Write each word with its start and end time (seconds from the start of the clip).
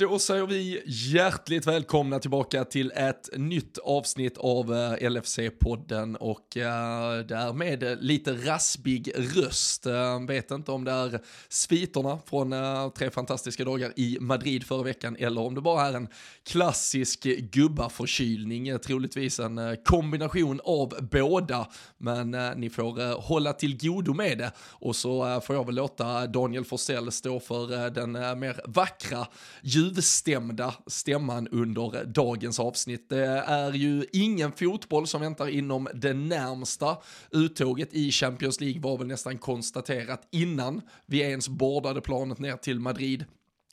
Då 0.00 0.18
säger 0.18 0.46
vi 0.46 0.82
hjärtligt 0.86 1.66
välkomna 1.66 2.18
tillbaka 2.18 2.64
till 2.64 2.92
ett 2.96 3.28
nytt 3.36 3.78
avsnitt 3.78 4.38
av 4.38 4.74
eh, 4.74 5.10
LFC-podden 5.10 6.16
och 6.16 6.56
uh, 6.56 7.26
därmed 7.26 7.98
lite 8.00 8.32
raspig 8.32 9.12
röst. 9.16 9.86
Eh, 9.86 10.26
vet 10.26 10.50
inte 10.50 10.72
om 10.72 10.84
det 10.84 10.90
är 10.90 11.20
sviterna 11.48 12.18
från 12.26 12.54
tre 12.92 13.10
fantastiska 13.10 13.64
dagar 13.64 13.92
i 13.96 14.18
Madrid 14.20 14.64
förra 14.64 14.82
veckan 14.82 15.16
eller 15.18 15.40
om 15.40 15.54
det 15.54 15.60
bara 15.60 15.86
är 15.86 15.92
en 15.92 16.08
klassisk 16.46 17.22
gubbaförkylning. 17.52 18.78
Troligtvis 18.78 19.40
en 19.40 19.76
kombination 19.84 20.60
av 20.64 21.08
båda, 21.12 21.68
men 21.98 22.30
ni 22.56 22.70
får 22.70 23.20
hålla 23.20 23.52
till 23.52 23.78
godo 23.78 24.14
med 24.14 24.38
det 24.38 24.52
och 24.58 24.96
så 24.96 25.40
får 25.40 25.56
jag 25.56 25.66
väl 25.66 25.74
låta 25.74 26.26
Daniel 26.26 26.64
Forsell 26.64 27.12
stå 27.12 27.40
för 27.40 27.90
den 27.90 28.12
mer 28.12 28.60
vackra 28.64 29.26
ljud 29.62 29.87
duvstämda 29.94 30.74
stämman 30.86 31.48
under 31.48 32.04
dagens 32.04 32.60
avsnitt. 32.60 33.08
Det 33.08 33.26
är 33.46 33.72
ju 33.72 34.04
ingen 34.12 34.52
fotboll 34.52 35.06
som 35.06 35.20
väntar 35.20 35.48
inom 35.48 35.88
det 35.94 36.14
närmsta. 36.14 36.96
Uttåget 37.30 37.94
i 37.94 38.10
Champions 38.10 38.60
League 38.60 38.80
var 38.80 38.98
väl 38.98 39.06
nästan 39.06 39.38
konstaterat 39.38 40.28
innan 40.30 40.82
vi 41.06 41.20
ens 41.20 41.48
bordade 41.48 42.00
planet 42.00 42.38
ner 42.38 42.56
till 42.56 42.80
Madrid 42.80 43.24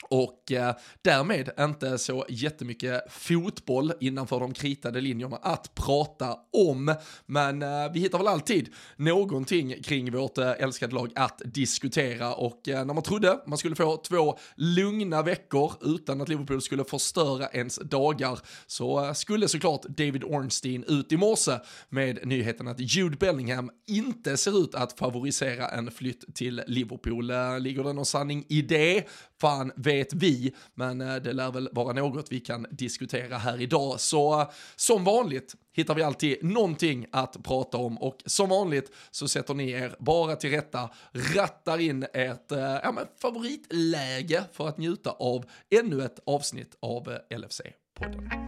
och 0.09 0.51
eh, 0.51 0.75
därmed 1.01 1.49
inte 1.59 1.97
så 1.97 2.25
jättemycket 2.29 3.01
fotboll 3.09 3.93
innanför 3.99 4.39
de 4.39 4.53
kritade 4.53 5.01
linjerna 5.01 5.35
att 5.35 5.75
prata 5.75 6.37
om. 6.53 6.95
Men 7.25 7.61
eh, 7.61 7.91
vi 7.93 7.99
hittar 7.99 8.17
väl 8.17 8.27
alltid 8.27 8.69
någonting 8.95 9.83
kring 9.83 10.11
vårt 10.11 10.37
eh, 10.37 10.51
älskade 10.51 10.95
lag 10.95 11.11
att 11.15 11.41
diskutera 11.45 12.33
och 12.33 12.69
eh, 12.69 12.85
när 12.85 12.93
man 12.93 13.03
trodde 13.03 13.39
man 13.47 13.57
skulle 13.57 13.75
få 13.75 13.97
två 13.97 14.37
lugna 14.55 15.21
veckor 15.21 15.73
utan 15.81 16.21
att 16.21 16.29
Liverpool 16.29 16.61
skulle 16.61 16.83
förstöra 16.83 17.47
ens 17.47 17.75
dagar 17.75 18.39
så 18.67 19.05
eh, 19.05 19.13
skulle 19.13 19.47
såklart 19.47 19.83
David 19.83 20.23
Ornstein 20.23 20.83
ut 20.87 21.11
i 21.11 21.17
morse 21.17 21.59
med 21.89 22.27
nyheten 22.27 22.67
att 22.67 22.79
Jude 22.79 23.17
Bellingham 23.17 23.71
inte 23.87 24.37
ser 24.37 24.63
ut 24.63 24.75
att 24.75 24.99
favorisera 24.99 25.67
en 25.67 25.91
flytt 25.91 26.35
till 26.35 26.61
Liverpool. 26.67 27.29
Eh, 27.29 27.59
ligger 27.59 27.83
det 27.83 27.93
någon 27.93 28.05
sanning 28.05 28.45
i 28.49 28.61
det? 28.61 29.03
Fan 29.41 29.71
vet 29.75 30.13
vi, 30.13 30.53
men 30.73 31.01
eh, 31.01 31.15
det 31.15 31.33
lär 31.33 31.51
väl 31.51 31.69
vara 31.71 31.93
något 31.93 32.31
vi 32.31 32.39
kan 32.39 32.65
diskutera 32.71 33.37
här 33.37 33.61
idag. 33.61 33.99
Så 33.99 34.41
eh, 34.41 34.49
som 34.75 35.03
vanligt 35.03 35.55
hittar 35.73 35.95
vi 35.95 36.03
alltid 36.03 36.43
någonting 36.43 37.05
att 37.11 37.43
prata 37.43 37.77
om 37.77 37.97
och 37.97 38.17
som 38.25 38.49
vanligt 38.49 38.91
så 39.11 39.27
sätter 39.27 39.53
ni 39.53 39.71
er 39.71 39.95
bara 39.99 40.35
till 40.35 40.51
rätta, 40.51 40.89
rattar 41.35 41.77
in 41.77 42.05
ert 42.13 42.51
eh, 42.51 42.59
ja, 42.59 42.91
men 42.91 43.05
favoritläge 43.21 44.43
för 44.51 44.67
att 44.67 44.77
njuta 44.77 45.11
av 45.11 45.45
ännu 45.79 46.03
ett 46.03 46.19
avsnitt 46.25 46.77
av 46.79 47.17
LFC-podden. 47.29 48.44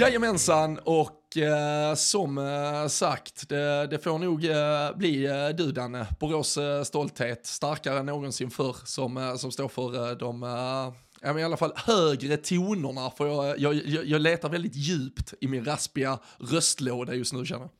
Jajamensan, 0.00 0.78
och 0.84 1.36
eh, 1.36 1.94
som 1.94 2.38
eh, 2.38 2.86
sagt, 2.88 3.48
det, 3.48 3.86
det, 3.86 3.98
får 3.98 4.18
nog 4.18 4.44
eh, 4.44 4.96
bli 4.96 5.26
eh, 5.26 5.48
du 5.48 5.72
Danne, 5.72 6.06
Borås 6.20 6.56
eh, 6.56 6.82
stolthet, 6.82 7.46
starkare 7.46 7.98
än 7.98 8.06
någonsin 8.06 8.50
förr, 8.50 8.76
som, 8.84 9.16
eh, 9.16 9.34
som 9.34 9.52
står 9.52 9.68
för 9.68 10.10
eh, 10.10 10.16
de 10.16 10.42
eh, 10.42 10.48
ja, 11.20 11.32
men 11.32 11.38
i 11.38 11.44
alla 11.44 11.56
fall 11.56 11.72
högre 11.76 12.36
tonerna, 12.36 13.10
för 13.10 13.26
jag, 13.26 13.48
eh, 13.48 13.54
jag, 13.58 13.74
jag, 13.74 14.04
jag 14.04 14.20
letar 14.20 14.48
väldigt 14.48 14.76
djupt 14.76 15.34
i 15.40 15.48
min 15.48 15.64
raspiga 15.64 16.18
röstlåda 16.38 17.14
just 17.14 17.32
nu 17.32 17.46
känner 17.46 17.62
jag. 17.62 17.70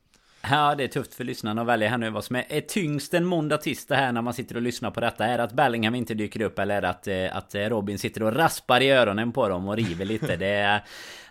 Ja, 0.51 0.75
det 0.75 0.83
är 0.83 0.87
tufft 0.87 1.13
för 1.13 1.23
lyssnarna 1.23 1.61
att 1.61 1.67
välja 1.67 1.89
här 1.89 1.97
nu. 1.97 2.09
Vad 2.09 2.23
som 2.23 2.35
är, 2.35 2.45
är 2.49 2.61
tyngst 2.61 3.13
en 3.13 3.25
måndag 3.25 3.57
tisdag 3.57 3.95
här 3.95 4.11
när 4.11 4.21
man 4.21 4.33
sitter 4.33 4.55
och 4.55 4.61
lyssnar 4.61 4.91
på 4.91 4.99
detta. 4.99 5.25
Är 5.25 5.37
det 5.37 5.43
att 5.43 5.53
Bellingham 5.53 5.95
inte 5.95 6.13
dyker 6.13 6.41
upp 6.41 6.59
eller 6.59 6.75
är 6.75 6.81
det 6.81 6.89
att, 6.89 7.07
eh, 7.07 7.37
att 7.37 7.55
Robin 7.55 7.99
sitter 7.99 8.23
och 8.23 8.35
raspar 8.35 8.81
i 8.81 8.91
öronen 8.91 9.31
på 9.31 9.47
dem 9.49 9.67
och 9.67 9.75
river 9.75 10.05
lite? 10.05 10.35
Det 10.35 10.47
är, 10.47 10.83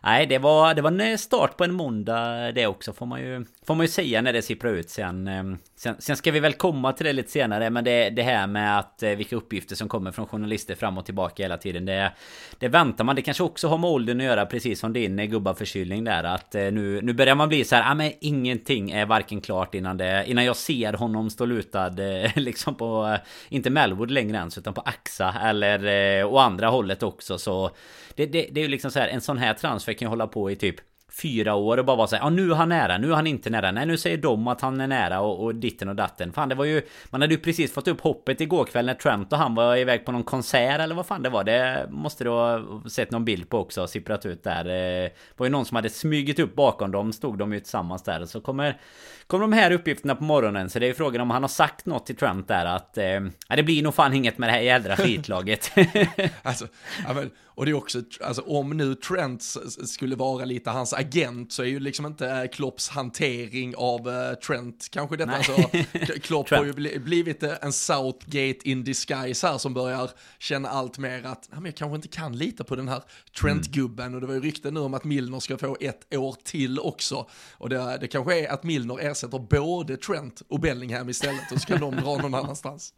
nej, 0.02 0.26
det 0.26 0.38
var, 0.38 0.74
det 0.74 0.82
var 0.82 0.90
en 0.90 1.00
eh, 1.00 1.16
start 1.16 1.56
på 1.56 1.64
en 1.64 1.74
måndag 1.74 2.46
eh, 2.46 2.54
det 2.54 2.66
också 2.66 2.92
får 2.92 3.06
man 3.06 3.20
ju, 3.20 3.44
får 3.66 3.74
man 3.74 3.86
ju 3.86 3.92
säga 3.92 4.22
när 4.22 4.32
det 4.32 4.42
sipprar 4.42 4.70
ut 4.70 4.90
sen. 4.90 5.28
Eh, 5.28 5.42
sen. 5.76 5.96
Sen 5.98 6.16
ska 6.16 6.30
vi 6.30 6.40
väl 6.40 6.52
komma 6.52 6.92
till 6.92 7.06
det 7.06 7.12
lite 7.12 7.30
senare, 7.30 7.70
men 7.70 7.84
det, 7.84 8.10
det 8.10 8.22
här 8.22 8.46
med 8.46 8.78
att 8.78 9.02
vilka 9.02 9.36
uppgifter 9.36 9.76
som 9.76 9.88
kommer 9.88 10.12
från 10.12 10.26
journalister 10.26 10.74
fram 10.74 10.98
och 10.98 11.04
tillbaka 11.04 11.42
hela 11.42 11.56
tiden. 11.56 11.84
Det, 11.84 12.12
det 12.58 12.68
väntar 12.68 13.04
man. 13.04 13.16
Det 13.16 13.22
kanske 13.22 13.42
också 13.42 13.68
har 13.68 13.78
med 13.78 13.90
åldern 13.90 14.20
att 14.20 14.26
göra, 14.26 14.46
precis 14.46 14.80
som 14.80 14.92
din 14.92 15.30
gubbaförkylning 15.30 16.04
där. 16.04 16.24
Att 16.24 16.52
nu, 16.52 17.00
nu 17.02 17.12
börjar 17.12 17.34
man 17.34 17.48
bli 17.48 17.64
så 17.64 17.74
här, 17.74 17.82
ja 17.82 17.90
ah, 17.90 17.94
men 17.94 18.12
ingenting 18.20 18.90
är 18.90 19.06
varken 19.06 19.40
klart 19.40 19.74
innan 19.74 19.96
det, 19.96 20.24
innan 20.26 20.44
jag 20.44 20.56
ser 20.56 20.92
honom 20.92 21.30
stå 21.30 21.44
lutad 21.44 21.90
liksom 22.36 22.74
på, 22.74 23.16
inte 23.48 23.70
Melwood 23.70 24.10
längre 24.10 24.36
ens, 24.36 24.58
utan 24.58 24.74
på 24.74 24.80
Axa 24.80 25.34
eller 25.42 26.24
och 26.24 26.42
andra 26.42 26.68
hållet 26.68 27.02
också. 27.02 27.38
Så 27.38 27.70
det, 28.20 28.26
det, 28.26 28.48
det 28.52 28.60
är 28.60 28.62
ju 28.62 28.68
liksom 28.68 28.90
så 28.90 28.98
här, 28.98 29.08
en 29.08 29.20
sån 29.20 29.38
här 29.38 29.54
transfer 29.54 29.92
kan 29.92 30.06
ju 30.06 30.10
hålla 30.10 30.26
på 30.26 30.50
i 30.50 30.56
typ 30.56 30.76
fyra 31.12 31.54
år 31.54 31.76
och 31.76 31.84
bara 31.84 31.96
vara 31.96 32.06
såhär, 32.06 32.22
ja 32.22 32.30
nu 32.30 32.50
är 32.50 32.54
han 32.54 32.68
nära, 32.68 32.98
nu 32.98 33.10
är 33.10 33.14
han 33.14 33.26
inte 33.26 33.50
nära, 33.50 33.70
nej 33.70 33.86
nu 33.86 33.96
säger 33.96 34.16
de 34.16 34.48
att 34.48 34.60
han 34.60 34.80
är 34.80 34.86
nära 34.86 35.20
och, 35.20 35.44
och 35.44 35.54
ditten 35.54 35.88
och 35.88 35.96
datten. 35.96 36.32
Fan 36.32 36.48
det 36.48 36.54
var 36.54 36.64
ju, 36.64 36.82
man 37.10 37.20
hade 37.20 37.34
ju 37.34 37.40
precis 37.40 37.72
fått 37.72 37.88
upp 37.88 38.00
hoppet 38.00 38.40
igår 38.40 38.64
kväll 38.64 38.86
när 38.86 38.94
Trent 38.94 39.32
och 39.32 39.38
han 39.38 39.54
var 39.54 39.76
iväg 39.76 40.04
på 40.04 40.12
någon 40.12 40.22
konsert 40.22 40.80
eller 40.80 40.94
vad 40.94 41.06
fan 41.06 41.22
det 41.22 41.28
var. 41.28 41.44
Det 41.44 41.86
måste 41.90 42.24
du 42.24 42.30
ha 42.30 42.62
sett 42.90 43.10
någon 43.10 43.24
bild 43.24 43.48
på 43.48 43.58
också, 43.58 43.86
sipprat 43.86 44.26
ut 44.26 44.44
där. 44.44 44.64
Eh, 44.64 45.04
det 45.04 45.36
var 45.36 45.46
ju 45.46 45.52
någon 45.52 45.64
som 45.64 45.76
hade 45.76 45.90
smugit 45.90 46.38
upp 46.38 46.54
bakom 46.54 46.90
dem, 46.90 47.12
stod 47.12 47.38
de 47.38 47.52
ju 47.52 47.60
tillsammans 47.60 48.02
där. 48.02 48.24
Så 48.26 48.40
kommer, 48.40 48.80
kommer 49.26 49.42
de 49.42 49.52
här 49.52 49.70
uppgifterna 49.70 50.14
på 50.14 50.24
morgonen, 50.24 50.70
så 50.70 50.78
det 50.78 50.86
är 50.86 50.88
ju 50.88 50.94
frågan 50.94 51.20
om 51.20 51.30
han 51.30 51.42
har 51.42 51.48
sagt 51.48 51.86
något 51.86 52.06
till 52.06 52.16
Trent 52.16 52.48
där 52.48 52.66
att, 52.66 52.98
eh, 52.98 53.20
det 53.56 53.62
blir 53.62 53.82
nog 53.82 53.94
fan 53.94 54.14
inget 54.14 54.38
med 54.38 54.48
det 54.48 54.52
här 54.52 54.60
jädra 54.60 54.96
skitlaget. 54.96 55.72
alltså, 56.42 56.66
ja, 57.06 57.14
men, 57.14 57.30
och 57.60 57.66
det 57.66 57.72
är 57.72 57.76
också, 57.76 58.02
alltså 58.20 58.42
om 58.42 58.70
nu 58.70 58.94
Trent 58.94 59.42
skulle 59.86 60.16
vara 60.16 60.44
lite 60.44 60.70
hans 60.70 60.92
agent 60.92 61.52
så 61.52 61.62
är 61.62 61.66
ju 61.66 61.80
liksom 61.80 62.06
inte 62.06 62.48
Klopps 62.52 62.88
hantering 62.88 63.74
av 63.76 64.08
uh, 64.08 64.34
Trent 64.34 64.88
kanske 64.90 65.16
detta. 65.16 65.32
Alltså, 65.32 65.52
Klopp 66.22 66.50
har 66.50 66.64
ju 66.64 66.98
blivit 66.98 67.42
eh, 67.42 67.52
en 67.60 67.72
Southgate 67.72 68.68
in 68.68 68.84
disguise 68.84 69.46
här 69.46 69.58
som 69.58 69.74
börjar 69.74 70.10
känna 70.38 70.68
allt 70.68 70.98
mer 70.98 71.26
att 71.26 71.48
ja, 71.50 71.56
men 71.56 71.64
jag 71.64 71.74
kanske 71.74 71.96
inte 71.96 72.08
kan 72.08 72.36
lita 72.36 72.64
på 72.64 72.76
den 72.76 72.88
här 72.88 73.02
Trent-gubben. 73.40 74.06
Mm. 74.06 74.14
Och 74.14 74.20
det 74.20 74.26
var 74.26 74.34
ju 74.34 74.40
rykten 74.40 74.74
nu 74.74 74.80
om 74.80 74.94
att 74.94 75.04
Milner 75.04 75.40
ska 75.40 75.58
få 75.58 75.76
ett 75.80 76.14
år 76.14 76.36
till 76.44 76.78
också. 76.78 77.26
Och 77.52 77.68
det, 77.68 77.98
det 78.00 78.08
kanske 78.08 78.40
är 78.40 78.52
att 78.52 78.62
Milner 78.62 79.00
ersätter 79.00 79.38
både 79.38 79.96
Trent 79.96 80.42
och 80.48 80.60
Bellingham 80.60 81.08
istället 81.08 81.52
och 81.52 81.60
så 81.60 81.66
kan 81.66 81.80
de 81.80 81.96
dra 81.96 82.16
någon 82.16 82.34
annanstans. 82.44 82.94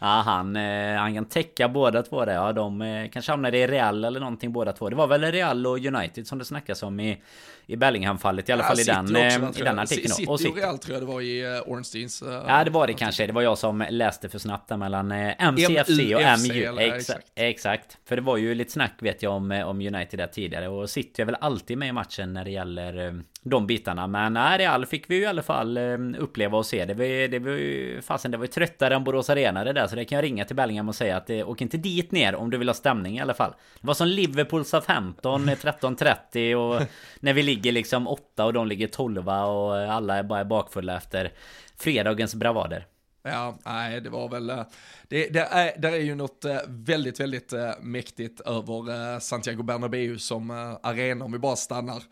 Ja, 0.00 0.22
han, 0.26 0.56
eh, 0.56 0.96
han 0.96 1.14
kan 1.14 1.24
täcka 1.24 1.68
båda 1.68 2.02
två 2.02 2.24
där. 2.24 2.34
Ja, 2.34 2.52
de 2.52 2.82
eh, 2.82 3.10
kanske 3.10 3.32
hamnade 3.32 3.58
i 3.58 3.66
Real 3.66 4.04
eller 4.04 4.20
någonting 4.20 4.52
båda 4.52 4.72
två. 4.72 4.90
Det 4.90 4.96
var 4.96 5.06
väl 5.06 5.22
Real 5.22 5.66
och 5.66 5.78
United 5.78 6.26
som 6.26 6.38
det 6.38 6.44
snackas 6.44 6.82
om 6.82 7.00
i, 7.00 7.22
i 7.66 7.76
Bellingham-fallet. 7.76 8.48
I 8.48 8.52
alla 8.52 8.62
ja, 8.62 8.68
fall 8.68 8.80
i 8.80 8.84
den, 8.84 9.04
också, 9.04 9.18
eh, 9.18 9.60
i 9.60 9.64
den 9.64 9.78
artikeln. 9.78 10.14
City 10.14 10.26
och, 10.28 10.40
City 10.40 10.52
och 10.52 10.56
Real 10.56 10.78
tror 10.78 10.94
jag 10.94 11.02
det 11.02 11.12
var 11.12 11.20
i 11.20 11.62
Ornsteins. 11.66 12.22
Uh, 12.22 12.44
ja, 12.48 12.64
det 12.64 12.70
var 12.70 12.86
det 12.86 12.92
kanske. 12.92 13.26
Det 13.26 13.32
var 13.32 13.42
jag 13.42 13.58
som 13.58 13.86
läste 13.90 14.28
för 14.28 14.38
snabbt 14.38 14.68
där 14.68 14.76
mellan 14.76 15.12
MCFC 15.38 15.98
och 16.14 16.40
MU. 16.48 16.78
Exakt, 16.80 17.32
exakt. 17.34 17.98
För 18.04 18.16
det 18.16 18.22
var 18.22 18.36
ju 18.36 18.54
lite 18.54 18.72
snack 18.72 18.94
vet 18.98 19.22
jag 19.22 19.32
om, 19.32 19.50
om 19.50 19.80
United 19.80 20.18
där 20.18 20.26
tidigare. 20.26 20.68
Och 20.68 20.90
City 20.90 21.22
är 21.22 21.26
väl 21.26 21.36
alltid 21.40 21.78
med 21.78 21.88
i 21.88 21.92
matchen 21.92 22.32
när 22.32 22.44
det 22.44 22.50
gäller 22.50 23.22
de 23.46 23.66
bitarna. 23.66 24.06
Men 24.06 24.32
nej, 24.32 24.58
Real 24.58 24.86
fick 24.86 25.10
vi 25.10 25.14
ju 25.14 25.22
i 25.22 25.26
alla 25.26 25.42
fall 25.42 25.78
uppleva 26.18 26.58
och 26.58 26.66
se. 26.66 26.84
Det 26.84 26.94
var, 26.94 27.28
det 27.28 27.38
var 27.38 27.50
ju 27.50 28.00
fasen, 28.02 28.30
det 28.30 28.36
var 28.36 28.44
ju 28.44 28.52
tröttare 28.52 28.94
än 28.94 29.04
Borås 29.04 29.30
Arena 29.30 29.64
det 29.64 29.72
där. 29.72 29.86
Så 29.86 29.96
det 29.96 30.04
kan 30.04 30.16
jag 30.16 30.22
ringa 30.22 30.44
till 30.44 30.56
Bellingham 30.56 30.88
och 30.88 30.94
säga 30.94 31.16
att 31.16 31.26
det, 31.26 31.44
åk 31.44 31.60
inte 31.60 31.76
dit 31.76 32.12
ner 32.12 32.34
om 32.34 32.50
du 32.50 32.58
vill 32.58 32.68
ha 32.68 32.74
stämning 32.74 33.18
i 33.18 33.20
alla 33.20 33.34
fall. 33.34 33.54
Det 33.80 33.86
var 33.86 33.94
som 33.94 34.08
Liverpool 34.08 34.64
Southampton 34.64 35.48
13.30 35.48 36.54
och 36.54 36.82
när 37.20 37.32
vi 37.32 37.42
ligger 37.42 37.72
liksom 37.72 38.08
8 38.08 38.44
och 38.44 38.52
de 38.52 38.66
ligger 38.66 38.86
12 38.86 39.28
och 39.28 39.76
alla 39.76 40.16
är 40.16 40.22
bara 40.22 40.44
bakfulla 40.44 40.96
efter 40.96 41.32
fredagens 41.76 42.34
bravader. 42.34 42.86
Ja, 43.26 43.58
nej, 43.64 44.00
det 44.00 44.10
var 44.10 44.28
väl, 44.28 44.50
eh, 44.50 44.62
det, 45.08 45.28
det, 45.28 45.40
är, 45.40 45.80
det 45.80 45.88
är 45.88 46.00
ju 46.00 46.14
något 46.14 46.44
eh, 46.44 46.56
väldigt, 46.68 47.20
väldigt 47.20 47.52
eh, 47.52 47.70
mäktigt 47.80 48.40
över 48.40 49.20
Santiago 49.20 49.62
Bernabéu 49.62 50.18
som 50.18 50.50
arena, 50.82 51.24
om 51.24 51.32
vi 51.32 51.38
bara 51.38 51.56
stannar, 51.56 52.02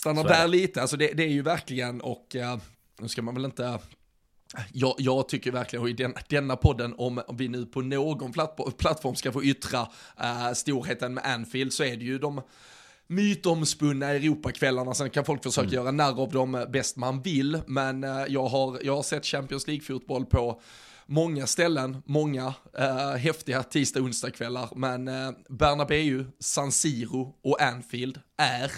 stannar 0.00 0.24
där 0.24 0.48
lite. 0.48 0.80
Alltså 0.80 0.96
det, 0.96 1.12
det, 1.12 1.22
är 1.22 1.28
ju 1.28 1.42
verkligen, 1.42 2.00
och 2.00 2.36
nu 3.00 3.08
ska 3.08 3.22
man 3.22 3.34
väl 3.34 3.44
inte 3.44 3.78
jag, 4.72 4.94
jag, 4.98 5.28
tycker 5.28 5.52
verkligen, 5.52 5.82
och 5.82 5.90
i 5.90 5.92
den, 5.92 6.14
denna 6.28 6.56
podden, 6.56 6.94
om 6.98 7.22
vi 7.32 7.48
nu 7.48 7.66
på 7.66 7.80
någon 7.80 8.32
plattform 8.78 9.14
ska 9.14 9.32
få 9.32 9.44
yttra 9.44 9.80
uh, 9.80 10.52
storheten 10.54 11.14
med 11.14 11.24
Anfield, 11.24 11.72
så 11.72 11.84
är 11.84 11.96
det 11.96 12.04
ju 12.04 12.18
de 12.18 12.40
mytomspunna 13.06 14.06
Europakvällarna, 14.06 14.94
sen 14.94 15.10
kan 15.10 15.24
folk 15.24 15.42
försöka 15.42 15.68
mm. 15.68 15.74
göra 15.74 15.90
narr 15.90 16.20
av 16.20 16.30
dem 16.30 16.66
bäst 16.68 16.96
man 16.96 17.22
vill, 17.22 17.60
men 17.66 18.04
uh, 18.04 18.24
jag, 18.28 18.46
har, 18.46 18.78
jag 18.82 18.96
har 18.96 19.02
sett 19.02 19.26
Champions 19.26 19.66
League-fotboll 19.66 20.26
på 20.26 20.60
många 21.06 21.46
ställen, 21.46 22.02
många 22.06 22.46
uh, 22.80 23.16
häftiga 23.16 23.62
tisdag 23.62 24.00
onsdagskvällar, 24.00 24.68
men 24.76 25.08
uh, 25.08 25.30
Bernabeu, 25.48 26.24
San 26.38 26.72
Siro 26.72 27.34
och 27.42 27.62
Anfield 27.62 28.20
är 28.36 28.72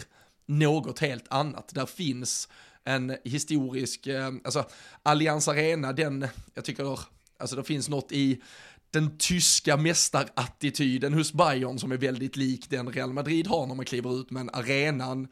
något 0.47 0.99
helt 0.99 1.25
annat. 1.29 1.69
Där 1.75 1.87
finns 1.87 2.49
en 2.85 3.17
historisk, 3.25 4.07
eh, 4.07 4.31
alltså 4.45 4.65
Allianz 5.03 5.49
Arena, 5.49 5.93
den, 5.93 6.29
jag 6.55 6.65
tycker, 6.65 6.99
alltså 7.39 7.57
det 7.57 7.65
finns 7.65 7.89
något 7.89 8.13
i 8.13 8.43
den 8.91 9.19
tyska 9.19 9.77
mästarattityden 9.77 11.15
hos 11.15 11.33
Bayern 11.33 11.79
som 11.79 11.93
är 11.93 11.97
väldigt 11.97 12.37
lik 12.37 12.71
den 12.71 12.93
Real 12.93 13.13
Madrid 13.13 13.47
har 13.47 13.67
när 13.67 13.75
man 13.75 13.85
kliver 13.85 14.21
ut, 14.21 14.31
men 14.31 14.51
arenan 14.51 15.29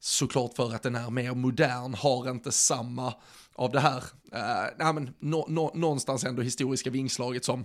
såklart 0.00 0.56
för 0.56 0.74
att 0.74 0.82
den 0.82 0.94
är 0.94 1.10
mer 1.10 1.34
modern, 1.34 1.94
har 1.94 2.30
inte 2.30 2.52
samma 2.52 3.14
av 3.54 3.72
det 3.72 3.80
här, 3.80 3.96
uh, 4.34 4.74
nej 4.78 4.92
men 4.92 5.14
no, 5.18 5.46
no, 5.48 5.70
någonstans 5.74 6.24
ändå 6.24 6.42
historiska 6.42 6.90
vingslaget 6.90 7.44
som 7.44 7.64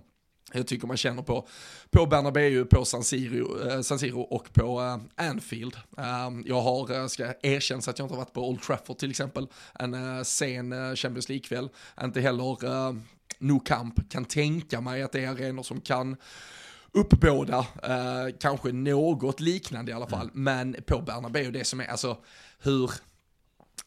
jag 0.53 0.67
tycker 0.67 0.87
man 0.87 0.97
känner 0.97 1.23
på, 1.23 1.47
på 1.89 2.05
Bernabeu, 2.05 2.65
på 2.65 2.85
San 2.85 3.03
Siro, 3.03 3.69
eh, 3.69 3.81
San 3.81 3.99
Siro 3.99 4.21
och 4.21 4.53
på 4.53 4.81
eh, 4.81 5.25
Anfield. 5.27 5.75
Eh, 5.97 6.29
jag 6.45 6.61
har, 6.61 6.91
eh, 6.91 7.07
ska 7.07 7.33
erkänna 7.41 7.79
att 7.79 7.99
jag 7.99 8.05
inte 8.05 8.13
har 8.13 8.21
varit 8.21 8.33
på 8.33 8.49
Old 8.49 8.61
Trafford 8.61 8.97
till 8.97 9.09
exempel, 9.09 9.47
en 9.79 9.93
eh, 9.93 10.23
sen 10.23 10.71
eh, 10.71 10.95
Champions 10.95 11.29
League-kväll. 11.29 11.69
Inte 12.03 12.21
heller 12.21 12.65
eh, 12.65 12.95
Nou 13.39 13.59
Camp, 13.59 14.09
kan 14.09 14.25
tänka 14.25 14.81
mig 14.81 15.03
att 15.03 15.11
det 15.11 15.23
är 15.23 15.29
arenor 15.29 15.63
som 15.63 15.81
kan 15.81 16.17
uppbåda 16.91 17.67
eh, 17.83 18.35
kanske 18.39 18.71
något 18.71 19.39
liknande 19.39 19.91
i 19.91 19.95
alla 19.95 20.07
fall, 20.07 20.29
mm. 20.33 20.43
men 20.43 20.83
på 20.87 21.01
Bernabeu, 21.01 21.51
det 21.51 21.63
som 21.63 21.79
är 21.79 21.87
alltså 21.87 22.17
hur, 22.59 22.91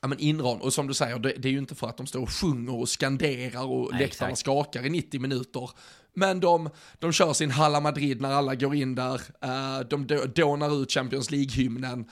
ja 0.01 0.09
men 0.09 0.19
inran, 0.19 0.61
och 0.61 0.73
som 0.73 0.87
du 0.87 0.95
säger, 0.95 1.19
det, 1.19 1.33
det, 1.33 1.49
är 1.49 1.53
ju 1.53 1.59
inte 1.59 1.75
för 1.75 1.89
att 1.89 1.97
de 1.97 2.07
står 2.07 2.23
och 2.23 2.31
sjunger 2.31 2.75
och 2.75 2.89
skanderar 2.89 3.65
och 3.65 3.89
Nej, 3.93 4.01
läktarna 4.01 4.31
exakt. 4.31 4.39
skakar 4.39 4.87
i 4.87 4.91
90 4.91 5.21
minuter, 5.21 5.71
men 6.19 6.41
de, 6.41 6.70
de 6.99 7.12
kör 7.12 7.32
sin 7.32 7.50
Halla 7.50 7.81
Madrid 7.81 8.20
när 8.20 8.31
alla 8.31 8.55
går 8.55 8.75
in 8.75 8.94
där, 8.94 9.20
eh, 9.43 9.81
de 9.81 10.06
dånar 10.35 10.82
ut 10.82 10.93
Champions 10.93 11.31
League-hymnen, 11.31 12.05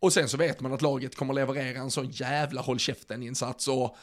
och 0.00 0.12
sen 0.12 0.28
så 0.28 0.36
vet 0.36 0.60
man 0.60 0.72
att 0.72 0.82
laget 0.82 1.16
kommer 1.16 1.34
leverera 1.34 1.78
en 1.78 1.90
sån 1.90 2.10
jävla 2.10 2.60
håll 2.60 2.78
käften-insats, 2.78 3.68
och 3.68 3.96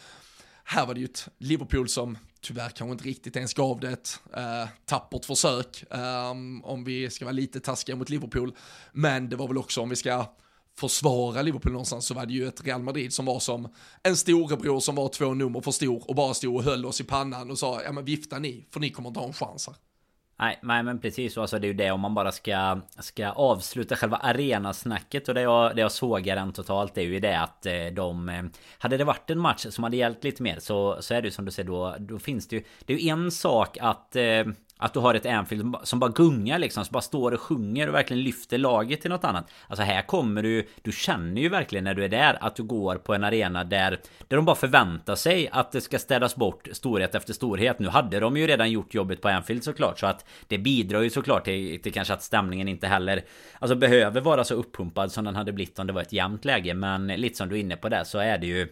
här 0.64 0.86
var 0.86 0.94
det 0.94 1.00
ju 1.00 1.06
ett 1.06 1.28
Liverpool 1.38 1.90
som 1.90 2.18
tyvärr 2.42 2.70
kanske 2.70 2.92
inte 2.92 3.04
riktigt 3.04 3.36
ens 3.36 3.54
gav 3.54 3.80
det 3.80 3.90
ett 3.90 4.20
uh, 4.38 4.68
tappert 4.86 5.26
försök, 5.26 5.84
um, 5.90 6.64
om 6.64 6.84
vi 6.84 7.10
ska 7.10 7.26
vara 7.26 7.34
lite 7.34 7.60
taskiga 7.60 7.96
mot 7.96 8.10
Liverpool. 8.10 8.56
Men 8.92 9.30
det 9.30 9.36
var 9.36 9.48
väl 9.48 9.58
också 9.58 9.82
om 9.82 9.90
vi 9.90 9.96
ska 9.96 10.26
försvara 10.80 11.42
Liverpool 11.42 11.72
någonstans 11.72 12.06
så 12.06 12.14
var 12.14 12.26
det 12.26 12.34
ju 12.34 12.48
ett 12.48 12.66
Real 12.66 12.84
Madrid 12.84 13.14
som 13.14 13.26
var 13.26 13.40
som 13.40 13.74
en 14.04 14.16
storebror 14.16 14.80
som 14.80 14.96
var 14.96 15.10
två 15.10 15.34
nummer 15.34 15.62
för 15.62 15.72
stor 15.72 16.10
och 16.10 16.16
bara 16.16 16.34
stod 16.34 16.56
och 16.56 16.64
höll 16.64 16.86
oss 16.86 17.02
i 17.02 17.04
pannan 17.04 17.52
och 17.52 17.60
sa 17.60 17.82
ja 17.82 17.92
men 17.92 18.06
vifta 18.06 18.40
ni 18.40 18.68
för 18.72 18.80
ni 18.80 18.90
kommer 18.90 19.10
inte 19.10 19.20
ha 19.20 19.28
en 19.28 19.34
chans 19.34 19.68
här. 19.68 19.76
Nej, 20.40 20.60
nej 20.64 20.84
men 20.84 21.00
precis 21.00 21.34
så 21.34 21.42
Alltså 21.42 21.60
det 21.60 21.68
är 21.68 21.70
ju 21.70 21.74
det 21.74 21.92
om 21.92 22.00
man 22.00 22.14
bara 22.14 22.32
ska 22.32 22.82
Ska 23.00 23.30
avsluta 23.30 23.96
själva 23.96 24.18
arenasnacket 24.18 25.28
Och 25.28 25.34
det 25.34 25.42
jag, 25.42 25.76
det 25.76 25.82
jag 25.82 25.92
sågar 25.92 26.36
den 26.36 26.54
totalt 26.54 26.98
är 26.98 27.02
ju 27.02 27.20
det 27.20 27.40
att 27.40 27.66
eh, 27.66 27.86
de 27.94 28.30
eh, 28.30 28.44
Hade 28.78 28.98
det 28.98 29.04
varit 29.04 29.30
en 29.30 29.40
match 29.40 29.66
som 29.70 29.84
hade 29.84 29.98
hjälpt 29.98 30.24
lite 30.24 30.44
mer 30.44 30.60
Så, 30.60 30.98
så 31.02 31.14
är 31.14 31.22
det 31.22 31.28
ju 31.28 31.32
som 31.32 31.46
du 31.46 31.52
säger 31.52 31.70
då 31.70 31.96
Då 32.00 32.20
finns 32.20 32.48
det 32.48 32.56
ju 32.56 32.64
Det 32.86 32.94
är 32.94 32.98
ju 32.98 33.10
en 33.10 33.32
sak 33.32 33.78
att 33.82 34.16
eh, 34.16 34.44
att 34.78 34.94
du 34.94 35.00
har 35.00 35.14
ett 35.14 35.26
Anfield 35.26 35.76
som 35.84 36.00
bara 36.00 36.12
gungar 36.12 36.60
liksom, 36.60 36.86
som 36.86 36.94
bara 36.94 37.02
står 37.02 37.32
och 37.32 37.42
sjunger 37.42 37.88
och 37.88 37.96
verkligen 37.96 38.24
lyfter 38.24 38.58
laget 38.58 39.02
till 39.02 39.12
något 39.12 39.24
annat. 39.24 39.52
Alltså 39.68 39.84
här 39.84 40.02
kommer 40.02 40.44
du, 40.44 40.68
du 40.82 40.92
känner 40.92 41.42
ju 41.42 41.50
verkligen 41.50 41.84
när 41.84 41.94
du 41.94 42.04
är 42.04 42.10
där 42.10 42.38
att 42.42 42.56
du 42.56 42.64
går 42.64 42.96
på 42.96 43.14
en 43.14 43.24
arena 43.24 43.64
där, 43.64 44.00
där 44.28 44.36
de 44.38 44.46
bara 44.46 44.56
förväntar 44.56 45.16
sig 45.16 45.50
att 45.52 45.72
det 45.72 45.82
ska 45.82 46.00
städas 46.00 46.36
bort 46.36 46.68
storhet 46.72 47.16
efter 47.16 47.34
storhet. 47.34 47.80
Nu 47.80 47.88
hade 47.88 48.20
de 48.20 48.38
ju 48.38 48.48
redan 48.48 48.72
gjort 48.72 48.94
jobbet 48.94 49.22
på 49.22 49.30
Anfield 49.30 49.64
såklart, 49.64 50.00
så 50.00 50.06
att 50.06 50.26
det 50.48 50.58
bidrar 50.58 51.02
ju 51.02 51.10
såklart 51.10 51.46
till, 51.46 51.82
till 51.82 51.94
kanske 51.94 52.14
att 52.14 52.24
stämningen 52.24 52.68
inte 52.68 52.88
heller, 52.88 53.24
alltså 53.60 53.76
behöver 53.76 54.22
vara 54.22 54.44
så 54.44 54.54
uppumpad 54.54 55.12
som 55.12 55.26
den 55.26 55.36
hade 55.36 55.54
blivit 55.54 55.80
om 55.80 55.88
det 55.88 55.94
var 55.94 56.02
ett 56.02 56.14
jämnt 56.14 56.46
läge. 56.46 56.74
Men 56.74 57.08
lite 57.08 57.38
som 57.38 57.50
du 57.50 57.56
är 57.56 57.60
inne 57.60 57.76
på 57.76 57.90
det 57.90 58.06
så 58.06 58.20
är 58.20 58.38
det 58.38 58.48
ju 58.48 58.68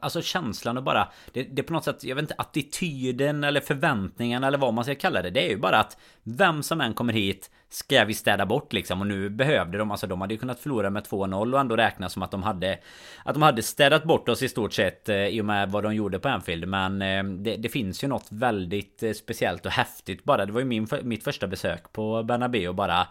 Alltså 0.00 0.22
känslan 0.22 0.76
och 0.76 0.82
bara 0.82 1.08
det, 1.32 1.42
det 1.42 1.62
är 1.62 1.66
på 1.66 1.72
något 1.72 1.84
sätt, 1.84 2.04
jag 2.04 2.16
vet 2.16 2.22
inte, 2.22 2.34
attityden 2.38 3.44
eller 3.44 3.60
förväntningarna 3.60 4.46
eller 4.46 4.58
vad 4.58 4.74
man 4.74 4.84
ska 4.84 4.94
kalla 4.94 5.22
det. 5.22 5.30
Det 5.30 5.46
är 5.46 5.48
ju 5.48 5.56
bara 5.56 5.78
att 5.78 5.96
vem 6.22 6.62
som 6.62 6.80
än 6.80 6.94
kommer 6.94 7.12
hit 7.12 7.50
ska 7.68 8.04
vi 8.04 8.14
städa 8.14 8.46
bort 8.46 8.72
liksom. 8.72 9.00
Och 9.00 9.06
nu 9.06 9.30
behövde 9.30 9.78
de, 9.78 9.90
alltså 9.90 10.06
de 10.06 10.20
hade 10.20 10.34
ju 10.34 10.40
kunnat 10.40 10.60
förlora 10.60 10.90
med 10.90 11.04
2-0 11.04 11.54
och 11.54 11.60
ändå 11.60 11.76
räkna 11.76 12.08
som 12.08 12.22
att 12.22 12.30
de 12.30 12.42
hade 12.42 12.78
Att 13.24 13.34
de 13.34 13.42
hade 13.42 13.62
städat 13.62 14.04
bort 14.04 14.28
oss 14.28 14.42
i 14.42 14.48
stort 14.48 14.72
sett 14.72 15.08
eh, 15.08 15.26
i 15.26 15.40
och 15.40 15.44
med 15.44 15.70
vad 15.70 15.82
de 15.82 15.94
gjorde 15.94 16.18
på 16.18 16.28
Anfield. 16.28 16.68
Men 16.68 17.02
eh, 17.02 17.24
det, 17.24 17.56
det, 17.56 17.68
finns 17.68 18.04
ju 18.04 18.08
något 18.08 18.26
väldigt 18.30 19.02
eh, 19.02 19.12
speciellt 19.12 19.66
och 19.66 19.72
häftigt 19.72 20.24
bara. 20.24 20.46
Det 20.46 20.52
var 20.52 20.60
ju 20.60 20.66
min, 20.66 20.88
mitt 21.02 21.24
första 21.24 21.46
besök 21.46 21.92
på 21.92 22.22
Bernabéu 22.22 22.68
och 22.68 22.74
bara 22.74 23.06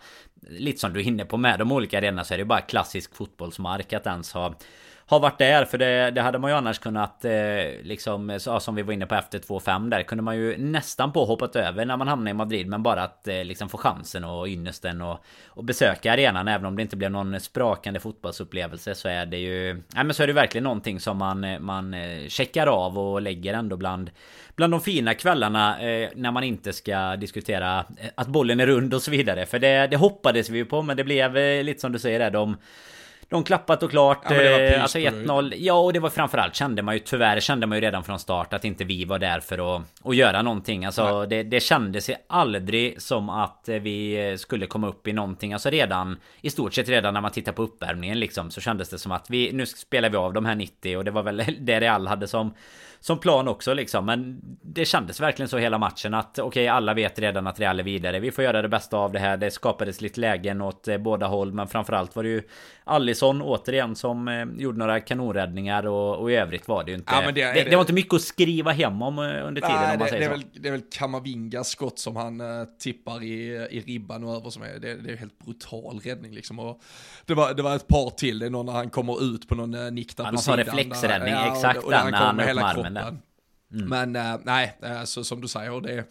Lite 0.50 0.80
som 0.80 0.94
du 0.94 1.00
är 1.00 1.04
inne 1.04 1.25
på 1.25 1.38
med 1.38 1.60
de 1.60 1.72
olika 1.72 1.98
arenorna 1.98 2.24
så 2.24 2.33
är 2.33 2.38
det 2.38 2.42
ju 2.42 2.45
bara 2.45 2.62
klassisk 2.62 3.16
fotbollsmark 3.16 3.94
att 3.94 4.07
ens 4.07 4.33
ha 4.33 4.56
har 5.07 5.19
varit 5.19 5.38
där. 5.38 5.66
För 5.66 5.78
det, 5.78 6.12
det 6.12 6.22
hade 6.22 6.40
man 6.40 6.52
ju 6.52 6.57
annars 6.57 6.80
kunnat 6.80 7.25
eh, 7.25 7.31
liksom, 7.84 8.40
så, 8.40 8.60
som 8.60 8.75
vi 8.75 8.81
var 8.81 8.94
inne 8.94 9.06
på 9.06 9.16
efter 9.16 9.40
2-5 9.40 9.90
där. 9.90 10.04
Kunde 10.04 10.24
man 10.24 10.38
ju 10.38 10.57
nästan 10.57 11.12
på 11.12 11.25
hoppat 11.25 11.56
över 11.56 11.86
när 11.86 11.98
man 11.98 12.07
hamnade 12.07 12.30
i 12.30 12.34
Madrid. 12.34 12.68
Men 12.68 12.84
bara 12.84 13.04
att 13.04 13.28
eh, 13.28 13.44
liksom 13.44 13.69
få 13.69 13.78
chansen 13.78 14.24
och 14.24 14.48
ynnesten 14.48 15.02
och, 15.02 15.19
och 15.48 15.63
besöka 15.63 16.13
arenan. 16.13 16.48
Även 16.48 16.66
om 16.66 16.75
det 16.75 16.81
inte 16.81 16.98
blev 16.98 17.12
någon 17.12 17.40
sprakande 17.40 18.00
fotbollsupplevelse 18.00 18.96
så 18.96 19.07
är 19.07 19.25
det 19.25 19.38
ju... 19.38 19.74
Nej 19.74 20.04
men 20.04 20.13
så 20.13 20.24
är 20.24 20.28
det 20.28 20.34
verkligen 20.34 20.63
någonting 20.63 21.00
som 21.00 21.18
man, 21.18 21.44
eh, 21.44 21.60
man 21.60 21.94
eh, 21.94 22.28
checkar 22.28 22.68
av 22.68 23.00
och 23.00 23.22
lägger 23.22 23.54
ändå 23.54 23.78
bland 23.78 24.12
bland 24.56 24.74
de 24.74 24.81
fina 24.81 25.13
kvällarna 25.13 25.81
eh, 25.81 26.10
när 26.16 26.31
man 26.31 26.44
inte 26.44 26.74
ska 26.74 27.16
diskutera 27.16 27.80
eh, 27.80 28.10
att 28.16 28.28
bollen 28.28 28.60
är 28.60 28.68
rund 28.68 28.94
och 28.94 29.01
så 29.01 29.12
vidare. 29.12 29.46
För 29.46 29.60
det, 29.60 29.88
det 29.88 29.98
hoppades 29.98 30.50
vi 30.50 30.58
ju 30.58 30.66
på 30.66 30.81
men 30.81 30.98
det 30.98 31.04
blev 31.04 31.38
eh, 31.38 31.63
lite 31.63 31.81
som 31.81 31.92
du 31.92 32.00
säger 32.00 32.19
där. 32.19 32.31
De, 32.31 32.58
de 33.30 33.44
klappat 33.44 33.83
och 33.83 33.89
klart. 33.89 34.22
Ja, 34.30 34.36
eh, 34.36 34.81
alltså 34.81 34.98
1-0. 34.98 35.54
Ja, 35.57 35.74
och 35.74 35.94
det 35.94 36.00
var 36.00 36.10
framförallt 36.10 36.56
kände 36.56 36.81
man 36.81 36.94
ju 36.94 37.00
tyvärr 37.00 37.39
kände 37.39 37.68
man 37.68 37.77
ju 37.77 37.81
redan 37.81 38.04
från 38.04 38.19
start 38.19 38.54
att 38.54 38.66
inte 38.66 38.83
vi 38.83 39.06
var 39.06 39.19
där 39.19 39.39
för 39.39 39.75
att, 39.75 39.81
att 40.04 40.16
göra 40.16 40.42
någonting. 40.42 40.86
Alltså 40.86 41.25
det, 41.25 41.44
det 41.44 41.60
kändes 41.60 42.10
aldrig 42.27 43.01
som 43.01 43.30
att 43.30 43.69
vi 43.81 44.36
skulle 44.38 44.68
komma 44.68 44.88
upp 44.88 45.07
i 45.07 45.13
någonting. 45.13 45.54
Alltså 45.54 45.69
redan 45.69 46.19
i 46.42 46.50
stort 46.50 46.74
sett 46.74 46.89
redan 46.89 47.13
när 47.13 47.22
man 47.22 47.31
tittar 47.31 47.51
på 47.51 47.63
uppvärmningen 47.63 48.19
liksom 48.19 48.51
så 48.51 48.62
kändes 48.62 48.89
det 48.89 48.98
som 48.98 49.12
att 49.12 49.30
vi 49.30 49.51
nu 49.54 49.66
spelar 49.66 50.10
vi 50.10 50.18
av 50.18 50.33
de 50.33 50.45
här 50.45 50.56
90 50.56 50.98
och 50.98 51.06
det 51.06 51.12
var 51.12 51.24
väl 51.24 51.44
det 51.60 51.80
Real 51.80 52.07
hade 52.07 52.27
som 52.27 52.54
som 53.06 53.19
plan 53.19 53.48
också 53.48 53.74
liksom. 53.74 54.06
Men 54.06 54.42
det 54.62 54.86
kändes 54.86 55.19
verkligen 55.19 55.50
så 55.50 55.57
hela 55.57 55.78
matchen 55.78 56.13
att 56.13 56.40
okej, 56.40 56.44
okay, 56.44 56.68
alla 56.68 56.94
vet 56.94 57.19
redan 57.19 57.48
att 57.48 57.60
Real 57.60 57.80
är 57.80 57.84
vidare. 57.84 58.19
Vi 58.19 58.31
får 58.31 58.44
göra 58.44 58.62
det 58.62 58.69
bästa 58.69 58.98
av 58.98 59.12
det 59.12 59.20
här. 59.20 59.38
Det 59.38 59.51
skapades 59.51 60.01
lite 60.01 60.20
lägen 60.20 60.62
åt 60.62 60.88
eh, 60.88 60.98
båda 60.98 61.27
håll, 61.27 61.53
men 61.53 61.68
framförallt 61.68 62.15
var 62.15 62.24
det 62.24 62.29
ju 62.29 62.44
Allison 62.84 63.41
återigen 63.41 63.96
som 63.96 64.27
eh, 64.27 64.46
gjorde 64.58 64.77
några 64.77 65.00
kanonräddningar 65.00 65.88
och, 65.88 66.15
och, 66.15 66.32
i 66.32 66.36
övrigt 66.36 66.68
var 66.68 66.84
det 66.84 66.91
ju 66.91 66.98
inte... 66.98 67.13
Ja, 67.15 67.32
det, 67.32 67.53
det, 67.53 67.63
det, 67.63 67.75
var 67.75 67.82
inte 67.82 67.94
mycket 67.94 68.13
att 68.13 68.22
skriva 68.22 68.72
hem 68.72 69.01
om 69.01 69.20
eh, 69.20 69.24
under 69.24 69.62
tiden 69.62 69.77
nej, 69.82 69.94
om 69.94 70.00
man 70.00 70.08
säger 70.08 70.20
det, 70.20 70.25
är 70.25 70.38
så. 70.38 70.46
Väl, 70.46 70.62
det 70.62 70.68
är 70.68 70.72
väl 70.72 70.84
Kamavingas 70.91 71.68
skott 71.68 72.00
som 72.00 72.15
han 72.15 72.41
tippar 72.79 73.24
i, 73.24 73.68
i 73.72 73.79
ribban 73.79 74.24
och 74.24 74.36
över 74.36 74.50
som 74.50 74.63
är, 74.63 74.79
det, 74.79 74.96
det 74.96 75.12
är 75.12 75.18
helt 75.18 75.39
brutal 75.39 76.00
räddning 76.00 76.34
liksom. 76.34 76.60
Och 76.60 76.82
det, 77.25 77.34
var, 77.34 77.53
det 77.53 77.62
var 77.62 77.75
ett 77.75 77.88
par 77.88 78.10
till, 78.10 78.39
det 78.39 78.46
är 78.46 78.50
någon 78.50 78.65
när 78.65 78.74
han 78.74 78.89
kommer 78.89 79.24
ut 79.24 79.48
på 79.48 79.56
någon 79.56 79.96
nick 79.96 80.18
där 80.18 80.24
ja, 80.24 80.32
på 80.32 80.38
sidan. 80.38 80.58
reflexräddning, 80.58 81.34
där, 81.34 81.51
exakt 81.51 81.77
och, 81.77 81.86
och 81.86 81.91
den 81.91 82.12
när 82.12 82.18
han, 82.18 82.39
han 82.39 82.50
öppnar 82.50 82.63
armen 82.63 82.95
Mm. 83.02 83.90
Men 83.90 84.16
uh, 84.16 84.40
nej, 84.44 84.78
så 85.06 85.24
som 85.24 85.42
du 85.42 85.48
säger, 85.48 85.82
det 85.82 86.06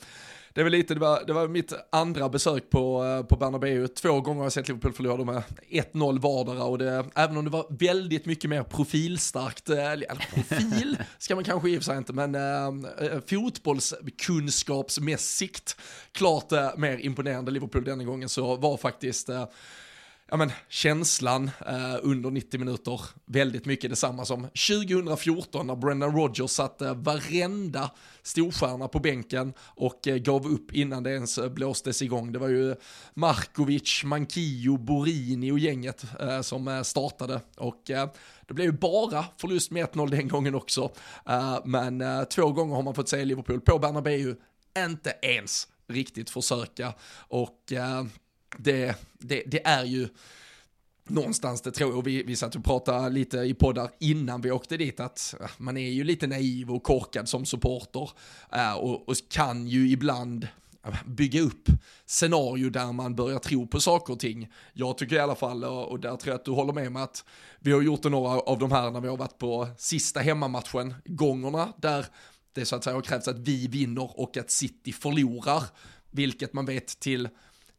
det 0.54 0.60
är 0.60 0.64
väl 0.64 0.72
lite, 0.72 0.94
det 0.94 1.00
var, 1.00 1.24
det 1.26 1.32
var 1.32 1.48
mitt 1.48 1.72
andra 1.92 2.28
besök 2.28 2.70
på, 2.70 3.04
eh, 3.04 3.22
på 3.22 3.36
Bernabéu. 3.36 3.88
Två 3.88 4.20
gånger 4.20 4.38
har 4.38 4.44
jag 4.44 4.52
sett 4.52 4.68
Liverpool 4.68 4.92
förlora 4.92 5.24
med 5.24 5.42
1-0 5.70 6.20
vardera 6.20 6.64
och 6.64 6.78
det, 6.78 7.04
även 7.14 7.36
om 7.36 7.44
det 7.44 7.50
var 7.50 7.66
väldigt 7.70 8.26
mycket 8.26 8.50
mer 8.50 8.62
profilstarkt, 8.62 9.68
eller 9.68 10.06
profil 10.34 10.96
ska 11.18 11.34
man 11.34 11.44
kanske 11.44 11.70
i 11.70 11.78
och 11.78 11.82
för 11.82 11.84
sig 11.84 11.98
inte, 11.98 12.12
men 12.12 12.34
äh, 12.34 12.72
fotbollskunskapsmässigt 13.26 15.76
klart 16.12 16.52
äh, 16.52 16.70
mer 16.76 16.98
imponerande 16.98 17.50
Liverpool 17.50 17.84
denna 17.84 18.04
gången 18.04 18.28
så 18.28 18.56
var 18.56 18.76
faktiskt 18.76 19.28
äh, 19.28 19.44
ja, 20.30 20.36
men, 20.36 20.52
känslan 20.68 21.50
eh, 21.66 21.96
under 22.02 22.30
90 22.30 22.60
minuter 22.60 23.00
väldigt 23.26 23.66
mycket 23.66 23.90
detsamma 23.90 24.24
som 24.24 24.42
2014 24.42 25.66
när 25.66 25.76
Brendan 25.76 26.16
Rodgers 26.16 26.50
satte 26.50 26.86
eh, 26.86 26.94
varenda 26.94 27.90
storstjärna 28.22 28.88
på 28.88 28.98
bänken 28.98 29.52
och 29.60 30.08
eh, 30.08 30.16
gav 30.16 30.46
upp 30.46 30.72
innan 30.72 31.02
det 31.02 31.10
ens 31.10 31.38
eh, 31.38 31.48
blåstes 31.48 32.02
igång. 32.02 32.32
Det 32.32 32.38
var 32.38 32.48
ju 32.48 32.74
Markovic, 33.14 34.04
Mankio, 34.04 34.76
Borini 34.76 35.52
och 35.52 35.58
gänget 35.58 36.04
eh, 36.20 36.40
som 36.40 36.68
eh, 36.68 36.82
startade 36.82 37.40
och 37.56 37.90
eh, 37.90 38.08
det 38.46 38.54
blev 38.54 38.66
ju 38.66 38.72
bara 38.72 39.24
förlust 39.36 39.70
med 39.70 39.86
1-0 39.86 40.10
den 40.10 40.28
gången 40.28 40.54
också. 40.54 40.92
men 41.64 42.02
två 42.26 42.52
gånger 42.52 42.74
har 42.74 42.82
man 42.82 42.94
fått 42.94 43.08
se 43.08 43.24
Liverpool 43.24 43.60
på 43.60 43.78
Bernabéu 43.78 44.36
inte 44.78 45.14
ens 45.22 45.68
riktigt 45.88 46.30
försöka 46.30 46.94
och 47.28 47.72
det, 48.58 48.96
det, 49.18 49.42
det 49.46 49.66
är 49.66 49.84
ju 49.84 50.08
någonstans, 51.08 51.62
det 51.62 51.70
tror 51.70 51.94
jag, 51.94 52.04
vi, 52.04 52.22
vi 52.22 52.36
satt 52.36 52.56
och 52.56 52.64
pratade 52.64 53.10
lite 53.10 53.38
i 53.38 53.54
poddar 53.54 53.90
innan 53.98 54.40
vi 54.40 54.50
åkte 54.50 54.76
dit, 54.76 55.00
att 55.00 55.34
äh, 55.40 55.46
man 55.58 55.76
är 55.76 55.90
ju 55.90 56.04
lite 56.04 56.26
naiv 56.26 56.70
och 56.70 56.82
korkad 56.82 57.28
som 57.28 57.46
supporter. 57.46 58.10
Äh, 58.52 58.74
och, 58.74 59.08
och 59.08 59.16
kan 59.30 59.66
ju 59.66 59.90
ibland 59.90 60.48
äh, 60.86 60.94
bygga 61.06 61.40
upp 61.40 61.68
scenario 62.06 62.70
där 62.70 62.92
man 62.92 63.14
börjar 63.14 63.38
tro 63.38 63.66
på 63.66 63.80
saker 63.80 64.12
och 64.12 64.20
ting. 64.20 64.52
Jag 64.72 64.98
tycker 64.98 65.16
i 65.16 65.20
alla 65.20 65.34
fall, 65.34 65.64
och 65.64 66.00
där 66.00 66.16
tror 66.16 66.32
jag 66.32 66.38
att 66.38 66.44
du 66.44 66.50
håller 66.50 66.72
med 66.72 66.92
mig, 66.92 67.02
att 67.02 67.24
vi 67.58 67.72
har 67.72 67.82
gjort 67.82 68.04
några 68.04 68.40
av 68.40 68.58
de 68.58 68.72
här 68.72 68.90
när 68.90 69.00
vi 69.00 69.08
har 69.08 69.16
varit 69.16 69.38
på 69.38 69.68
sista 69.78 70.20
hemmamatchen, 70.20 70.94
gångerna 71.04 71.72
där 71.76 72.06
det 72.52 72.64
så 72.64 72.76
att 72.76 72.84
säga 72.84 72.96
har 72.96 73.02
krävts 73.02 73.28
att 73.28 73.38
vi 73.38 73.66
vinner 73.66 74.20
och 74.20 74.36
att 74.36 74.50
City 74.50 74.92
förlorar, 74.92 75.62
vilket 76.10 76.52
man 76.52 76.66
vet 76.66 77.00
till 77.00 77.28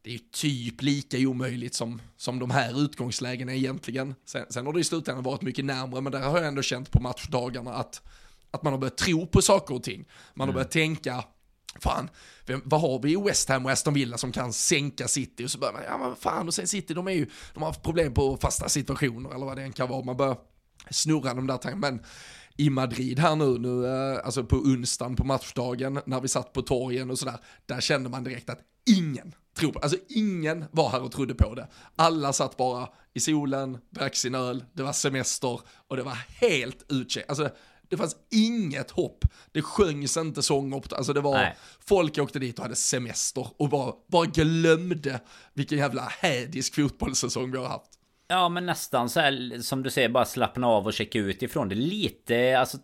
det 0.06 0.14
är 0.14 0.20
typ 0.32 0.82
lika 0.82 1.18
omöjligt 1.18 1.74
som, 1.74 2.00
som 2.16 2.38
de 2.38 2.50
här 2.50 2.84
utgångslägena 2.84 3.54
egentligen. 3.54 4.14
Sen, 4.24 4.46
sen 4.50 4.66
har 4.66 4.72
det 4.72 4.80
i 4.80 4.84
slutändan 4.84 5.24
varit 5.24 5.42
mycket 5.42 5.64
närmre, 5.64 6.00
men 6.00 6.12
där 6.12 6.20
har 6.20 6.38
jag 6.38 6.46
ändå 6.46 6.62
känt 6.62 6.90
på 6.90 7.00
matchdagarna 7.00 7.74
att, 7.74 8.02
att 8.50 8.62
man 8.62 8.72
har 8.72 8.80
börjat 8.80 8.96
tro 8.96 9.26
på 9.26 9.42
saker 9.42 9.74
och 9.74 9.82
ting. 9.82 10.04
Man 10.34 10.48
har 10.48 10.52
mm. 10.52 10.54
börjat 10.54 10.70
tänka, 10.70 11.24
fan, 11.80 12.08
vem, 12.46 12.62
vad 12.64 12.80
har 12.80 13.02
vi 13.02 13.12
i 13.12 13.16
West 13.16 13.48
Ham 13.48 13.64
och 13.64 13.70
Aston 13.70 13.94
Villa 13.94 14.18
som 14.18 14.32
kan 14.32 14.52
sänka 14.52 15.08
City? 15.08 15.44
Och 15.44 15.50
så 15.50 15.58
börjar 15.58 15.72
man, 15.72 15.82
ja 15.88 15.98
men 15.98 16.16
fan, 16.16 16.46
och 16.46 16.54
sen 16.54 16.66
City, 16.66 16.94
de, 16.94 17.06
är 17.08 17.12
ju, 17.12 17.26
de 17.54 17.62
har 17.62 17.70
haft 17.70 17.82
problem 17.82 18.14
på 18.14 18.36
fasta 18.36 18.68
situationer 18.68 19.34
eller 19.34 19.46
vad 19.46 19.56
det 19.56 19.62
än 19.62 19.72
kan 19.72 19.88
vara. 19.88 20.04
Man 20.04 20.16
börjar 20.16 20.36
snurra 20.90 21.34
de 21.34 21.46
där 21.46 21.56
tankarna, 21.56 21.90
men 21.90 22.02
i 22.56 22.70
Madrid 22.70 23.18
här 23.18 23.36
nu, 23.36 23.58
nu 23.58 23.86
eh, 23.86 24.24
alltså 24.24 24.44
på 24.44 24.56
onsdagen 24.56 25.16
på 25.16 25.24
matchdagen 25.24 26.00
när 26.06 26.20
vi 26.20 26.28
satt 26.28 26.52
på 26.52 26.62
torgen 26.62 27.10
och 27.10 27.18
sådär, 27.18 27.38
där 27.66 27.80
kände 27.80 28.08
man 28.08 28.24
direkt 28.24 28.50
att 28.50 28.60
ingen 28.98 29.34
tror 29.56 29.72
på 29.72 29.78
Alltså 29.78 29.98
ingen 30.08 30.64
var 30.70 30.90
här 30.90 31.02
och 31.02 31.12
trodde 31.12 31.34
på 31.34 31.54
det. 31.54 31.68
Alla 31.96 32.32
satt 32.32 32.56
bara 32.56 32.88
i 33.14 33.20
solen, 33.20 33.78
drack 33.90 34.16
sin 34.16 34.34
öl, 34.34 34.64
det 34.72 34.82
var 34.82 34.92
semester 34.92 35.60
och 35.88 35.96
det 35.96 36.02
var 36.02 36.18
helt 36.40 36.92
utcheckat. 36.92 37.30
Alltså 37.30 37.50
det 37.88 37.96
fanns 37.96 38.16
inget 38.30 38.90
hopp. 38.90 39.24
Det 39.52 39.62
sjöngs 39.62 40.16
inte 40.16 40.42
sånger, 40.42 40.82
alltså 40.94 41.12
det 41.12 41.20
var, 41.20 41.34
Nej. 41.34 41.56
folk 41.80 42.18
åkte 42.18 42.38
dit 42.38 42.58
och 42.58 42.62
hade 42.62 42.76
semester 42.76 43.48
och 43.56 43.68
bara, 43.68 43.92
bara 44.08 44.26
glömde 44.26 45.20
vilken 45.54 45.78
jävla 45.78 46.02
hädisk 46.02 46.74
fotbollssäsong 46.74 47.50
vi 47.50 47.58
har 47.58 47.68
haft. 47.68 47.95
Ja 48.28 48.48
men 48.48 48.66
nästan 48.66 49.08
så 49.08 49.20
här, 49.20 49.62
som 49.62 49.82
du 49.82 49.90
säger 49.90 50.08
bara 50.08 50.24
slappna 50.24 50.66
av 50.66 50.86
och 50.86 50.92
checka 50.92 51.18
ut 51.18 51.42
ifrån 51.42 51.68
det. 51.68 51.74
Lite 51.74 52.58
Alltså 52.58 52.78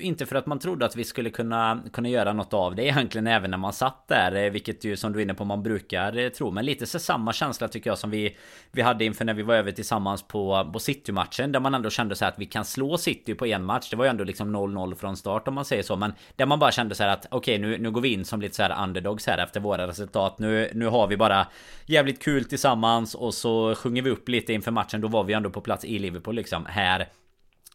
Inte 0.00 0.26
för 0.26 0.36
att 0.36 0.46
man 0.46 0.58
trodde 0.58 0.86
att 0.86 0.96
vi 0.96 1.04
skulle 1.04 1.30
kunna 1.30 1.82
Kunna 1.92 2.08
göra 2.08 2.32
något 2.32 2.54
av 2.54 2.74
det 2.74 2.84
egentligen 2.84 3.26
även 3.26 3.50
när 3.50 3.58
man 3.58 3.72
satt 3.72 4.08
där 4.08 4.34
eh, 4.34 4.50
Vilket 4.50 4.84
ju 4.84 4.96
som 4.96 5.12
du 5.12 5.18
är 5.18 5.22
inne 5.22 5.34
på 5.34 5.44
man 5.44 5.62
brukar 5.62 6.16
eh, 6.16 6.28
tro. 6.28 6.50
Men 6.50 6.64
lite 6.64 6.86
så 6.86 6.98
samma 6.98 7.32
känsla 7.32 7.68
tycker 7.68 7.90
jag 7.90 7.98
som 7.98 8.10
vi 8.10 8.36
Vi 8.72 8.82
hade 8.82 9.04
inför 9.04 9.24
när 9.24 9.34
vi 9.34 9.42
var 9.42 9.54
över 9.54 9.72
tillsammans 9.72 10.22
på, 10.22 10.70
på 10.72 10.78
City-matchen 10.78 11.52
Där 11.52 11.60
man 11.60 11.74
ändå 11.74 11.90
kände 11.90 12.16
så 12.16 12.24
här 12.24 12.32
att 12.32 12.38
vi 12.38 12.46
kan 12.46 12.64
slå 12.64 12.98
City 12.98 13.34
på 13.34 13.46
en 13.46 13.64
match. 13.64 13.90
Det 13.90 13.96
var 13.96 14.04
ju 14.04 14.08
ändå 14.10 14.24
liksom 14.24 14.56
0-0 14.56 14.94
från 14.94 15.16
start 15.16 15.48
om 15.48 15.54
man 15.54 15.64
säger 15.64 15.82
så. 15.82 15.96
Men 15.96 16.12
där 16.36 16.46
man 16.46 16.58
bara 16.58 16.72
kände 16.72 16.94
så 16.94 17.02
här 17.02 17.10
att 17.10 17.26
okej 17.30 17.38
okay, 17.54 17.58
nu, 17.58 17.78
nu 17.78 17.90
går 17.90 18.00
vi 18.00 18.12
in 18.12 18.24
som 18.24 18.40
lite 18.40 18.54
så 18.54 18.62
här 18.62 18.82
underdogs 18.82 19.26
här 19.26 19.38
efter 19.38 19.60
våra 19.60 19.86
resultat. 19.86 20.38
Nu, 20.38 20.70
nu 20.74 20.86
har 20.86 21.06
vi 21.06 21.16
bara 21.16 21.46
Jävligt 21.86 22.22
kul 22.22 22.44
tillsammans 22.44 23.14
och 23.14 23.34
så 23.34 23.74
sjunger 23.74 24.02
vi 24.02 24.10
upp 24.10 24.28
lite 24.28 24.52
inför 24.52 24.63
Inför 24.64 24.72
matchen 24.72 25.00
då 25.00 25.08
var 25.08 25.24
vi 25.24 25.32
ändå 25.32 25.50
på 25.50 25.60
plats 25.60 25.84
i 25.84 25.98
Liverpool 25.98 26.34
liksom. 26.34 26.66
Här 26.66 27.08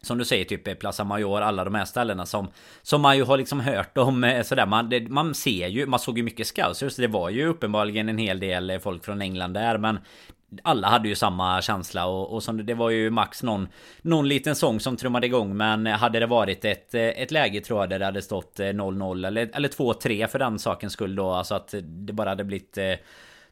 som 0.01 0.17
du 0.17 0.25
säger, 0.25 0.45
typ 0.45 0.67
eh, 0.67 0.73
Plaza 0.73 1.03
Major, 1.03 1.41
alla 1.41 1.63
de 1.63 1.75
här 1.75 1.85
ställena 1.85 2.25
som 2.25 2.47
Som 2.81 3.01
man 3.01 3.17
ju 3.17 3.23
har 3.23 3.37
liksom 3.37 3.59
hört 3.59 3.97
om 3.97 4.23
eh, 4.23 4.43
sådär 4.43 4.65
man, 4.65 4.89
det, 4.89 5.09
man 5.09 5.35
ser 5.35 5.67
ju, 5.67 5.85
man 5.85 5.99
såg 5.99 6.17
ju 6.17 6.23
mycket 6.23 6.47
scousers 6.47 6.95
Det 6.95 7.07
var 7.07 7.29
ju 7.29 7.47
uppenbarligen 7.47 8.09
en 8.09 8.17
hel 8.17 8.39
del 8.39 8.69
eh, 8.69 8.79
folk 8.79 9.05
från 9.05 9.21
England 9.21 9.53
där 9.53 9.77
men 9.77 9.99
alla 10.63 10.87
hade 10.87 11.09
ju 11.09 11.15
samma 11.15 11.61
känsla 11.61 12.05
och, 12.05 12.33
och 12.33 12.43
som 12.43 12.65
det 12.65 12.73
var 12.73 12.89
ju 12.89 13.09
max 13.09 13.43
någon 13.43 13.67
Någon 14.01 14.27
liten 14.27 14.55
sång 14.55 14.79
som 14.79 14.97
trummade 14.97 15.27
igång 15.27 15.57
men 15.57 15.85
hade 15.85 16.19
det 16.19 16.25
varit 16.25 16.65
ett, 16.65 16.95
ett 16.95 17.31
läge 17.31 17.61
tror 17.61 17.79
jag 17.79 17.89
där 17.89 17.99
det 17.99 18.05
hade 18.05 18.21
stått 18.21 18.59
0-0 18.59 19.27
eller, 19.27 19.49
eller 19.53 19.69
2-3 19.69 20.27
för 20.27 20.39
den 20.39 20.59
sakens 20.59 20.93
skull 20.93 21.15
då 21.15 21.31
Alltså 21.31 21.55
att 21.55 21.73
det 21.81 22.13
bara 22.13 22.29
hade 22.29 22.43
blivit 22.43 22.77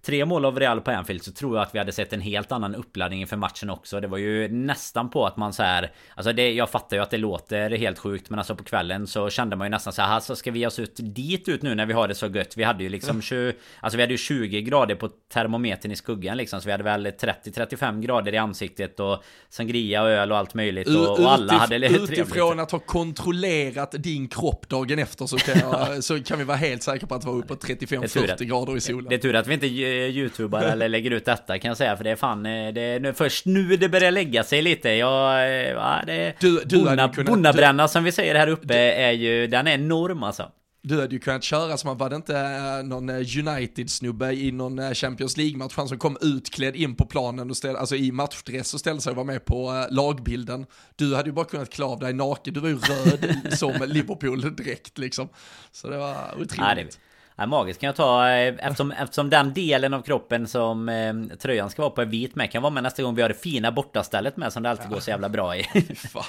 tre 0.08 0.26
mål 0.26 0.46
av 0.46 0.60
Real 0.60 0.82
på 0.82 0.92
Anfield 0.92 1.24
så 1.24 1.32
tror 1.32 1.58
jag 1.58 1.64
att 1.64 1.76
vi 1.76 1.80
hade 1.80 1.92
sett 1.92 2.14
en 2.14 2.22
helt 2.22 2.52
annan 2.52 2.76
uppladdning 2.76 3.22
inför 3.22 3.38
matchen 3.38 3.70
också. 3.70 4.00
Det 4.00 4.08
var 4.08 4.18
ju 4.18 4.48
nästan 4.48 5.10
på 5.10 5.26
att 5.26 5.38
man 5.38 5.54
så 5.54 5.64
här, 5.64 5.92
Alltså 6.16 6.34
det, 6.34 6.54
jag 6.54 6.70
fattar 6.70 6.98
ju 6.98 7.04
att 7.04 7.10
det 7.10 7.18
låter 7.18 7.70
helt 7.70 8.00
sjukt 8.00 8.30
men 8.30 8.40
alltså 8.40 8.56
på 8.56 8.64
kvällen 8.64 9.08
så 9.08 9.30
kände 9.30 9.56
man 9.56 9.68
ju 9.68 9.70
nästan 9.70 9.94
så 9.94 10.02
här, 10.02 10.16
alltså 10.16 10.36
ska 10.36 10.52
vi 10.52 10.68
oss 10.68 10.80
ut 10.80 10.96
dit 10.98 11.48
ut 11.50 11.62
nu 11.62 11.76
när 11.76 11.86
vi 11.86 11.94
har 11.94 12.08
det 12.08 12.16
så 12.16 12.28
gött? 12.28 12.58
Vi 12.58 12.64
hade 12.64 12.84
ju 12.84 12.90
liksom 12.90 13.22
20, 13.22 13.54
Alltså 13.80 13.98
vi 13.98 14.04
hade 14.04 14.14
ju 14.14 14.18
20 14.18 14.62
grader 14.62 14.96
på 14.96 15.10
termometern 15.34 15.92
i 15.92 15.96
skuggan 15.96 16.38
liksom. 16.38 16.62
Så 16.62 16.66
vi 16.66 16.72
hade 16.72 16.84
väl 16.84 17.08
30-35 17.08 18.02
grader 18.02 18.34
i 18.34 18.38
ansiktet 18.38 19.00
och 19.00 19.24
sangria 19.50 20.04
och 20.04 20.10
öl 20.10 20.32
och 20.32 20.38
allt 20.38 20.54
möjligt. 20.54 20.88
Och, 20.88 21.20
och 21.20 21.32
alla 21.32 21.54
hade 21.54 21.80
trevligt. 21.80 22.12
Utifrån 22.12 22.60
att 22.60 22.72
ha 22.72 22.80
kontrollerat 22.80 23.92
din 23.92 24.28
kropp 24.28 24.70
dagen 24.70 25.00
efter 25.00 25.26
så 25.26 25.38
kan, 25.38 25.60
jag, 25.60 26.04
så 26.04 26.24
kan 26.24 26.38
vi 26.38 26.44
vara 26.44 26.58
helt 26.58 26.84
säkra 26.84 27.08
på 27.08 27.16
att 27.16 27.22
det 27.22 27.28
var 27.28 27.36
uppåt 27.36 27.64
35-40 27.64 28.44
grader 28.44 28.78
i 28.78 28.82
solen. 28.82 29.06
Det 29.10 29.16
är 29.16 29.20
tur 29.20 29.36
att 29.36 29.48
vi 29.48 29.54
inte 29.54 29.68
youtubar 29.98 30.62
eller 30.72 30.89
lägger 30.89 31.12
ut 31.12 31.25
detta 31.25 31.60
kan 31.60 31.70
jag 31.70 31.77
säga. 31.77 31.98
För 31.98 32.04
det 32.04 32.12
är 32.12 32.16
fan, 32.16 32.46
eh, 32.46 32.74
det 32.74 32.82
är 32.82 33.00
nu, 33.00 33.13
först 33.13 33.46
nu 33.46 33.77
det 33.77 33.89
börjar 33.89 34.12
lägga 34.12 34.44
sig 34.44 34.62
lite. 34.62 34.89
Jag, 34.89 35.44
eh, 35.44 35.70
ja, 35.70 36.01
det 36.06 36.34
du, 36.39 36.62
du 36.66 36.77
bonna, 36.77 37.10
kunnat, 37.10 37.32
bonnabränna 37.32 37.84
du, 37.84 37.89
som 37.89 38.04
vi 38.04 38.12
säger 38.12 38.36
här 38.36 38.48
uppe 38.48 38.68
du, 38.68 38.74
är 38.74 39.12
ju, 39.12 39.48
den 39.48 39.68
är 39.68 39.74
enorm 39.74 40.24
alltså. 40.24 40.51
Du 40.82 41.01
hade 41.01 41.16
ju 41.16 41.20
kunnat 41.20 41.44
köra 41.44 41.77
som, 41.77 41.98
var 41.98 42.10
det 42.10 42.16
inte 42.16 42.38
eh, 42.39 42.84
någon 42.84 43.10
United-snubbe 43.10 44.32
i 44.32 44.51
någon 44.51 44.96
Champions 44.96 45.38
League-match, 45.38 45.74
han 45.75 45.88
som 45.88 45.98
kom 45.98 46.18
utklädd 46.22 46.75
in 46.75 46.96
på 46.96 47.06
planen 47.06 47.50
och 47.50 47.58
ställde, 47.58 47.80
alltså 47.80 47.96
i 47.96 48.12
matchdress 48.12 48.74
och 48.74 48.80
ställde 48.80 49.01
sig 49.01 49.12
och 49.12 49.18
var 49.18 49.24
med 49.24 49.46
på 49.46 49.88
lagbilden. 49.89 50.66
Du 50.96 51.16
hade 51.16 51.30
ju 51.30 51.34
bara 51.34 51.46
kunnat 51.46 51.70
klä 51.70 51.86
av 51.86 52.00
dig 52.00 52.13
naken, 52.13 52.54
du 52.54 52.60
var 52.60 52.70
ju 52.70 52.77
röd 52.77 53.54
som 53.58 53.74
Liverpool 53.86 54.56
direkt 54.56 54.98
liksom. 54.98 55.30
Så 55.72 55.89
det 55.89 55.98
var 55.98 56.16
otroligt. 56.32 56.58
Nej, 56.58 56.75
det, 56.75 56.98
Ja, 57.39 57.46
magiskt 57.46 57.79
kan 57.82 57.88
jag 57.88 57.96
ta 57.96 58.29
eh, 58.29 58.53
eftersom, 58.60 58.91
eftersom 58.91 59.29
den 59.29 59.53
delen 59.53 59.94
av 59.94 60.01
kroppen 60.01 60.48
som 60.48 60.89
eh, 60.89 61.38
tröjan 61.38 61.70
ska 61.70 61.82
vara 61.82 61.89
på 61.89 62.01
är 62.01 62.06
vit 62.06 62.36
med 62.36 62.51
kan 62.51 62.62
vara 62.62 62.74
med 62.74 62.84
nästa 62.84 63.03
gång 63.03 63.15
vi 63.15 63.22
har 63.22 63.29
det 63.29 63.41
fina 63.41 63.72
bortastället 63.72 64.38
med 64.38 64.53
som 64.53 64.63
det 64.63 64.70
alltid 64.70 64.86
ja. 64.86 64.94
går 64.94 65.00
så 65.00 65.10
jävla 65.10 65.29
bra 65.29 65.56
i. 65.56 65.63
Fan. 65.96 66.24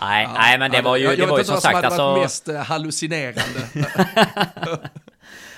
nej, 0.00 0.22
ja. 0.22 0.32
nej 0.34 0.58
men 0.58 0.70
det 0.70 0.82
var 0.82 0.96
ju, 0.96 1.04
jag, 1.04 1.18
det 1.18 1.26
var 1.26 1.38
ju 1.38 1.44
som 1.44 1.60
sagt 1.60 1.84
alltså... 1.84 2.02
Jag 2.02 2.18
mest 2.20 2.48
hallucinerande. 2.48 3.60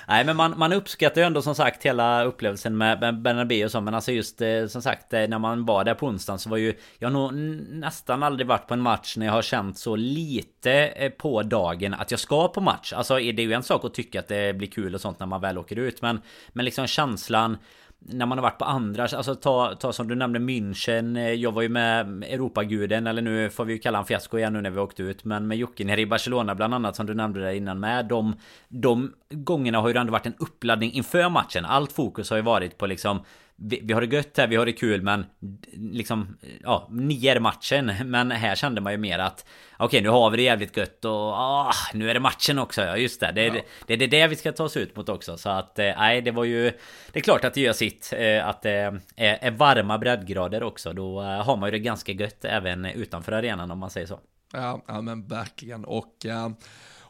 Nej 0.09 0.25
men 0.25 0.37
man, 0.37 0.59
man 0.59 0.73
uppskattar 0.73 1.21
ju 1.21 1.27
ändå 1.27 1.43
som 1.43 1.55
sagt 1.55 1.83
hela 1.83 2.25
upplevelsen 2.25 2.77
med 2.77 3.23
Bernabéu 3.23 3.65
och 3.65 3.71
så 3.71 3.81
Men 3.81 3.95
alltså 3.95 4.13
just 4.13 4.41
eh, 4.41 4.67
som 4.67 4.83
sagt 4.83 5.13
eh, 5.13 5.29
när 5.29 5.39
man 5.39 5.65
var 5.65 5.85
där 5.85 5.95
på 5.95 6.07
onsdagen 6.07 6.39
så 6.39 6.51
var 6.51 6.57
ju 6.57 6.75
Jag 6.99 7.09
har 7.09 7.13
nog 7.13 7.35
nästan 7.71 8.23
aldrig 8.23 8.47
varit 8.47 8.67
på 8.67 8.75
en 8.75 8.81
match 8.81 9.17
när 9.17 9.27
jag 9.27 9.33
har 9.33 9.43
känt 9.43 9.79
så 9.79 9.97
lite 9.97 10.73
eh, 10.73 11.11
på 11.11 11.43
dagen 11.43 11.95
att 11.95 12.11
jag 12.11 12.21
ska 12.21 12.49
på 12.49 12.61
match. 12.61 12.93
Alltså 12.93 13.15
det 13.15 13.43
är 13.43 13.47
ju 13.47 13.53
en 13.53 13.63
sak 13.63 13.85
att 13.85 13.95
tycka 13.95 14.21
att 14.21 14.29
det 14.29 14.57
blir 14.57 14.69
kul 14.69 14.95
och 14.95 15.01
sånt 15.01 15.21
när 15.21 15.27
man 15.27 15.41
väl 15.41 15.59
åker 15.59 15.77
ut 15.77 16.03
Men, 16.03 16.21
men 16.53 16.65
liksom 16.65 16.87
känslan 16.87 17.59
när 18.05 18.27
man 18.27 18.39
har 18.39 18.43
varit 18.43 18.59
på 18.59 18.65
andra, 18.65 19.03
alltså 19.03 19.35
ta, 19.35 19.75
ta 19.75 19.93
som 19.93 20.09
du 20.09 20.15
nämnde 20.15 20.39
München 20.39 21.17
eh, 21.17 21.33
Jag 21.33 21.53
var 21.53 21.63
ju 21.63 21.69
med 21.69 22.25
Europaguden 22.25 23.07
eller 23.07 23.23
nu 23.23 23.51
får 23.51 23.65
vi 23.65 23.73
ju 23.73 23.79
kalla 23.79 23.99
han 23.99 24.05
fiasko 24.05 24.39
igen 24.39 24.53
nu 24.53 24.61
när 24.61 24.71
vi 24.71 24.79
åkte 24.79 25.03
ut 25.03 25.25
Men 25.25 25.47
med 25.47 25.59
Jocke 25.59 25.85
nere 25.85 26.01
i 26.01 26.07
Barcelona 26.07 26.55
bland 26.55 26.75
annat 26.75 26.97
som 26.97 27.07
du 27.07 27.15
nämnde 27.15 27.41
där 27.41 27.53
innan 27.53 27.81
med 27.81 28.07
De, 28.07 28.35
de 28.69 29.13
gångerna 29.31 29.81
har 29.81 29.89
ju 29.89 29.97
ändå 29.97 30.13
varit 30.13 30.27
en 30.27 30.37
uppladdning 30.39 30.93
inför 30.93 31.29
matchen. 31.29 31.65
Allt 31.65 31.93
fokus 31.93 32.31
har 32.31 32.37
ju 32.37 32.43
varit 32.43 32.79
på 32.79 32.87
liksom 32.87 33.25
vi, 33.57 33.81
vi, 33.83 33.93
har 33.93 34.01
det 34.01 34.17
gött 34.17 34.37
här, 34.37 34.47
vi 34.47 34.57
har 34.57 34.67
det 34.67 34.73
kul 34.73 35.03
men 35.03 35.27
liksom 35.73 36.37
ja, 36.63 36.89
ni 36.91 37.27
är 37.27 37.41
matchen. 37.41 37.93
Men 38.05 38.31
här 38.31 38.55
kände 38.55 38.81
man 38.81 38.93
ju 38.93 38.99
mer 38.99 39.19
att 39.19 39.47
okej, 39.75 39.87
okay, 39.87 40.01
nu 40.01 40.09
har 40.09 40.31
vi 40.31 40.37
det 40.37 40.43
jävligt 40.43 40.77
gött 40.77 41.05
och 41.05 41.33
ah, 41.33 41.75
nu 41.95 42.11
är 42.11 42.15
det 42.15 42.21
matchen 42.21 42.59
också. 42.59 42.83
Ja, 42.83 42.97
just 42.97 43.21
det. 43.21 43.33
Det, 43.33 43.47
ja. 43.47 43.63
det, 43.87 43.97
det 43.97 44.05
är 44.05 44.09
det 44.09 44.27
vi 44.27 44.37
ska 44.37 44.53
ta 44.53 44.65
oss 44.65 44.77
ut 44.77 44.97
mot 44.97 45.09
också. 45.09 45.37
Så 45.37 45.49
att 45.49 45.79
eh, 45.79 45.93
nej, 45.97 46.23
det 46.23 46.31
var 46.31 46.45
ju 46.45 46.73
Det 47.13 47.19
är 47.19 47.23
klart 47.23 47.45
att 47.45 47.55
det 47.55 47.61
gör 47.61 47.73
sitt. 47.73 48.13
Eh, 48.17 48.49
att 48.49 48.63
det 48.63 49.01
är, 49.17 49.39
är 49.41 49.51
varma 49.51 49.99
breddgrader 49.99 50.63
också. 50.63 50.93
Då 50.93 51.21
eh, 51.21 51.27
har 51.27 51.57
man 51.57 51.67
ju 51.67 51.71
det 51.71 51.79
ganska 51.79 52.13
gött 52.13 52.45
även 52.45 52.85
utanför 52.85 53.33
arenan 53.33 53.71
om 53.71 53.79
man 53.79 53.91
säger 53.91 54.07
så. 54.07 54.21
Ja, 54.53 54.85
ja 54.87 55.01
men 55.01 55.27
verkligen. 55.27 55.85
Och 55.85 56.27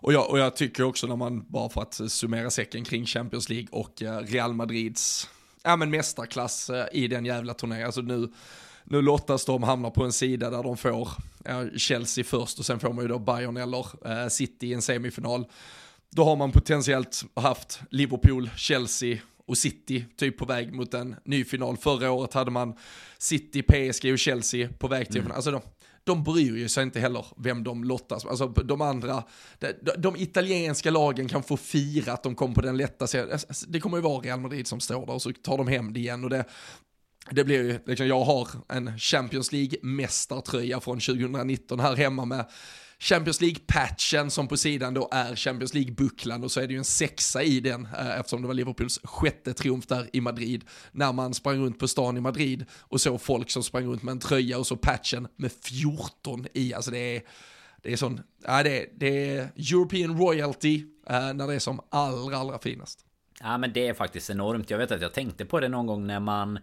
och 0.05 0.13
jag, 0.13 0.31
och 0.31 0.39
jag 0.39 0.57
tycker 0.57 0.83
också 0.83 1.07
när 1.07 1.17
man, 1.17 1.45
bara 1.49 1.69
för 1.69 1.83
att 1.83 1.95
summera 1.95 2.51
säcken 2.51 2.85
kring 2.85 3.07
Champions 3.07 3.49
League 3.49 3.69
och 3.71 4.03
Real 4.29 4.55
Madrids 4.55 5.29
ja, 5.65 5.77
men 5.77 5.91
mästarklass 5.91 6.71
eh, 6.71 6.87
i 6.93 7.09
den 7.09 7.25
jävla 7.25 7.55
turneringen. 7.55 7.87
Alltså 7.87 8.01
nu, 8.01 8.33
nu 8.85 9.03
lottas 9.03 9.45
de, 9.45 9.63
hamnar 9.63 9.91
på 9.91 10.05
en 10.05 10.13
sida 10.13 10.51
där 10.51 10.63
de 10.63 10.77
får 10.77 11.09
ja, 11.45 11.65
Chelsea 11.77 12.25
först 12.25 12.59
och 12.59 12.67
sen 12.67 12.81
får 12.81 12.93
man 12.93 13.05
ju 13.05 13.09
då 13.09 13.19
Bayern 13.19 13.57
eller 13.57 13.87
eh, 14.11 14.29
City 14.29 14.67
i 14.67 14.73
en 14.73 14.83
semifinal. 14.83 15.47
Då 16.11 16.25
har 16.25 16.37
man 16.37 16.53
potentiellt 16.53 17.25
haft 17.35 17.81
Liverpool, 17.91 18.51
Chelsea 18.57 19.19
och 19.47 19.59
City 19.59 20.05
typ 20.17 20.39
på 20.39 20.45
väg 20.45 20.73
mot 20.73 20.95
en 20.95 21.17
ny 21.25 21.45
final. 21.45 21.77
Förra 21.77 22.11
året 22.11 22.35
hade 22.35 22.51
man 22.51 22.75
City, 23.19 23.63
PSG 23.63 24.13
och 24.13 24.19
Chelsea 24.19 24.69
på 24.79 24.89
väg 24.89 25.07
till 25.07 25.21
mm. 25.21 25.33
Alltså 25.33 25.51
de, 25.51 25.61
de 26.05 26.25
bryr 26.25 26.57
ju 26.57 26.69
sig 26.69 26.83
inte 26.83 27.01
heller 27.01 27.27
vem 27.37 27.65
de 27.65 27.85
lottas 27.85 28.25
Alltså 28.25 28.47
de 28.49 28.81
andra, 28.81 29.25
de, 29.59 29.73
de 29.99 30.17
italienska 30.17 30.91
lagen 30.91 31.29
kan 31.29 31.43
få 31.43 31.57
fira 31.57 32.13
att 32.13 32.23
de 32.23 32.35
kom 32.35 32.55
på 32.55 32.61
den 32.61 32.77
lätta 32.77 33.07
serien. 33.07 33.33
Alltså, 33.33 33.47
alltså, 33.49 33.67
det 33.67 33.81
kommer 33.81 33.97
ju 33.97 34.03
vara 34.03 34.21
Real 34.21 34.41
Madrid 34.41 34.67
som 34.67 34.81
står 34.81 35.07
där 35.07 35.15
och 35.15 35.23
så 35.23 35.33
tar 35.33 35.59
de 35.59 35.69
hem 35.69 35.93
det 35.93 36.01
igen. 36.01 36.25
Och 36.25 36.31
det, 36.31 36.45
det 37.31 37.45
blir 37.45 37.63
ju, 37.63 37.79
liksom, 37.87 38.07
jag 38.07 38.25
har 38.25 38.49
en 38.69 38.99
Champions 38.99 39.53
League-mästartröja 39.53 40.81
från 40.81 41.01
2019 41.01 41.81
här 41.81 41.97
hemma 41.97 42.25
med 42.25 42.51
Champions 43.03 43.41
League-patchen 43.41 44.31
som 44.31 44.49
på 44.49 44.57
sidan 44.57 44.95
då 44.95 45.09
är 45.13 45.37
Champions 45.37 45.75
League-bucklan 45.75 46.45
och 46.45 46.53
så 46.53 46.61
är 46.61 46.67
det 46.67 46.73
ju 46.73 46.79
en 46.79 46.85
sexa 46.85 47.43
i 47.43 47.61
den 47.61 47.89
eh, 47.99 48.19
eftersom 48.19 48.43
det 48.43 48.49
var 48.49 48.55
Liverpools 48.55 49.01
sjätte 49.05 49.55
triumf 49.55 49.87
där 49.87 50.11
i 50.13 50.21
Madrid 50.21 50.65
när 50.93 51.13
man 51.13 51.35
sprang 51.35 51.59
runt 51.59 51.79
på 51.79 51.89
stan 51.89 52.17
i 52.17 52.21
Madrid 52.21 52.67
och 52.81 53.01
såg 53.01 53.21
folk 53.21 53.51
som 53.51 53.63
sprang 53.63 53.87
runt 53.87 54.03
med 54.03 54.13
en 54.13 54.19
tröja 54.19 54.59
och 54.59 54.67
så 54.67 54.77
patchen 54.77 55.29
med 55.37 55.53
14 55.53 56.47
i. 56.55 56.75
Alltså 56.75 56.91
det 56.91 57.17
är, 57.17 57.23
det 57.83 57.93
är 57.93 57.97
sån, 57.97 58.21
ja 58.45 58.63
det 58.63 58.83
är, 58.83 58.87
det 58.97 59.31
är 59.31 59.53
European 59.57 60.19
royalty 60.19 60.85
eh, 61.09 61.33
när 61.35 61.47
det 61.47 61.55
är 61.55 61.59
som 61.59 61.81
allra, 61.91 62.37
allra 62.37 62.59
finast. 62.59 63.07
Ja 63.41 63.59
men 63.59 63.73
det 63.73 63.89
är 63.89 63.95
faktiskt 63.95 64.31
enormt. 64.31 64.71
Jag 64.71 64.79
vet 64.79 64.91
att 64.91 65.03
jag 65.03 65.15
tänkte 65.15 65.45
på 65.45 65.61
det 65.61 65.69
någon 65.69 65.87
gång 65.87 66.07
när 66.07 66.21
man 66.21 66.59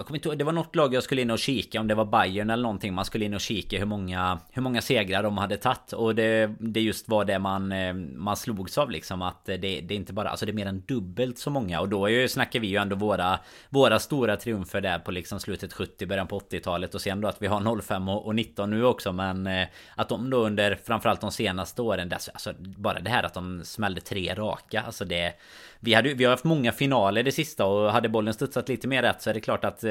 jag 0.00 0.06
kommer 0.06 0.18
inte 0.18 0.28
ihåg, 0.28 0.38
det 0.38 0.44
var 0.44 0.52
något 0.52 0.76
lag 0.76 0.94
jag 0.94 1.02
skulle 1.02 1.22
in 1.22 1.30
och 1.30 1.38
kika 1.38 1.80
om 1.80 1.88
det 1.88 1.94
var 1.94 2.04
Bayern 2.04 2.50
eller 2.50 2.62
någonting. 2.62 2.94
Man 2.94 3.04
skulle 3.04 3.24
in 3.24 3.34
och 3.34 3.40
kika 3.40 3.78
hur 3.78 3.86
många 3.86 4.38
Hur 4.50 4.62
många 4.62 4.82
segrar 4.82 5.22
de 5.22 5.38
hade 5.38 5.56
tagit. 5.56 5.92
Och 5.92 6.14
det, 6.14 6.54
det 6.58 6.80
just 6.80 7.08
var 7.08 7.24
det 7.24 7.38
man 7.38 7.72
eh, 7.72 7.94
Man 7.94 8.36
slogs 8.36 8.78
av 8.78 8.90
liksom 8.90 9.22
att 9.22 9.44
det, 9.44 9.56
det 9.56 9.94
är 9.94 9.96
inte 9.96 10.12
bara 10.12 10.28
Alltså 10.28 10.46
det 10.46 10.52
är 10.52 10.54
mer 10.54 10.66
än 10.66 10.82
dubbelt 10.88 11.38
så 11.38 11.50
många. 11.50 11.80
Och 11.80 11.88
då 11.88 12.06
är 12.06 12.10
ju, 12.10 12.28
snackar 12.28 12.60
vi 12.60 12.66
ju 12.66 12.76
ändå 12.76 12.96
våra 12.96 13.38
Våra 13.68 13.98
stora 13.98 14.36
triumfer 14.36 14.80
där 14.80 14.98
på 14.98 15.10
liksom 15.10 15.40
slutet 15.40 15.72
70 15.72 16.06
början 16.06 16.26
på 16.26 16.40
80-talet 16.40 16.94
Och 16.94 17.00
sen 17.00 17.20
då 17.20 17.28
att 17.28 17.42
vi 17.42 17.46
har 17.46 17.80
05 17.82 18.08
och, 18.08 18.26
och 18.26 18.34
19 18.34 18.70
nu 18.70 18.84
också. 18.84 19.12
Men 19.12 19.46
eh, 19.46 19.68
Att 19.94 20.08
de 20.08 20.30
då 20.30 20.36
under 20.36 20.78
framförallt 20.84 21.20
de 21.20 21.32
senaste 21.32 21.82
åren 21.82 22.08
där, 22.08 22.18
Alltså 22.32 22.52
bara 22.58 23.00
det 23.00 23.10
här 23.10 23.22
att 23.22 23.34
de 23.34 23.64
smällde 23.64 24.00
tre 24.00 24.34
raka. 24.34 24.82
Alltså 24.82 25.04
det 25.04 25.34
vi, 25.80 25.94
hade, 25.94 26.14
vi 26.14 26.24
har 26.24 26.30
haft 26.30 26.44
många 26.44 26.72
finaler 26.72 27.22
det 27.22 27.32
sista 27.32 27.66
och 27.66 27.92
hade 27.92 28.08
bollen 28.08 28.34
studsat 28.34 28.68
lite 28.68 28.88
mer 28.88 29.02
rätt 29.02 29.22
så 29.22 29.30
är 29.30 29.34
det 29.34 29.40
klart 29.40 29.64
att 29.64 29.84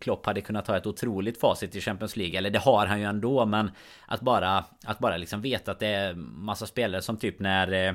Klopp 0.00 0.26
hade 0.26 0.40
kunnat 0.40 0.64
ta 0.64 0.76
ett 0.76 0.86
otroligt 0.86 1.40
facit 1.40 1.76
i 1.76 1.80
Champions 1.80 2.16
League. 2.16 2.38
Eller 2.38 2.50
det 2.50 2.58
har 2.58 2.86
han 2.86 3.00
ju 3.00 3.06
ändå 3.06 3.46
men 3.46 3.70
att 4.06 4.20
bara, 4.20 4.64
att 4.84 4.98
bara 4.98 5.16
liksom 5.16 5.40
veta 5.40 5.70
att 5.70 5.78
det 5.78 5.86
är 5.86 6.14
massa 6.14 6.66
spelare 6.66 7.02
som 7.02 7.16
typ 7.16 7.38
när 7.40 7.88
eh, 7.88 7.94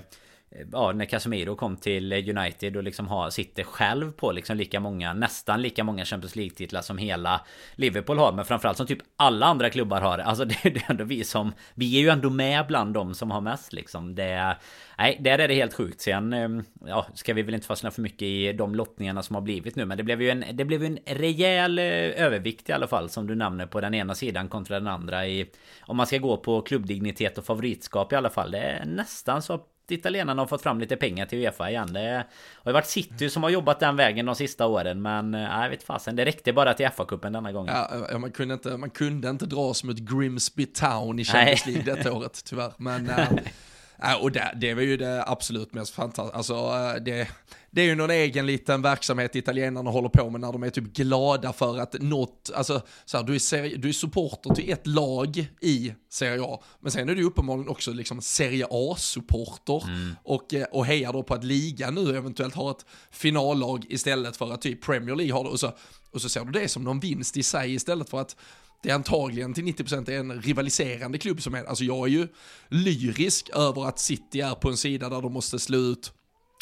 Eh, 0.51 0.67
ja 0.71 0.91
när 0.91 1.05
Casemiro 1.05 1.55
kom 1.55 1.77
till 1.77 2.13
United 2.13 2.77
och 2.77 2.83
liksom 2.83 3.07
har, 3.07 3.29
sitter 3.29 3.63
själv 3.63 4.11
på 4.11 4.31
liksom 4.31 4.57
lika 4.57 4.79
många 4.79 5.13
Nästan 5.13 5.61
lika 5.61 5.83
många 5.83 6.05
Champions 6.05 6.35
League-titlar 6.35 6.81
som 6.81 6.97
hela 6.97 7.41
Liverpool 7.75 8.17
har 8.17 8.33
Men 8.33 8.45
framförallt 8.45 8.77
som 8.77 8.87
typ 8.87 9.01
alla 9.15 9.45
andra 9.45 9.69
klubbar 9.69 10.01
har 10.01 10.17
Alltså 10.17 10.45
det, 10.45 10.55
det 10.63 10.79
är 10.79 10.91
ändå 10.91 11.03
vi 11.03 11.23
som 11.23 11.53
Vi 11.73 11.97
är 11.97 12.01
ju 12.01 12.09
ändå 12.09 12.29
med 12.29 12.67
bland 12.67 12.93
de 12.93 13.15
som 13.15 13.31
har 13.31 13.41
mest 13.41 13.73
liksom 13.73 14.15
Det 14.15 14.57
Nej, 14.99 15.17
där 15.19 15.39
är 15.39 15.47
det 15.47 15.53
helt 15.53 15.73
sjukt. 15.73 16.01
Sen 16.01 16.33
ehm, 16.33 16.63
ja, 16.85 17.05
ska 17.13 17.33
vi 17.33 17.41
väl 17.41 17.53
inte 17.53 17.67
fastna 17.67 17.91
för 17.91 18.01
mycket 18.01 18.21
i 18.21 18.53
de 18.53 18.75
lottningarna 18.75 19.23
som 19.23 19.35
har 19.35 19.41
blivit 19.41 19.75
nu. 19.75 19.85
Men 19.85 19.97
det 19.97 20.03
blev 20.03 20.21
ju 20.21 20.29
en, 20.29 20.45
det 20.53 20.65
blev 20.65 20.83
en 20.83 20.99
rejäl 21.05 21.79
eh, 21.79 21.85
övervikt 22.23 22.69
i 22.69 22.71
alla 22.71 22.87
fall 22.87 23.09
som 23.09 23.27
du 23.27 23.35
nämner 23.35 23.65
på 23.65 23.81
den 23.81 23.93
ena 23.93 24.15
sidan 24.15 24.47
kontra 24.49 24.79
den 24.79 24.87
andra. 24.87 25.27
I, 25.27 25.51
om 25.81 25.97
man 25.97 26.07
ska 26.07 26.17
gå 26.17 26.37
på 26.37 26.61
klubbdignitet 26.61 27.37
och 27.37 27.45
favoritskap 27.45 28.13
i 28.13 28.15
alla 28.15 28.29
fall. 28.29 28.51
Det 28.51 28.59
är 28.59 28.85
nästan 28.85 29.41
så 29.41 29.61
italienarna 29.91 30.41
har 30.41 30.47
fått 30.47 30.61
fram 30.61 30.79
lite 30.79 30.95
pengar 30.95 31.25
till 31.25 31.39
Uefa 31.39 31.69
igen. 31.69 31.93
Det 31.93 32.25
har 32.53 32.71
ju 32.71 32.73
varit 32.73 32.85
City 32.85 33.29
som 33.29 33.43
har 33.43 33.49
jobbat 33.49 33.79
den 33.79 33.95
vägen 33.95 34.25
de 34.25 34.35
sista 34.35 34.67
åren. 34.67 35.01
Men 35.01 35.33
eh, 35.33 35.41
jag 35.41 35.69
vet 35.69 35.83
fasen, 35.83 36.15
det 36.15 36.25
räckte 36.25 36.53
bara 36.53 36.73
till 36.73 36.85
FA-cupen 36.85 37.33
denna 37.33 37.51
gången. 37.51 37.75
Ja, 38.09 38.17
man, 38.17 38.31
kunde 38.31 38.53
inte, 38.53 38.77
man 38.77 38.89
kunde 38.89 39.29
inte 39.29 39.45
dras 39.45 39.83
mot 39.83 39.97
Grimsby 39.97 40.65
Town 40.65 41.19
i 41.19 41.25
Champions 41.25 41.65
League 41.65 41.95
detta 41.95 42.11
året 42.17 42.41
tyvärr. 42.45 42.73
Men 42.77 43.09
äh, 44.03 44.21
och 44.21 44.31
det, 44.31 44.51
det 44.55 44.73
var 44.73 44.81
ju 44.81 44.97
det 44.97 45.23
absolut 45.27 45.73
mest 45.73 45.93
fantastiska. 45.93 46.37
Alltså, 46.37 46.53
eh, 46.53 47.03
det, 47.03 47.27
det 47.71 47.81
är 47.81 47.85
ju 47.85 47.95
någon 47.95 48.09
egen 48.09 48.45
liten 48.45 48.81
verksamhet 48.81 49.35
italienarna 49.35 49.89
håller 49.89 50.09
på 50.09 50.29
med 50.29 50.41
när 50.41 50.51
de 50.51 50.63
är 50.63 50.69
typ 50.69 50.93
glada 50.93 51.53
för 51.53 51.77
att 51.79 52.01
något, 52.01 52.51
alltså 52.55 52.81
så 53.05 53.17
här, 53.17 53.23
du, 53.23 53.35
är 53.35 53.39
seri, 53.39 53.75
du 53.77 53.89
är 53.89 53.93
supporter 53.93 54.53
till 54.55 54.71
ett 54.71 54.87
lag 54.87 55.47
i 55.61 55.93
Serie 56.09 56.43
A, 56.43 56.63
men 56.79 56.91
sen 56.91 57.09
är 57.09 57.15
du 57.15 57.23
uppenbarligen 57.23 57.69
också 57.69 57.91
liksom 57.91 58.21
Serie 58.21 58.67
A-supporter 58.69 59.83
mm. 59.87 60.15
och, 60.23 60.53
eh, 60.53 60.65
och 60.71 60.85
hejar 60.85 61.13
då 61.13 61.23
på 61.23 61.33
att 61.33 61.43
ligan 61.43 61.95
nu 61.95 62.17
eventuellt 62.17 62.55
har 62.55 62.71
ett 62.71 62.85
finallag 63.11 63.85
istället 63.89 64.37
för 64.37 64.53
att 64.53 64.61
typ 64.61 64.81
Premier 64.81 65.15
League 65.15 65.33
har 65.33 65.43
det 65.43 65.49
och 65.49 65.59
så, 65.59 65.71
och 66.11 66.21
så 66.21 66.29
ser 66.29 66.45
du 66.45 66.51
det 66.51 66.67
som 66.67 66.83
någon 66.83 66.99
vinst 66.99 67.37
i 67.37 67.43
sig 67.43 67.73
istället 67.73 68.09
för 68.09 68.21
att 68.21 68.35
det 68.83 68.89
är 68.89 68.95
antagligen 68.95 69.53
till 69.53 69.63
90% 69.63 70.11
en 70.11 70.41
rivaliserande 70.41 71.17
klubb 71.17 71.41
som 71.41 71.55
är, 71.55 71.65
alltså 71.65 71.83
jag 71.83 72.07
är 72.07 72.11
ju 72.11 72.27
lyrisk 72.69 73.49
över 73.49 73.85
att 73.87 73.99
City 73.99 74.41
är 74.41 74.55
på 74.55 74.69
en 74.69 74.77
sida 74.77 75.09
där 75.09 75.21
de 75.21 75.33
måste 75.33 75.59
slå 75.59 75.77
ut 75.77 76.13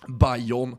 Bayern 0.08 0.76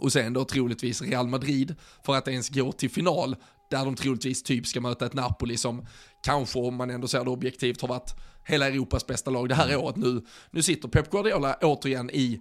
och 0.00 0.12
sen 0.12 0.32
då 0.32 0.44
troligtvis 0.44 1.02
Real 1.02 1.28
Madrid 1.28 1.74
för 2.06 2.14
att 2.14 2.28
ens 2.28 2.48
gå 2.48 2.72
till 2.72 2.90
final 2.90 3.36
där 3.70 3.84
de 3.84 3.94
troligtvis 3.94 4.42
typ 4.42 4.66
ska 4.66 4.80
möta 4.80 5.06
ett 5.06 5.14
Napoli 5.14 5.56
som 5.56 5.86
kanske 6.22 6.58
om 6.58 6.74
man 6.74 6.90
ändå 6.90 7.08
ser 7.08 7.24
det 7.24 7.30
objektivt 7.30 7.80
har 7.80 7.88
varit 7.88 8.14
hela 8.44 8.68
Europas 8.68 9.06
bästa 9.06 9.30
lag 9.30 9.48
det 9.48 9.54
här 9.54 9.76
året. 9.76 9.96
Nu. 9.96 10.26
Nu 10.50 10.62
sitter 10.62 10.88
Pep 10.88 11.10
Guardiola 11.10 11.58
återigen 11.62 12.10
i 12.10 12.40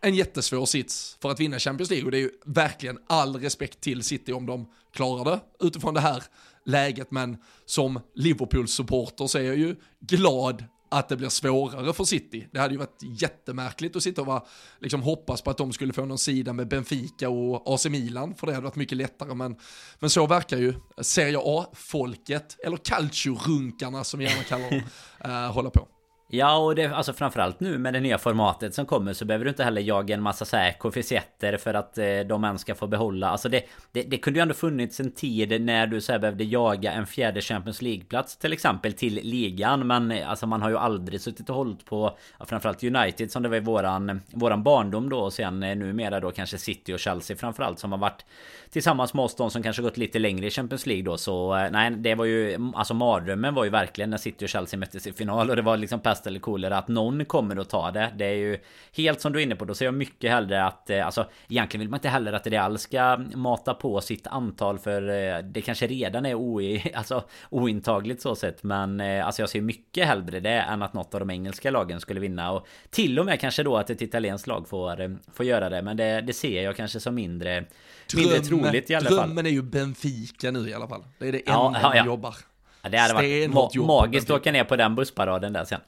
en 0.00 0.14
jättesvår 0.14 0.66
sits 0.66 1.16
för 1.22 1.30
att 1.30 1.40
vinna 1.40 1.58
Champions 1.58 1.90
League. 1.90 2.04
Och 2.04 2.10
det 2.10 2.16
är 2.16 2.22
ju 2.22 2.30
verkligen 2.46 2.98
all 3.06 3.36
respekt 3.36 3.80
till 3.80 4.02
City 4.02 4.32
om 4.32 4.46
de 4.46 4.72
klarar 4.92 5.24
det 5.24 5.66
utifrån 5.66 5.94
det 5.94 6.00
här 6.00 6.22
läget, 6.64 7.10
men 7.10 7.36
som 7.66 8.00
Liverpool-supporter 8.14 9.26
så 9.26 9.38
är 9.38 9.42
jag 9.42 9.56
ju 9.56 9.76
glad 10.00 10.64
att 10.90 11.08
det 11.08 11.16
blir 11.16 11.28
svårare 11.28 11.92
för 11.92 12.04
City. 12.04 12.48
Det 12.52 12.58
hade 12.58 12.74
ju 12.74 12.78
varit 12.78 13.02
jättemärkligt 13.02 13.96
att 13.96 14.02
sitta 14.02 14.20
och 14.20 14.26
vara, 14.26 14.42
liksom 14.78 15.02
hoppas 15.02 15.42
på 15.42 15.50
att 15.50 15.58
de 15.58 15.72
skulle 15.72 15.92
få 15.92 16.04
någon 16.04 16.18
sida 16.18 16.52
med 16.52 16.68
Benfica 16.68 17.28
och 17.28 17.74
AC 17.74 17.86
Milan, 17.86 18.34
för 18.34 18.46
det 18.46 18.52
hade 18.52 18.64
varit 18.64 18.76
mycket 18.76 18.98
lättare. 18.98 19.34
Men, 19.34 19.56
men 19.98 20.10
så 20.10 20.26
verkar 20.26 20.56
ju 20.56 20.74
Serie 21.00 21.38
A-folket, 21.44 22.56
eller 22.64 22.76
calcio-runkarna 22.76 24.04
som 24.04 24.20
vi 24.20 24.26
gärna 24.26 24.42
kallar 24.42 24.70
dem, 24.70 24.82
uh, 25.26 25.52
hålla 25.52 25.70
på. 25.70 25.88
Ja 26.32 26.56
och 26.56 26.74
det, 26.74 26.86
alltså 26.86 27.12
framförallt 27.12 27.60
nu 27.60 27.78
med 27.78 27.92
det 27.92 28.00
nya 28.00 28.18
formatet 28.18 28.74
som 28.74 28.86
kommer 28.86 29.12
så 29.12 29.24
behöver 29.24 29.44
du 29.44 29.48
inte 29.48 29.64
heller 29.64 29.82
jaga 29.82 30.14
en 30.14 30.22
massa 30.22 30.44
så 30.44 30.56
här 30.56 30.72
koefficienter 30.72 31.56
för 31.56 31.74
att 31.74 31.98
eh, 31.98 32.20
de 32.28 32.44
ens 32.44 32.60
ska 32.60 32.74
få 32.74 32.86
behålla. 32.86 33.28
Alltså 33.28 33.48
det, 33.48 33.62
det, 33.92 34.02
det 34.02 34.18
kunde 34.18 34.38
ju 34.38 34.42
ändå 34.42 34.54
funnits 34.54 35.00
en 35.00 35.10
tid 35.10 35.60
när 35.62 35.86
du 35.86 36.00
så 36.00 36.12
här 36.12 36.18
behövde 36.18 36.44
jaga 36.44 36.92
en 36.92 37.06
fjärde 37.06 37.40
Champions 37.40 37.82
League-plats 37.82 38.36
till 38.36 38.52
exempel 38.52 38.92
till 38.92 39.14
ligan 39.14 39.86
Men 39.86 40.10
eh, 40.10 40.30
alltså 40.30 40.46
man 40.46 40.62
har 40.62 40.70
ju 40.70 40.78
aldrig 40.78 41.20
suttit 41.20 41.50
och 41.50 41.56
hållit 41.56 41.84
på 41.84 42.18
ja, 42.38 42.44
Framförallt 42.44 42.84
United 42.84 43.30
som 43.30 43.42
det 43.42 43.48
var 43.48 43.56
i 43.56 43.60
våran, 43.60 44.20
våran 44.32 44.62
barndom 44.62 45.08
då 45.08 45.18
och 45.18 45.32
sen 45.32 45.62
eh, 45.62 45.76
numera 45.76 46.20
då 46.20 46.30
kanske 46.30 46.58
City 46.58 46.94
och 46.94 46.98
Chelsea 46.98 47.36
framförallt 47.36 47.78
som 47.78 47.92
har 47.92 47.98
varit 47.98 48.24
Tillsammans 48.70 49.14
med 49.14 49.24
oss 49.24 49.36
de 49.36 49.50
som 49.50 49.62
kanske 49.62 49.82
gått 49.82 49.96
lite 49.96 50.18
längre 50.18 50.46
i 50.46 50.50
Champions 50.50 50.86
League 50.86 51.04
då. 51.04 51.16
Så 51.16 51.56
eh, 51.56 51.70
nej 51.70 51.90
det 51.90 52.14
var 52.14 52.24
ju 52.24 52.70
Alltså 52.74 52.94
mardrömmen 52.94 53.54
var 53.54 53.64
ju 53.64 53.70
verkligen 53.70 54.10
när 54.10 54.16
City 54.16 54.44
och 54.44 54.48
Chelsea 54.48 54.80
möttes 54.80 55.06
i 55.06 55.12
final 55.12 55.50
och 55.50 55.56
det 55.56 55.62
var 55.62 55.76
liksom 55.76 56.00
pest 56.00 56.19
eller 56.26 56.40
kolera 56.40 56.78
att 56.78 56.88
någon 56.88 57.24
kommer 57.24 57.56
att 57.56 57.68
ta 57.68 57.90
det. 57.90 58.12
Det 58.16 58.24
är 58.24 58.34
ju 58.34 58.58
helt 58.92 59.20
som 59.20 59.32
du 59.32 59.38
är 59.38 59.42
inne 59.42 59.56
på. 59.56 59.64
Då 59.64 59.74
ser 59.74 59.84
jag 59.84 59.94
mycket 59.94 60.30
hellre 60.30 60.64
att 60.64 60.90
eh, 60.90 61.06
alltså 61.06 61.26
egentligen 61.48 61.80
vill 61.80 61.88
man 61.88 61.98
inte 61.98 62.08
heller 62.08 62.32
att 62.32 62.46
Real 62.46 62.78
ska 62.78 63.16
mata 63.34 63.74
på 63.74 64.00
sitt 64.00 64.26
antal 64.26 64.78
för 64.78 65.08
eh, 65.08 65.38
det 65.38 65.60
kanske 65.60 65.86
redan 65.86 66.26
är 66.26 66.34
oi, 66.34 66.92
alltså, 66.94 67.24
ointagligt 67.50 68.22
så 68.22 68.34
sett. 68.34 68.62
Men 68.62 69.00
eh, 69.00 69.26
alltså 69.26 69.42
jag 69.42 69.48
ser 69.48 69.60
mycket 69.60 70.06
hellre 70.06 70.40
det 70.40 70.50
än 70.50 70.82
att 70.82 70.94
något 70.94 71.14
av 71.14 71.20
de 71.20 71.30
engelska 71.30 71.70
lagen 71.70 72.00
skulle 72.00 72.20
vinna 72.20 72.52
och 72.52 72.66
till 72.90 73.18
och 73.18 73.26
med 73.26 73.40
kanske 73.40 73.62
då 73.62 73.76
att 73.76 73.90
ett 73.90 74.02
italienskt 74.02 74.46
lag 74.46 74.68
får, 74.68 75.18
får 75.32 75.46
göra 75.46 75.68
det. 75.68 75.82
Men 75.82 75.96
det, 75.96 76.20
det 76.20 76.32
ser 76.32 76.62
jag 76.62 76.76
kanske 76.76 77.00
som 77.00 77.14
mindre, 77.14 77.64
Dröm, 78.12 78.22
mindre 78.22 78.40
troligt 78.40 78.90
i 78.90 78.94
alla 78.94 79.08
fall. 79.08 79.16
Drömmen 79.16 79.46
är 79.46 79.50
ju 79.50 79.62
Benfica 79.62 80.50
nu 80.50 80.68
i 80.68 80.74
alla 80.74 80.88
fall. 80.88 81.04
Det 81.18 81.28
är 81.28 81.32
det 81.32 81.38
enda 81.38 81.52
ja, 81.52 81.80
ja, 81.82 81.96
ja. 81.96 82.06
jobbar. 82.06 82.36
Ja, 82.82 82.88
det 82.88 82.98
hade 82.98 83.14
varit 83.14 83.50
ma 83.50 83.70
magiskt 83.86 84.30
att 84.30 84.36
åka 84.36 84.52
ner 84.52 84.64
på 84.64 84.76
den 84.76 84.94
bussparaden 84.94 85.52
där 85.52 85.64
sen. 85.64 85.80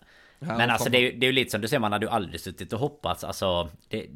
Ja, 0.49 0.57
men 0.57 0.71
alltså 0.71 0.91
det 0.91 0.99
är, 0.99 1.13
det 1.13 1.27
är 1.27 1.29
ju 1.29 1.33
lite 1.33 1.51
som 1.51 1.61
du 1.61 1.69
säger, 1.69 1.81
man 1.81 1.93
hade 1.93 2.07
ju 2.07 2.13
aldrig 2.13 2.41
suttit 2.41 2.73
och 2.73 2.81
hoppats. 2.81 3.25
Alltså 3.25 3.69
det, 3.89 4.07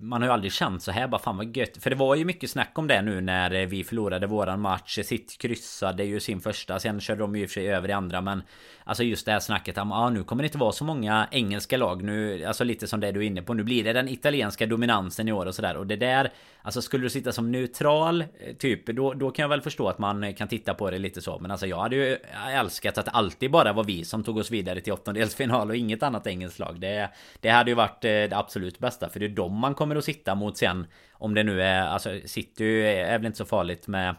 Man 0.00 0.22
har 0.22 0.28
ju 0.28 0.32
aldrig 0.32 0.52
känt 0.52 0.82
så 0.82 0.92
här 0.92 1.08
bara 1.08 1.20
fan 1.20 1.36
vad 1.36 1.56
gött. 1.56 1.76
För 1.76 1.90
det 1.90 1.96
var 1.96 2.14
ju 2.14 2.24
mycket 2.24 2.50
snack 2.50 2.72
om 2.74 2.86
det 2.86 3.02
nu 3.02 3.20
när 3.20 3.66
vi 3.66 3.84
förlorade 3.84 4.26
våran 4.26 4.60
match. 4.60 4.98
Sitt 5.04 5.38
kryssade 5.38 6.04
ju 6.04 6.20
sin 6.20 6.40
första 6.40 6.78
Sen 6.78 7.00
körde 7.00 7.20
de 7.20 7.36
ju 7.36 7.42
i 7.42 7.46
och 7.46 7.50
för 7.50 7.54
sig 7.54 7.72
över 7.72 7.88
i 7.88 7.92
andra 7.92 8.20
men 8.20 8.42
Alltså 8.84 9.02
just 9.02 9.26
det 9.26 9.32
här 9.32 9.40
snacket 9.40 9.78
om 9.78 9.92
ah, 9.92 10.10
nu 10.10 10.24
kommer 10.24 10.42
det 10.42 10.46
inte 10.46 10.58
vara 10.58 10.72
så 10.72 10.84
många 10.84 11.28
engelska 11.30 11.76
lag. 11.76 12.02
Nu 12.02 12.44
Alltså 12.44 12.64
lite 12.64 12.86
som 12.86 13.00
det 13.00 13.12
du 13.12 13.20
är 13.20 13.26
inne 13.26 13.42
på 13.42 13.54
Nu 13.54 13.62
blir 13.62 13.84
det 13.84 13.92
den 13.92 14.08
italienska 14.08 14.66
dominansen 14.66 15.28
i 15.28 15.32
år 15.32 15.46
och 15.46 15.54
sådär. 15.54 15.76
Och 15.76 15.86
det 15.86 15.96
där 15.96 16.32
Alltså 16.62 16.82
skulle 16.82 17.04
du 17.04 17.10
sitta 17.10 17.32
som 17.32 17.52
neutral 17.52 18.20
eh, 18.20 18.54
Typ 18.58 18.86
då, 18.86 19.14
då 19.14 19.30
kan 19.30 19.42
jag 19.42 19.48
väl 19.48 19.62
förstå 19.62 19.88
att 19.88 19.98
man 19.98 20.34
kan 20.34 20.48
titta 20.48 20.74
på 20.74 20.90
det 20.90 20.98
lite 20.98 21.20
så. 21.22 21.38
Men 21.38 21.50
alltså 21.50 21.66
jag 21.66 21.78
hade 21.78 21.96
ju 21.96 22.16
älskat 22.54 22.98
att 22.98 23.04
det 23.04 23.10
alltid 23.10 23.50
bara 23.50 23.72
var 23.72 23.84
vi 23.84 24.04
som 24.04 24.24
tog 24.24 24.36
oss 24.36 24.50
vidare 24.50 24.80
till 24.80 24.92
åttondelsfinal 24.92 25.70
och 25.72 25.76
inget 25.76 26.02
annat 26.02 26.26
engelskt 26.26 26.58
lag. 26.58 26.80
Det, 26.80 27.10
det 27.40 27.48
hade 27.48 27.70
ju 27.70 27.74
varit 27.74 28.04
eh, 28.04 28.10
det 28.10 28.32
absolut 28.32 28.78
bästa 28.78 29.08
För 29.08 29.20
det 29.20 29.26
är 29.26 29.30
de 29.30 29.58
man 29.58 29.74
kommer 29.74 29.96
att 29.96 30.04
sitta 30.04 30.34
mot 30.34 30.56
sen 30.58 30.86
Om 31.12 31.34
det 31.34 31.42
nu 31.42 31.62
är 31.62 31.82
Alltså 31.82 32.20
City 32.24 32.82
är 32.86 33.18
väl 33.18 33.26
inte 33.26 33.38
så 33.38 33.44
farligt 33.44 33.86
med 33.86 34.14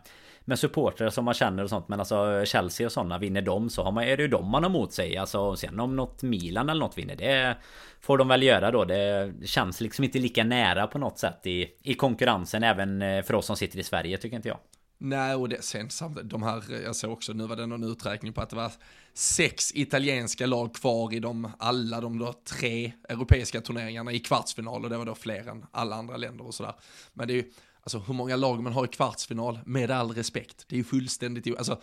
med 0.45 0.59
supportrar 0.59 1.09
som 1.09 1.25
man 1.25 1.33
känner 1.33 1.63
och 1.63 1.69
sånt 1.69 1.87
Men 1.87 1.99
alltså 1.99 2.45
Chelsea 2.45 2.87
och 2.87 2.91
sådana 2.91 3.17
vinner 3.17 3.41
de 3.41 3.69
så 3.69 3.83
har 3.83 3.91
man, 3.91 4.03
är 4.03 4.17
det 4.17 4.23
ju 4.23 4.29
de 4.29 4.49
man 4.49 4.63
har 4.63 4.69
mot 4.69 4.93
sig. 4.93 5.17
Alltså 5.17 5.55
sen 5.55 5.79
om 5.79 5.95
något 5.95 6.23
Milan 6.23 6.69
eller 6.69 6.79
något 6.79 6.97
vinner 6.97 7.15
det 7.15 7.57
Får 8.01 8.17
de 8.17 8.27
väl 8.27 8.43
göra 8.43 8.71
då. 8.71 8.85
Det 8.85 9.33
känns 9.45 9.81
liksom 9.81 10.03
inte 10.03 10.19
lika 10.19 10.43
nära 10.43 10.87
på 10.87 10.97
något 10.97 11.19
sätt 11.19 11.47
i, 11.47 11.67
i 11.83 11.93
konkurrensen 11.93 12.63
Även 12.63 13.01
eh, 13.01 13.23
för 13.23 13.33
oss 13.33 13.45
som 13.45 13.55
sitter 13.55 13.79
i 13.79 13.83
Sverige 13.83 14.17
tycker 14.17 14.35
inte 14.35 14.49
jag. 14.49 14.57
Nej, 14.97 15.35
och 15.35 15.49
det, 15.49 15.63
sen 15.63 15.89
samtidigt, 15.89 16.29
de 16.29 16.43
här, 16.43 16.63
jag 16.83 16.95
såg 16.95 17.11
också, 17.11 17.33
nu 17.33 17.47
var 17.47 17.55
det 17.55 17.65
någon 17.65 17.83
uträkning 17.83 18.33
på 18.33 18.41
att 18.41 18.49
det 18.49 18.55
var 18.55 18.71
sex 19.13 19.71
italienska 19.75 20.45
lag 20.45 20.75
kvar 20.75 21.13
i 21.13 21.19
de, 21.19 21.51
alla 21.59 22.01
de 22.01 22.19
då 22.19 22.33
tre 22.33 22.93
europeiska 23.09 23.61
turneringarna 23.61 24.11
i 24.11 24.19
kvartsfinal 24.19 24.83
och 24.83 24.89
det 24.89 24.97
var 24.97 25.05
då 25.05 25.15
fler 25.15 25.47
än 25.47 25.65
alla 25.71 25.95
andra 25.95 26.17
länder 26.17 26.47
och 26.47 26.53
sådär. 26.53 26.75
Men 27.13 27.27
det 27.27 27.33
är 27.33 27.35
ju, 27.35 27.51
alltså 27.83 27.99
hur 27.99 28.13
många 28.13 28.35
lag 28.35 28.63
man 28.63 28.73
har 28.73 28.85
i 28.85 28.87
kvartsfinal, 28.87 29.59
med 29.65 29.91
all 29.91 30.11
respekt, 30.11 30.65
det 30.67 30.75
är 30.75 30.77
ju 30.77 30.83
fullständigt, 30.83 31.57
alltså 31.57 31.81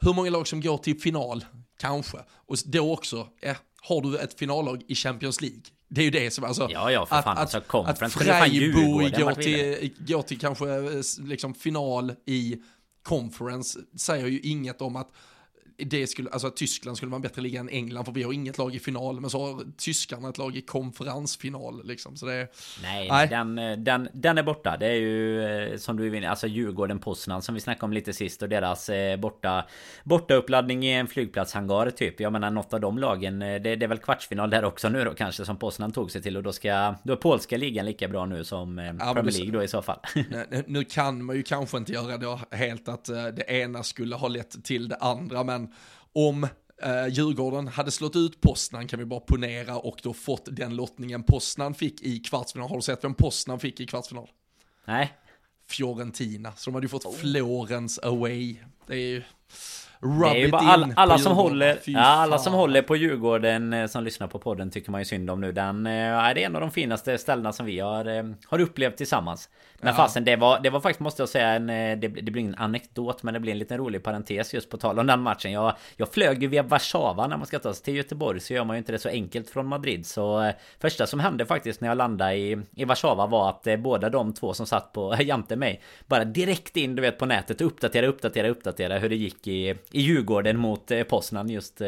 hur 0.00 0.12
många 0.12 0.30
lag 0.30 0.48
som 0.48 0.60
går 0.60 0.78
till 0.78 1.00
final, 1.00 1.44
kanske, 1.78 2.18
och 2.30 2.56
då 2.66 2.92
också, 2.92 3.28
ja, 3.40 3.54
har 3.82 4.00
du 4.00 4.18
ett 4.18 4.38
finallag 4.38 4.82
i 4.88 4.94
Champions 4.94 5.40
League, 5.40 5.62
det 5.88 6.00
är 6.00 6.04
ju 6.04 6.10
det 6.10 6.30
som, 6.30 6.44
alltså, 6.44 6.68
ja, 6.70 6.92
ja, 6.92 7.06
för 7.06 7.22
fan, 7.22 7.32
att, 7.32 7.54
alltså, 7.54 7.58
att, 7.58 8.02
att 8.02 8.12
Freiburg 8.12 9.18
går 9.18 9.34
till, 9.34 9.94
går 9.98 10.22
till 10.22 10.38
kanske 10.38 10.74
eh, 10.74 11.02
liksom 11.18 11.54
final 11.54 12.12
i 12.26 12.62
conference 13.02 13.78
säger 13.96 14.26
ju 14.26 14.40
inget 14.40 14.80
om 14.80 14.96
att 14.96 15.12
det 15.78 16.06
skulle, 16.06 16.30
alltså 16.30 16.46
att 16.48 16.56
Tyskland 16.56 16.96
skulle 16.96 17.10
vara 17.10 17.16
en 17.16 17.22
bättre 17.22 17.42
liga 17.42 17.60
än 17.60 17.68
England 17.68 18.04
för 18.04 18.12
vi 18.12 18.22
har 18.22 18.32
inget 18.32 18.58
lag 18.58 18.74
i 18.74 18.78
final 18.78 19.20
men 19.20 19.30
så 19.30 19.46
har 19.46 19.64
tyskarna 19.76 20.28
ett 20.28 20.38
lag 20.38 20.56
i 20.56 20.60
konferensfinal 20.60 21.86
liksom 21.86 22.16
så 22.16 22.26
det 22.26 22.34
är, 22.34 22.48
Nej, 22.82 23.08
nej. 23.08 23.28
Den, 23.28 23.84
den, 23.84 24.08
den 24.12 24.38
är 24.38 24.42
borta. 24.42 24.76
Det 24.76 24.86
är 24.86 24.94
ju 24.94 25.42
eh, 25.44 25.76
som 25.76 25.96
du 25.96 26.10
vill, 26.10 26.24
alltså 26.24 26.46
Djurgården 26.46 26.98
Poznan 26.98 27.42
som 27.42 27.54
vi 27.54 27.60
snackade 27.60 27.84
om 27.84 27.92
lite 27.92 28.12
sist 28.12 28.42
och 28.42 28.48
deras 28.48 28.88
eh, 28.88 29.16
borta 29.16 29.66
borta 30.04 30.34
uppladdning 30.34 30.84
i 30.84 30.92
en 30.92 31.06
flygplatshangar 31.06 31.90
typ. 31.90 32.20
Jag 32.20 32.32
menar 32.32 32.50
något 32.50 32.72
av 32.72 32.80
de 32.80 32.98
lagen, 32.98 33.42
eh, 33.42 33.62
det, 33.62 33.76
det, 33.76 33.86
är 33.86 33.88
väl 33.88 33.98
kvartsfinal 33.98 34.50
där 34.50 34.64
också 34.64 34.88
nu 34.88 35.04
då 35.04 35.14
kanske 35.14 35.44
som 35.44 35.56
Poznan 35.56 35.92
tog 35.92 36.10
sig 36.10 36.22
till 36.22 36.36
och 36.36 36.42
då 36.42 36.52
ska 36.52 36.94
då 37.02 37.12
är 37.12 37.16
polska 37.16 37.56
ligan 37.56 37.86
lika 37.86 38.08
bra 38.08 38.26
nu 38.26 38.44
som 38.44 38.78
ja, 38.78 39.14
Premier 39.14 39.32
League 39.32 39.52
då 39.52 39.62
i 39.62 39.68
så 39.68 39.82
fall. 39.82 39.98
nu 40.66 40.84
kan 40.84 41.24
man 41.24 41.36
ju 41.36 41.42
kanske 41.42 41.76
inte 41.76 41.92
göra 41.92 42.16
det 42.16 42.56
helt 42.56 42.88
att 42.88 43.04
det 43.04 43.50
ena 43.50 43.82
skulle 43.82 44.16
ha 44.16 44.28
lett 44.28 44.64
till 44.64 44.88
det 44.88 44.96
andra 44.96 45.44
men 45.44 45.67
om 46.12 46.44
eh, 46.82 47.06
Djurgården 47.08 47.68
hade 47.68 47.90
slått 47.90 48.16
ut 48.16 48.40
Postnan 48.40 48.88
kan 48.88 48.98
vi 48.98 49.04
bara 49.04 49.20
ponera 49.20 49.76
och 49.76 50.00
då 50.02 50.12
fått 50.12 50.48
den 50.50 50.76
lottningen 50.76 51.22
Postnan 51.22 51.74
fick 51.74 52.02
i 52.02 52.18
kvartsfinal. 52.18 52.68
Har 52.68 52.76
du 52.76 52.82
sett 52.82 53.04
vem 53.04 53.14
Postnan 53.14 53.60
fick 53.60 53.80
i 53.80 53.86
kvartsfinal? 53.86 54.28
Nej. 54.84 55.12
Fiorentina, 55.68 56.52
så 56.56 56.70
de 56.70 56.74
hade 56.74 56.84
ju 56.84 56.88
fått 56.88 57.04
oh. 57.04 57.12
Florens 57.12 57.98
away. 57.98 58.56
Det 58.86 58.94
är 58.94 58.98
ju... 58.98 59.22
Rub 60.00 60.20
det 60.20 60.28
är 60.28 60.34
ju 60.34 60.50
bara 60.50 60.60
all, 60.60 60.92
alla 60.96 61.18
som 61.18 61.36
håller 61.36 61.78
ja, 61.84 62.00
Alla 62.00 62.38
som 62.38 62.52
håller 62.52 62.82
på 62.82 62.96
Djurgården 62.96 63.72
eh, 63.72 63.86
Som 63.86 64.04
lyssnar 64.04 64.26
på 64.26 64.38
podden 64.38 64.70
tycker 64.70 64.90
man 64.90 65.00
ju 65.00 65.04
synd 65.04 65.30
om 65.30 65.40
nu 65.40 65.52
Den 65.52 65.86
eh, 65.86 65.92
är 65.92 66.34
det 66.34 66.44
en 66.44 66.54
av 66.54 66.60
de 66.60 66.70
finaste 66.70 67.18
ställena 67.18 67.52
som 67.52 67.66
vi 67.66 67.80
har 67.80 68.04
eh, 68.06 68.24
Har 68.46 68.60
upplevt 68.60 68.96
tillsammans 68.96 69.48
Men 69.80 69.88
ja. 69.88 69.96
fasen 69.96 70.24
det 70.24 70.36
var 70.36 70.60
Det 70.60 70.70
var 70.70 70.80
faktiskt 70.80 71.00
måste 71.00 71.22
jag 71.22 71.28
säga 71.28 71.48
en 71.48 71.66
det, 71.66 71.94
det 71.96 72.30
blir 72.30 72.38
ingen 72.38 72.54
anekdot 72.54 73.22
Men 73.22 73.34
det 73.34 73.40
blir 73.40 73.52
en 73.52 73.58
liten 73.58 73.78
rolig 73.78 74.02
parentes 74.02 74.54
just 74.54 74.70
på 74.70 74.76
tal 74.76 74.98
om 74.98 75.06
den 75.06 75.20
matchen 75.20 75.52
Jag, 75.52 75.74
jag 75.96 76.12
flög 76.12 76.42
ju 76.42 76.48
via 76.48 76.62
Warszawa 76.62 77.26
när 77.26 77.36
man 77.36 77.46
ska 77.46 77.58
ta 77.58 77.74
sig 77.74 77.84
till 77.84 77.96
Göteborg 77.96 78.40
Så 78.40 78.54
gör 78.54 78.64
man 78.64 78.76
ju 78.76 78.78
inte 78.78 78.92
det 78.92 78.98
så 78.98 79.08
enkelt 79.08 79.50
från 79.50 79.66
Madrid 79.66 80.06
Så 80.06 80.52
Första 80.78 81.06
som 81.06 81.20
hände 81.20 81.46
faktiskt 81.46 81.80
när 81.80 81.88
jag 81.88 81.98
landade 81.98 82.34
i, 82.34 82.58
i 82.76 82.84
Warszawa 82.84 83.26
var 83.26 83.50
att 83.50 83.66
båda 83.78 84.10
de 84.10 84.34
två 84.34 84.54
som 84.54 84.66
satt 84.66 84.92
på 84.92 85.16
jämte 85.20 85.56
mig 85.56 85.80
Bara 86.06 86.24
direkt 86.24 86.76
in 86.76 86.94
du 86.94 87.02
vet 87.02 87.18
på 87.18 87.26
nätet 87.26 87.60
uppdatera 87.60 88.06
uppdatera 88.06 88.48
uppdatera 88.48 88.98
hur 88.98 89.08
det 89.08 89.16
gick 89.16 89.46
i 89.46 89.74
i 89.90 90.00
Djurgården 90.00 90.58
mot 90.58 90.90
eh, 90.90 91.02
Poznan 91.02 91.48
just 91.50 91.80
eh, 91.80 91.86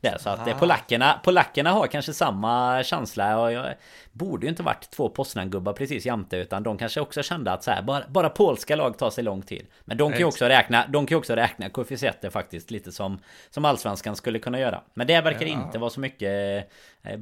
där. 0.00 0.18
Så 0.18 0.30
att 0.30 0.48
eh, 0.48 0.58
polackerna, 0.58 1.20
polackerna 1.24 1.72
har 1.72 1.86
kanske 1.86 2.12
samma 2.12 2.82
känsla. 2.82 3.40
Och 3.40 3.52
jag 3.52 3.74
borde 4.16 4.46
ju 4.46 4.50
inte 4.50 4.62
varit 4.62 4.90
två 4.90 5.08
Poznan-gubbar 5.08 5.72
precis 5.72 6.06
jämte 6.06 6.36
utan 6.36 6.62
de 6.62 6.78
kanske 6.78 7.00
också 7.00 7.22
kände 7.22 7.52
att 7.52 7.64
så 7.64 7.70
här, 7.70 7.82
bara, 7.82 8.04
bara 8.08 8.28
polska 8.28 8.76
lag 8.76 8.98
tar 8.98 9.10
sig 9.10 9.24
lång 9.24 9.42
tid. 9.42 9.66
Men 9.84 9.96
de 9.96 10.10
kan 10.10 10.18
ju 10.18 10.24
också 10.24 10.44
räkna, 10.44 10.86
de 10.86 11.06
kan 11.06 11.14
ju 11.14 11.18
också 11.18 11.34
räkna 11.34 11.70
koefficienter 11.70 12.30
faktiskt 12.30 12.70
lite 12.70 12.92
som, 12.92 13.18
som 13.50 13.64
allsvenskan 13.64 14.16
skulle 14.16 14.38
kunna 14.38 14.60
göra. 14.60 14.82
Men 14.94 15.06
det 15.06 15.20
verkar 15.20 15.46
ja. 15.46 15.62
inte 15.64 15.78
vara 15.78 15.90
så 15.90 16.00
mycket 16.00 16.68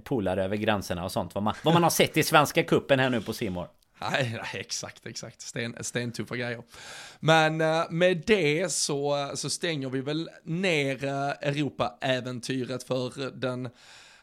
polare 0.04 0.44
över 0.44 0.56
gränserna 0.56 1.04
och 1.04 1.12
sånt 1.12 1.34
vad 1.34 1.44
man, 1.44 1.54
vad 1.62 1.74
man 1.74 1.82
har 1.82 1.90
sett 1.90 2.16
i 2.16 2.22
Svenska 2.22 2.62
Kuppen 2.62 2.98
här 2.98 3.10
nu 3.10 3.20
på 3.20 3.32
Simor. 3.32 3.68
Nej, 4.00 4.30
nej, 4.32 4.60
exakt, 4.60 5.06
exakt. 5.06 5.40
Sten, 5.40 5.76
stentuffa 5.80 6.36
grejer. 6.36 6.62
Men 7.20 7.60
uh, 7.60 7.90
med 7.90 8.22
det 8.26 8.72
så, 8.72 9.30
så 9.34 9.50
stänger 9.50 9.88
vi 9.88 10.00
väl 10.00 10.30
ner 10.44 11.04
uh, 11.04 11.30
Europa-äventyret 11.40 12.84
för 12.84 13.30
den 13.30 13.68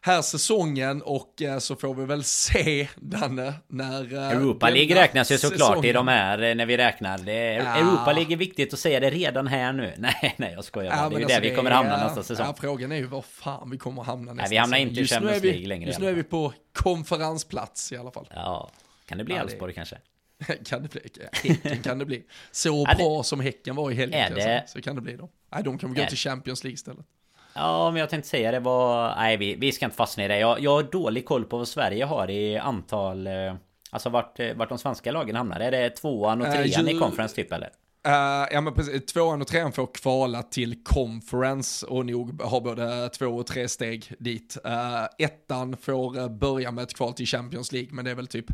här 0.02 0.22
säsongen 0.22 1.02
och 1.02 1.42
uh, 1.42 1.58
så 1.58 1.76
får 1.76 1.96
vi 1.96 2.06
väl 2.06 2.24
se 2.24 2.88
Danne 2.96 3.54
när... 3.68 4.14
Europa 4.14 4.70
League 4.70 4.96
räknas 4.96 5.32
ju 5.32 5.38
såklart 5.38 5.86
i 5.86 5.92
de 5.92 6.08
här 6.08 6.56
när 6.56 6.66
vi 6.66 6.78
räknar. 6.78 7.18
Det, 7.18 7.54
ja. 7.54 7.76
Europa 7.78 8.14
League 8.14 8.34
är 8.34 8.38
viktigt 8.38 8.74
att 8.74 8.80
säga 8.80 9.00
det 9.00 9.10
redan 9.10 9.48
här 9.48 9.74
nu. 9.74 9.94
Nej, 9.98 10.36
nej 10.38 10.54
jag 10.54 10.64
skojar 10.64 10.92
bara. 10.92 11.04
Ja, 11.04 11.10
det 11.10 11.16
är 11.16 11.20
ju 11.20 11.26
alltså 11.26 11.42
där 11.42 11.50
vi 11.50 11.56
kommer 11.56 11.72
hamna 11.72 12.04
nästa 12.04 12.24
säsong. 12.24 12.46
Ja, 12.46 12.56
frågan 12.60 12.92
är 12.92 12.96
ju 12.96 13.06
var 13.06 13.22
fan 13.22 13.70
vi 13.70 13.78
kommer 13.78 14.04
hamna 14.04 14.34
nästa 14.34 14.44
säsong. 14.44 14.50
Nej, 14.50 14.50
vi 14.50 14.58
hamnar 14.58 14.78
inte 14.78 15.02
i 15.02 15.08
Champions 15.08 15.44
League 15.44 15.68
längre. 15.68 15.88
Just 15.88 16.00
nu 16.00 16.10
är 16.10 16.14
vi 16.14 16.24
på 16.24 16.54
konferensplats 16.74 17.92
i 17.92 17.98
alla 17.98 18.12
fall. 18.12 18.28
Ja. 18.34 18.70
Kan 19.06 19.18
det 19.18 19.24
bli 19.24 19.36
ja, 19.36 19.42
Elfsborg 19.42 19.74
kanske? 19.74 19.98
kan 20.66 20.82
det 20.82 20.92
bli? 20.92 21.02
Häcken 21.32 21.84
kan 21.84 22.00
det 22.00 22.06
bli. 22.06 22.24
Så 22.52 22.86
bra 22.98 23.24
som 23.24 23.40
Häcken 23.40 23.76
var 23.76 23.92
i 23.92 23.96
helgen 23.96 24.34
det... 24.34 24.64
så 24.68 24.82
kan 24.82 24.96
det 24.96 25.02
bli 25.02 25.16
då. 25.16 25.30
Nej, 25.52 25.64
de 25.64 25.78
kan 25.78 25.94
gå 25.94 26.06
till 26.06 26.18
Champions 26.18 26.64
League 26.64 26.74
istället. 26.74 27.06
Ja, 27.54 27.92
men 27.92 28.00
jag 28.00 28.10
tänkte 28.10 28.30
säga 28.30 28.52
det 28.52 28.60
var... 28.60 29.16
Nej, 29.16 29.38
vi, 29.38 29.56
vi 29.56 29.72
ska 29.72 29.86
inte 29.86 29.98
fastna 29.98 30.26
i 30.26 30.28
det. 30.28 30.40
Jag, 30.40 30.60
jag 30.60 30.72
har 30.72 30.84
dålig 30.84 31.26
koll 31.26 31.46
på 31.46 31.58
vad 31.58 31.68
Sverige 31.68 32.06
har 32.06 32.30
i 32.30 32.58
antal... 32.58 33.28
Eh, 33.28 33.54
alltså 33.92 34.10
vart, 34.10 34.40
eh, 34.40 34.54
vart 34.56 34.70
de 34.70 34.78
svenska 34.78 35.12
lagen 35.12 35.36
hamnar. 35.36 35.60
Är 35.60 35.72
det 35.72 35.90
tvåan 35.90 36.42
och 36.42 36.48
trean 36.48 36.88
uh, 36.88 36.96
i 36.96 37.00
conference 37.00 37.36
typ 37.36 37.52
eller? 37.52 37.70
Uh, 38.08 38.48
ja 38.52 38.62
men 38.62 38.74
precis, 38.74 39.06
tvåan 39.06 39.42
och 39.42 39.48
trean 39.48 39.72
får 39.72 39.88
kvala 39.94 40.44
till 40.44 40.84
conference 40.84 41.86
och 41.86 42.06
nog 42.06 42.42
har 42.42 42.62
både 42.62 43.10
två 43.10 43.28
och 43.28 43.48
tre 43.48 43.68
steg 43.68 44.14
dit. 44.20 44.58
Uh, 44.66 45.26
ettan 45.26 45.78
får 45.78 46.30
börja 46.30 46.72
med 46.72 46.84
ett 46.84 46.94
kval 46.94 47.14
till 47.14 47.28
Champions 47.28 47.72
League, 47.72 47.90
men 47.92 48.06
det 48.06 48.12
är 48.12 48.16
väl 48.16 48.28
typ 48.28 48.46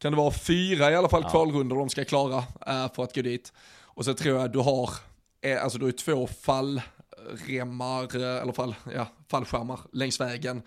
kan 0.00 0.12
det 0.12 0.18
vara 0.18 0.30
fyra 0.30 0.90
i 0.90 0.96
alla 0.96 1.08
fall 1.08 1.22
ja. 1.22 1.30
kvalrundor 1.30 1.76
de 1.76 1.88
ska 1.88 2.04
klara 2.04 2.38
uh, 2.38 2.92
för 2.94 3.02
att 3.02 3.14
gå 3.14 3.22
dit. 3.22 3.52
Och 3.80 4.04
så 4.04 4.14
tror 4.14 4.40
jag 4.40 4.52
du 4.52 4.58
har, 4.58 4.90
eh, 5.40 5.62
alltså 5.62 5.78
du 5.78 5.84
har 5.84 5.92
två 5.92 6.26
fallremmar, 6.26 6.84
eh, 8.14 8.42
eller 8.42 8.52
fall, 8.52 8.74
ja, 8.94 9.06
fallskärmar 9.30 9.80
längs 9.92 10.20
vägen. 10.20 10.62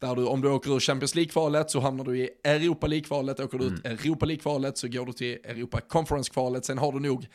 Där 0.00 0.14
du, 0.14 0.26
om 0.26 0.40
du 0.40 0.50
åker 0.50 0.70
ur 0.70 0.80
Champions 0.80 1.14
League-kvalet 1.14 1.70
så 1.70 1.80
hamnar 1.80 2.04
du 2.04 2.18
i 2.18 2.30
Europa 2.44 2.86
League-kvalet, 2.86 3.40
åker 3.40 3.58
du 3.58 3.66
mm. 3.66 3.74
ut 3.74 3.86
Europa 3.86 4.26
League-kvalet 4.26 4.78
så 4.78 4.88
går 4.88 5.06
du 5.06 5.12
till 5.12 5.38
Europa 5.44 5.80
Conference-kvalet, 5.80 6.64
sen 6.64 6.78
har 6.78 6.92
du 6.92 7.00
nog 7.00 7.26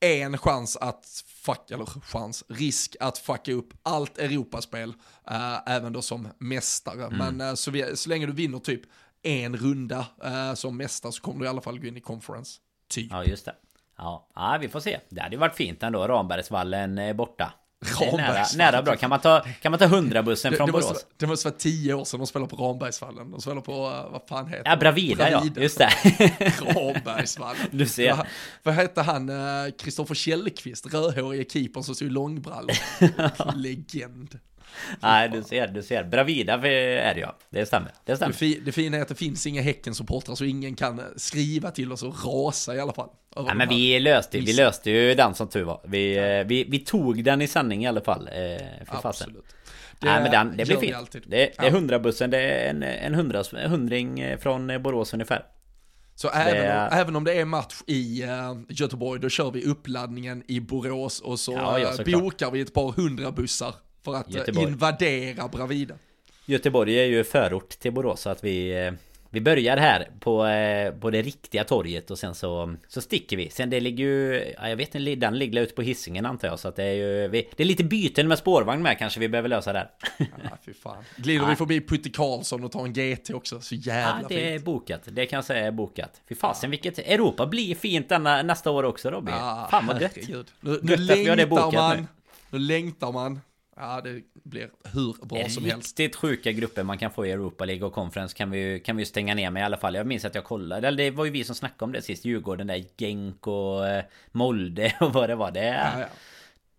en 0.00 0.38
chans 0.38 0.76
att 0.76 1.24
fuck, 1.26 1.70
eller 1.70 1.84
chans, 1.84 2.44
risk 2.48 2.96
att 3.00 3.18
fucka 3.18 3.52
upp 3.52 3.74
allt 3.82 4.18
Europaspel, 4.18 4.88
uh, 5.30 5.70
även 5.70 5.92
då 5.92 6.02
som 6.02 6.28
mästare. 6.38 7.06
Mm. 7.06 7.18
Men 7.18 7.48
uh, 7.48 7.54
så, 7.54 7.70
vi, 7.70 7.96
så 7.96 8.08
länge 8.08 8.26
du 8.26 8.32
vinner 8.32 8.58
typ 8.58 8.82
en 9.22 9.56
runda 9.56 10.06
uh, 10.24 10.54
som 10.54 10.76
mästare 10.76 11.12
så 11.12 11.22
kommer 11.22 11.40
du 11.40 11.46
i 11.46 11.48
alla 11.48 11.60
fall 11.60 11.78
gå 11.78 11.86
in 11.86 11.96
i 11.96 12.00
conference. 12.00 12.60
Typ. 12.88 13.10
Ja, 13.10 13.24
just 13.24 13.44
det. 13.44 13.54
Ja, 13.96 14.28
ja 14.34 14.58
vi 14.60 14.68
får 14.68 14.80
se. 14.80 15.00
Det 15.08 15.20
hade 15.20 15.34
ju 15.34 15.40
varit 15.40 15.56
fint 15.56 15.82
ändå, 15.82 16.08
Rambergsvallen 16.08 16.98
eh, 16.98 17.14
Nära, 18.16 18.44
nära 18.56 18.82
bra. 18.82 18.96
Kan 18.96 19.10
man 19.10 19.20
ta, 19.20 19.44
kan 19.62 19.72
man 19.72 19.78
ta 19.78 19.86
100-bussen 19.86 20.56
från 20.56 20.66
det, 20.66 20.72
Borås? 20.72 20.88
Måste, 20.88 21.06
det 21.16 21.26
måste 21.26 21.48
vara 21.48 21.58
tio 21.58 21.94
år 21.94 22.04
sedan 22.04 22.20
de 22.20 22.26
spelade 22.26 22.50
på 22.50 22.56
Rambergsvallen. 22.56 23.30
De 23.30 23.40
spelar 23.40 23.60
på, 23.60 23.72
uh, 23.72 24.12
vad 24.12 24.22
fan 24.28 24.46
heter 24.46 24.70
Ja, 24.70 24.76
Bravida, 24.76 25.16
Bravida. 25.16 25.52
ja. 25.56 25.62
Just 25.62 25.78
det. 25.78 25.90
Rambergsvallen. 26.74 27.66
Du 27.70 27.86
ser. 27.86 28.16
Vad, 28.16 28.26
vad 28.62 28.74
hette 28.74 29.02
han, 29.02 29.30
Kristoffer 29.78 30.14
uh, 30.14 30.16
Källqvist, 30.16 30.94
rödhårige 30.94 31.44
keepern 31.50 31.82
som 31.82 31.94
stod 31.94 32.08
i 32.08 32.10
långbrallor. 32.10 32.76
Legend. 33.56 34.38
Nej, 35.00 35.28
du 35.28 35.42
ser, 35.42 35.66
du 35.66 35.82
ser. 35.82 36.04
Bravida 36.04 36.54
är 36.54 37.14
det 37.14 37.20
ja. 37.20 37.36
Det 37.50 37.66
stämmer. 37.66 37.92
Det, 38.04 38.16
stämmer. 38.16 38.32
Det, 38.32 38.38
fi, 38.38 38.60
det 38.64 38.72
fina 38.72 38.96
är 38.96 39.02
att 39.02 39.08
det 39.08 39.14
finns 39.14 39.46
inga 39.46 39.62
Häcken-supportrar 39.62 40.34
så 40.34 40.44
ingen 40.44 40.76
kan 40.76 41.02
skriva 41.16 41.70
till 41.70 41.92
oss 41.92 42.02
och 42.02 42.24
rasa 42.24 42.74
i 42.74 42.80
alla 42.80 42.92
fall. 42.92 43.08
Nej, 43.36 43.54
men 43.54 43.68
vi 43.68 44.00
löste, 44.00 44.40
vi 44.40 44.52
löste 44.52 44.90
ju 44.90 45.14
den 45.14 45.34
som 45.34 45.48
tur 45.48 45.64
var. 45.64 45.80
Vi, 45.84 46.16
ja. 46.16 46.44
vi, 46.44 46.64
vi 46.64 46.78
tog 46.78 47.24
den 47.24 47.42
i 47.42 47.48
sanning 47.48 47.84
i 47.84 47.86
alla 47.86 48.00
fall. 48.00 48.28
Eh, 48.28 48.86
för 48.86 49.00
fasen. 49.02 49.36
Det, 50.00 50.06
Nej 50.06 50.22
men 50.22 50.30
den, 50.30 50.56
det 50.56 50.64
blir 50.64 50.76
fint. 50.76 51.12
Det, 51.12 51.20
det, 51.28 51.58
är 51.58 51.70
hundrabussen, 51.70 52.30
det 52.30 52.38
är 52.38 52.70
en, 52.70 52.82
en 52.82 53.14
hundra, 53.14 53.44
hundring 53.68 54.38
från 54.38 54.82
Borås 54.82 55.14
ungefär. 55.14 55.44
Så 56.14 56.28
även, 56.28 56.82
om, 56.82 56.88
även 56.92 57.16
om 57.16 57.24
det 57.24 57.32
är 57.32 57.44
match 57.44 57.82
i 57.86 58.24
uh, 58.24 58.30
Göteborg, 58.68 59.20
då 59.20 59.28
kör 59.28 59.50
vi 59.50 59.64
uppladdningen 59.64 60.42
i 60.48 60.60
Borås 60.60 61.20
och 61.20 61.40
så 61.40 61.52
ja, 61.52 61.78
ja, 61.78 62.18
bokar 62.20 62.50
vi 62.50 62.60
ett 62.60 62.74
par 62.74 62.92
hundra 62.92 63.32
bussar 63.32 63.74
för 64.04 64.14
att 64.14 64.28
eh, 64.30 64.36
Göteborg. 64.36 64.66
invadera 64.66 65.48
Bravida. 65.48 65.94
Göteborg 66.46 67.00
är 67.00 67.04
ju 67.04 67.24
förort 67.24 67.68
till 67.68 67.92
Borås 67.92 68.20
så 68.20 68.30
att 68.30 68.44
vi 68.44 68.90
Vi 69.34 69.40
börjar 69.40 69.76
här 69.76 70.10
på, 70.20 70.46
eh, 70.46 70.92
på 70.92 71.10
det 71.10 71.22
riktiga 71.22 71.64
torget 71.64 72.10
och 72.10 72.18
sen 72.18 72.34
så, 72.34 72.74
så 72.88 73.00
sticker 73.00 73.36
vi. 73.36 73.50
Sen 73.50 73.70
det 73.70 73.80
ligger 73.80 74.04
ju... 74.04 74.44
Ja, 74.56 74.68
jag 74.68 74.76
vet 74.76 74.94
inte, 74.94 75.14
den 75.14 75.38
ligger 75.38 75.62
ute 75.62 75.74
på 75.74 75.82
hissingen 75.82 76.26
antar 76.26 76.48
jag. 76.48 76.58
Så 76.58 76.68
att 76.68 76.76
det 76.76 76.84
är 76.84 76.92
ju... 76.92 77.28
Vi, 77.28 77.48
det 77.56 77.62
är 77.62 77.66
lite 77.66 77.84
byten 77.84 78.28
med 78.28 78.38
spårvagn 78.38 78.82
med 78.82 78.98
kanske 78.98 79.20
vi 79.20 79.28
behöver 79.28 79.48
lösa 79.48 79.72
där. 79.72 79.90
Ja, 80.18 80.26
fy 80.64 80.72
fan. 80.72 81.04
Glider 81.16 81.46
vi 81.46 81.56
förbi 81.56 81.80
Putte 81.80 82.10
Karlsson 82.10 82.64
och 82.64 82.72
tar 82.72 82.84
en 82.84 82.92
GT 82.92 83.30
också. 83.30 83.60
Så 83.60 83.74
jävla 83.74 84.22
ja, 84.22 84.28
det 84.28 84.48
är 84.48 84.52
fint. 84.52 84.64
bokat. 84.64 85.00
Det 85.04 85.26
kan 85.26 85.36
jag 85.36 85.44
säga 85.44 85.66
är 85.66 85.72
bokat. 85.72 86.22
Fy 86.28 86.34
fasen 86.34 86.70
vilket... 86.70 86.98
Europa 86.98 87.46
blir 87.46 87.74
fint 87.74 88.08
denna, 88.08 88.42
nästa 88.42 88.70
år 88.70 88.82
också 88.82 89.10
Robin. 89.10 89.34
Ja, 89.34 89.68
fan 89.70 89.86
vad 89.86 90.02
gött. 90.02 90.16
Nu, 90.16 90.70
Gött 90.70 90.82
nu 90.82 90.96
det 90.96 90.96
längtar 90.96 91.72
man. 91.72 91.96
nu. 91.96 92.06
Nu 92.50 92.58
längtar 92.58 93.12
man. 93.12 93.40
Ja, 93.76 94.00
det 94.00 94.22
blir 94.32 94.70
hur 94.92 95.26
bra 95.26 95.48
som 95.48 95.64
helst. 95.64 96.00
Riktigt 96.00 96.16
sjuka 96.16 96.52
grupper 96.52 96.82
man 96.82 96.98
kan 96.98 97.10
få 97.10 97.26
i 97.26 97.30
Europa 97.30 97.64
League 97.64 97.86
och 97.86 97.92
Conference 97.92 98.36
kan 98.36 98.50
vi 98.50 98.80
kan 98.80 98.96
vi 98.96 99.04
stänga 99.04 99.34
ner 99.34 99.50
med 99.50 99.60
i 99.60 99.64
alla 99.64 99.76
fall. 99.76 99.94
Jag 99.94 100.06
minns 100.06 100.24
att 100.24 100.34
jag 100.34 100.44
kollade, 100.44 100.88
eller 100.88 101.04
det 101.04 101.10
var 101.10 101.24
ju 101.24 101.30
vi 101.30 101.44
som 101.44 101.54
snackade 101.54 101.84
om 101.84 101.92
det 101.92 102.02
sist. 102.02 102.24
Djurgården 102.24 102.66
där, 102.66 102.84
Genk 102.98 103.46
och 103.46 103.88
eh, 103.88 104.04
Molde 104.32 104.94
och 105.00 105.12
vad 105.12 105.28
det 105.28 105.34
var. 105.34 105.50
Det, 105.50 105.64
Ja, 105.64 106.00
ja. 106.00 106.06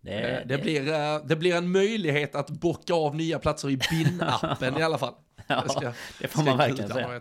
det, 0.00 0.42
Det, 0.46 0.58
blir, 0.58 0.92
eh, 0.92 1.26
det 1.26 1.36
blir 1.36 1.54
en 1.54 1.72
möjlighet 1.72 2.34
att 2.34 2.50
bocka 2.50 2.94
av 2.94 3.16
nya 3.16 3.38
platser 3.38 3.70
i 3.70 3.76
BIN-appen 3.90 4.78
i 4.78 4.82
alla 4.82 4.98
fall. 4.98 5.14
Ja, 5.82 5.92
det 6.20 6.28
får 6.28 6.42
man 6.42 6.58
verkligen 6.58 6.90
säga. 6.90 7.20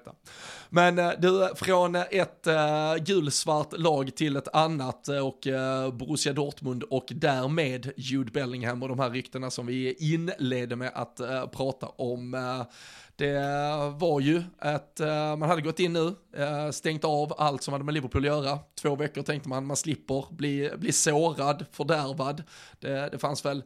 Men 0.70 1.00
eh, 1.00 1.12
du, 1.20 1.50
från 1.56 1.96
ett 1.96 2.48
uh, 2.48 3.04
gulsvart 3.04 3.78
lag 3.78 4.16
till 4.16 4.36
ett 4.36 4.56
annat 4.56 5.08
eh, 5.08 5.28
och 5.28 5.48
uh, 5.48 5.94
Borussia 5.94 6.34
Dortmund 6.34 6.84
och 6.84 7.06
därmed 7.10 7.92
Jude 7.98 8.32
Bellingham 8.32 8.84
och 8.84 8.90
de 8.90 9.00
här 9.00 9.10
ryktena 9.10 9.52
som 9.52 9.66
vi 9.66 9.94
inledde 10.00 10.76
med 10.76 10.92
att 10.94 11.20
eh, 11.20 11.48
prata 11.48 11.88
om. 11.88 12.34
eh, 12.34 12.62
det 13.18 13.40
var 13.98 14.20
ju 14.20 14.44
att 14.60 15.00
man 15.38 15.42
hade 15.42 15.62
gått 15.62 15.80
in 15.80 15.94
nu, 15.94 16.16
stängt 16.72 17.04
av 17.04 17.34
allt 17.38 17.64
som 17.64 17.72
hade 17.72 17.84
med 17.86 17.94
Liverpool 17.94 18.22
att 18.22 18.28
göra. 18.28 18.60
Två 18.82 18.96
veckor 18.96 19.22
tänkte 19.22 19.50
man, 19.50 19.66
man 19.66 19.78
slipper 19.78 20.26
bli, 20.30 20.72
bli 20.78 20.92
sårad, 20.92 21.66
fördärvad. 21.72 22.44
Det, 22.80 23.10
det 23.12 23.18
fanns 23.18 23.46
väl 23.46 23.64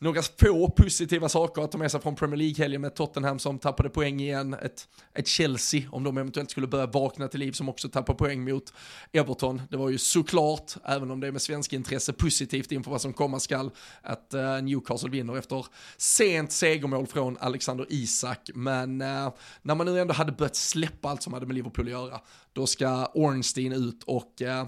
några 0.00 0.22
få 0.22 0.70
positiva 0.70 1.28
saker 1.28 1.62
att 1.62 1.72
ta 1.72 1.78
med 1.78 1.90
sig 1.90 2.00
från 2.00 2.16
Premier 2.16 2.36
League-helgen 2.36 2.80
med 2.80 2.94
Tottenham 2.94 3.38
som 3.38 3.58
tappade 3.58 3.88
poäng 3.88 4.20
igen, 4.20 4.54
ett, 4.54 4.88
ett 5.14 5.26
Chelsea 5.26 5.82
om 5.90 6.04
de 6.04 6.18
eventuellt 6.18 6.50
skulle 6.50 6.66
börja 6.66 6.86
vakna 6.86 7.28
till 7.28 7.40
liv 7.40 7.52
som 7.52 7.68
också 7.68 7.88
tappar 7.88 8.14
poäng 8.14 8.44
mot 8.44 8.72
Everton. 9.12 9.62
Det 9.70 9.76
var 9.76 9.88
ju 9.88 9.98
såklart, 9.98 10.74
även 10.84 11.10
om 11.10 11.20
det 11.20 11.26
är 11.26 11.32
med 11.32 11.42
svensk 11.42 11.72
intresse, 11.72 12.12
positivt 12.12 12.72
inför 12.72 12.90
vad 12.90 13.00
som 13.00 13.12
komma 13.12 13.40
skall, 13.40 13.70
att 14.02 14.34
uh, 14.34 14.62
Newcastle 14.62 15.10
vinner 15.10 15.36
efter 15.36 15.66
sent 15.96 16.52
segermål 16.52 17.06
från 17.06 17.36
Alexander 17.40 17.86
Isak. 17.88 18.50
Men 18.54 19.02
uh, 19.02 19.32
när 19.62 19.74
man 19.74 19.86
nu 19.86 20.00
ändå 20.00 20.14
hade 20.14 20.32
börjat 20.32 20.56
släppa 20.56 21.08
allt 21.08 21.22
som 21.22 21.32
hade 21.32 21.46
med 21.46 21.54
Liverpool 21.54 21.84
att 21.86 21.90
göra, 21.90 22.20
då 22.52 22.66
ska 22.66 23.06
Ornstein 23.14 23.72
ut 23.72 24.02
och 24.04 24.42
uh, 24.42 24.64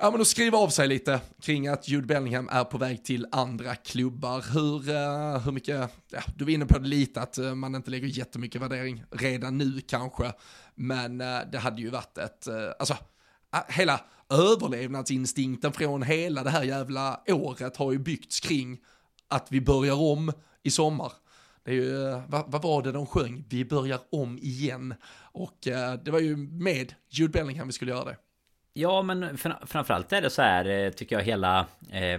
Ja 0.00 0.10
men 0.10 0.20
att 0.20 0.26
skriva 0.26 0.58
av 0.58 0.68
sig 0.68 0.88
lite 0.88 1.20
kring 1.40 1.68
att 1.68 1.88
Jude 1.88 2.06
Bellingham 2.06 2.48
är 2.48 2.64
på 2.64 2.78
väg 2.78 3.04
till 3.04 3.26
andra 3.32 3.74
klubbar. 3.74 4.44
Hur, 4.52 4.90
uh, 4.90 5.38
hur 5.44 5.52
mycket, 5.52 5.90
ja, 6.10 6.20
du 6.36 6.44
var 6.44 6.52
inne 6.52 6.66
på 6.66 6.78
det 6.78 6.88
lite 6.88 7.20
att 7.20 7.38
uh, 7.38 7.54
man 7.54 7.74
inte 7.74 7.90
lägger 7.90 8.06
jättemycket 8.06 8.62
värdering 8.62 9.04
redan 9.10 9.58
nu 9.58 9.80
kanske. 9.80 10.32
Men 10.74 11.20
uh, 11.20 11.40
det 11.52 11.58
hade 11.58 11.80
ju 11.80 11.90
varit 11.90 12.18
ett, 12.18 12.48
alltså 12.78 12.96
ah, 13.50 13.62
hela 13.68 14.00
överlevnadsinstinkten 14.30 15.72
från 15.72 16.02
hela 16.02 16.42
det 16.42 16.50
här 16.50 16.64
jävla 16.64 17.20
året 17.28 17.76
har 17.76 17.92
ju 17.92 17.98
byggts 17.98 18.40
kring 18.40 18.78
att 19.28 19.46
vi 19.50 19.60
börjar 19.60 19.94
om 19.94 20.32
i 20.62 20.70
sommar. 20.70 21.12
Det 21.64 21.70
är 21.70 21.74
ju, 21.74 22.22
vad, 22.28 22.52
vad 22.52 22.62
var 22.62 22.82
det 22.82 22.92
de 22.92 23.06
sjöng? 23.06 23.44
Vi 23.48 23.64
börjar 23.64 24.00
om 24.10 24.38
igen. 24.38 24.94
Och 25.32 25.66
eh, 25.66 25.94
det 25.94 26.10
var 26.10 26.20
ju 26.20 26.36
med 26.36 26.94
Jude 27.08 27.32
Bellingham 27.32 27.66
vi 27.66 27.72
skulle 27.72 27.90
göra 27.90 28.04
det. 28.04 28.16
Ja 28.78 29.02
men 29.02 29.38
framförallt 29.66 30.12
är 30.12 30.22
det 30.22 30.30
så 30.30 30.42
här 30.42 30.64
eh, 30.64 30.90
tycker 30.90 31.16
jag 31.16 31.22
hela 31.22 31.66
eh, 31.90 32.18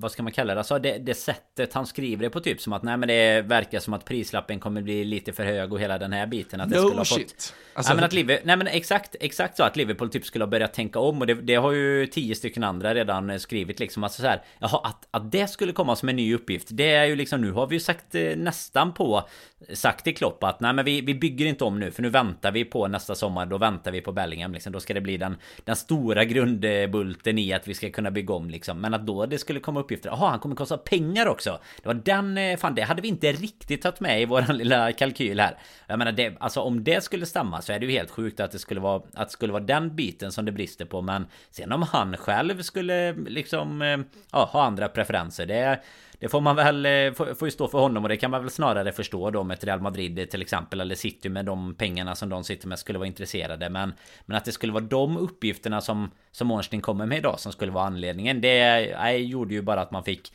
vad 0.00 0.12
ska 0.12 0.22
man 0.22 0.32
kalla 0.32 0.54
det? 0.54 0.60
Alltså 0.60 0.78
det, 0.78 0.98
det 0.98 1.14
sättet 1.14 1.72
han 1.74 1.86
skriver 1.86 2.22
det 2.22 2.30
på 2.30 2.40
typ 2.40 2.60
som 2.60 2.72
att 2.72 2.82
nej 2.82 2.96
men 2.96 3.08
det 3.08 3.42
verkar 3.42 3.80
som 3.80 3.94
att 3.94 4.04
prislappen 4.04 4.60
kommer 4.60 4.82
bli 4.82 5.04
lite 5.04 5.32
för 5.32 5.44
hög 5.44 5.72
och 5.72 5.80
hela 5.80 5.98
den 5.98 6.12
här 6.12 6.26
biten 6.26 6.60
att 6.60 6.70
det 6.70 6.76
skulle 6.76 6.94
No 6.94 6.98
ha 6.98 7.04
shit. 7.04 7.30
fått 7.30 7.54
Alltså, 7.74 7.92
nej, 7.92 7.96
men 7.96 8.04
att 8.04 8.12
Liverpool, 8.12 8.46
nej 8.46 8.56
men 8.56 8.66
exakt, 8.66 9.16
exakt 9.20 9.56
så 9.56 9.62
att 9.62 9.76
Liverpool 9.76 10.10
typ 10.10 10.26
skulle 10.26 10.44
ha 10.44 10.50
börjat 10.50 10.74
tänka 10.74 10.98
om 10.98 11.20
och 11.20 11.26
det, 11.26 11.34
det 11.34 11.54
har 11.54 11.72
ju 11.72 12.06
tio 12.06 12.34
stycken 12.34 12.64
andra 12.64 12.94
redan 12.94 13.40
skrivit 13.40 13.80
liksom 13.80 14.04
alltså 14.04 14.22
så 14.22 14.28
här, 14.28 14.42
Jaha 14.58 14.80
att, 14.84 15.08
att 15.10 15.32
det 15.32 15.46
skulle 15.46 15.72
komma 15.72 15.96
som 15.96 16.08
en 16.08 16.16
ny 16.16 16.34
uppgift 16.34 16.68
Det 16.70 16.94
är 16.94 17.04
ju 17.04 17.16
liksom 17.16 17.40
nu 17.40 17.52
har 17.52 17.66
vi 17.66 17.76
ju 17.76 17.80
sagt 17.80 18.14
eh, 18.14 18.36
nästan 18.36 18.94
på 18.94 19.28
Sagt 19.74 20.04
till 20.04 20.16
Klopp 20.16 20.44
att 20.44 20.60
nej 20.60 20.72
men 20.72 20.84
vi, 20.84 21.00
vi 21.00 21.14
bygger 21.14 21.46
inte 21.46 21.64
om 21.64 21.80
nu 21.80 21.90
för 21.90 22.02
nu 22.02 22.10
väntar 22.10 22.52
vi 22.52 22.64
på 22.64 22.88
nästa 22.88 23.14
sommar 23.14 23.46
Då 23.46 23.58
väntar 23.58 23.92
vi 23.92 24.00
på 24.00 24.12
Bellingham 24.12 24.52
liksom 24.52 24.72
Då 24.72 24.80
ska 24.80 24.94
det 24.94 25.00
bli 25.00 25.16
den, 25.16 25.36
den 25.64 25.76
stora 25.76 26.24
grundbulten 26.24 27.38
i 27.38 27.52
att 27.52 27.68
vi 27.68 27.74
ska 27.74 27.90
kunna 27.90 28.10
bygga 28.10 28.34
om 28.34 28.50
liksom 28.50 28.80
Men 28.80 28.94
att 28.94 29.06
då 29.06 29.26
det 29.26 29.38
skulle 29.38 29.60
komma 29.60 29.80
uppgifter. 29.88 30.10
Jaha 30.10 30.30
han 30.30 30.38
kommer 30.38 30.56
kosta 30.56 30.78
pengar 30.78 31.26
också. 31.26 31.58
Det 31.82 31.86
var 31.88 31.94
den, 31.94 32.38
eh, 32.38 32.56
fan 32.56 32.74
det 32.74 32.82
hade 32.82 33.02
vi 33.02 33.08
inte 33.08 33.32
riktigt 33.32 33.82
tagit 33.82 34.00
med 34.00 34.22
i 34.22 34.24
våran 34.24 34.56
lilla 34.58 34.92
kalkyl 34.92 35.40
här. 35.40 35.58
Jag 35.86 35.98
menar 35.98 36.12
det, 36.12 36.36
alltså 36.40 36.60
om 36.60 36.84
det 36.84 37.04
skulle 37.04 37.26
stämma 37.26 37.62
så 37.62 37.72
är 37.72 37.78
det 37.78 37.86
ju 37.86 37.92
helt 37.92 38.10
sjukt 38.10 38.40
att 38.40 38.52
det 38.52 38.58
skulle 38.58 38.80
vara 38.80 39.02
Att 39.14 39.28
det 39.28 39.32
skulle 39.32 39.52
vara 39.52 39.62
den 39.62 39.96
biten 39.96 40.32
som 40.32 40.44
det 40.44 40.52
brister 40.52 40.84
på. 40.84 41.02
Men 41.02 41.26
sen 41.50 41.72
om 41.72 41.82
han 41.82 42.16
själv 42.16 42.62
skulle 42.62 43.12
liksom 43.12 43.82
eh, 43.82 43.98
Ja, 44.32 44.50
ha 44.52 44.64
andra 44.64 44.88
preferenser 44.88 45.46
Det 45.46 45.80
det 46.20 46.28
får 46.28 46.40
man 46.40 46.56
väl, 46.56 46.86
eh, 46.86 47.12
får, 47.12 47.34
får 47.34 47.48
ju 47.48 47.52
stå 47.52 47.68
för 47.68 47.78
honom 47.78 48.02
och 48.02 48.08
det 48.08 48.16
kan 48.16 48.30
man 48.30 48.40
väl 48.40 48.50
snarare 48.50 48.92
förstå 48.92 49.30
då 49.30 49.44
med 49.44 49.54
ett 49.54 49.64
Real 49.64 49.80
Madrid 49.80 50.30
till 50.30 50.42
exempel 50.42 50.80
eller 50.80 50.94
City 50.94 51.28
med 51.28 51.44
de 51.44 51.74
pengarna 51.74 52.14
som 52.14 52.28
de 52.28 52.44
sitter 52.44 52.68
med 52.68 52.78
skulle 52.78 52.98
vara 52.98 53.06
intresserade. 53.06 53.68
Men 53.68 53.92
Men 54.26 54.36
att 54.36 54.44
det 54.44 54.52
skulle 54.52 54.72
vara 54.72 54.84
de 54.84 55.16
uppgifterna 55.16 55.80
som 55.80 56.10
Som 56.32 56.50
Ornstein 56.50 56.82
kommer 56.82 57.06
med 57.06 57.18
idag 57.18 57.40
som 57.40 57.52
skulle 57.52 57.72
vara 57.72 57.86
anledningen 57.86 58.40
det 58.40 58.96
nej, 58.98 59.24
gjorde 59.24 59.54
ju 59.54 59.62
bara 59.62 59.80
att 59.80 59.90
man 59.90 60.04
fick 60.04 60.32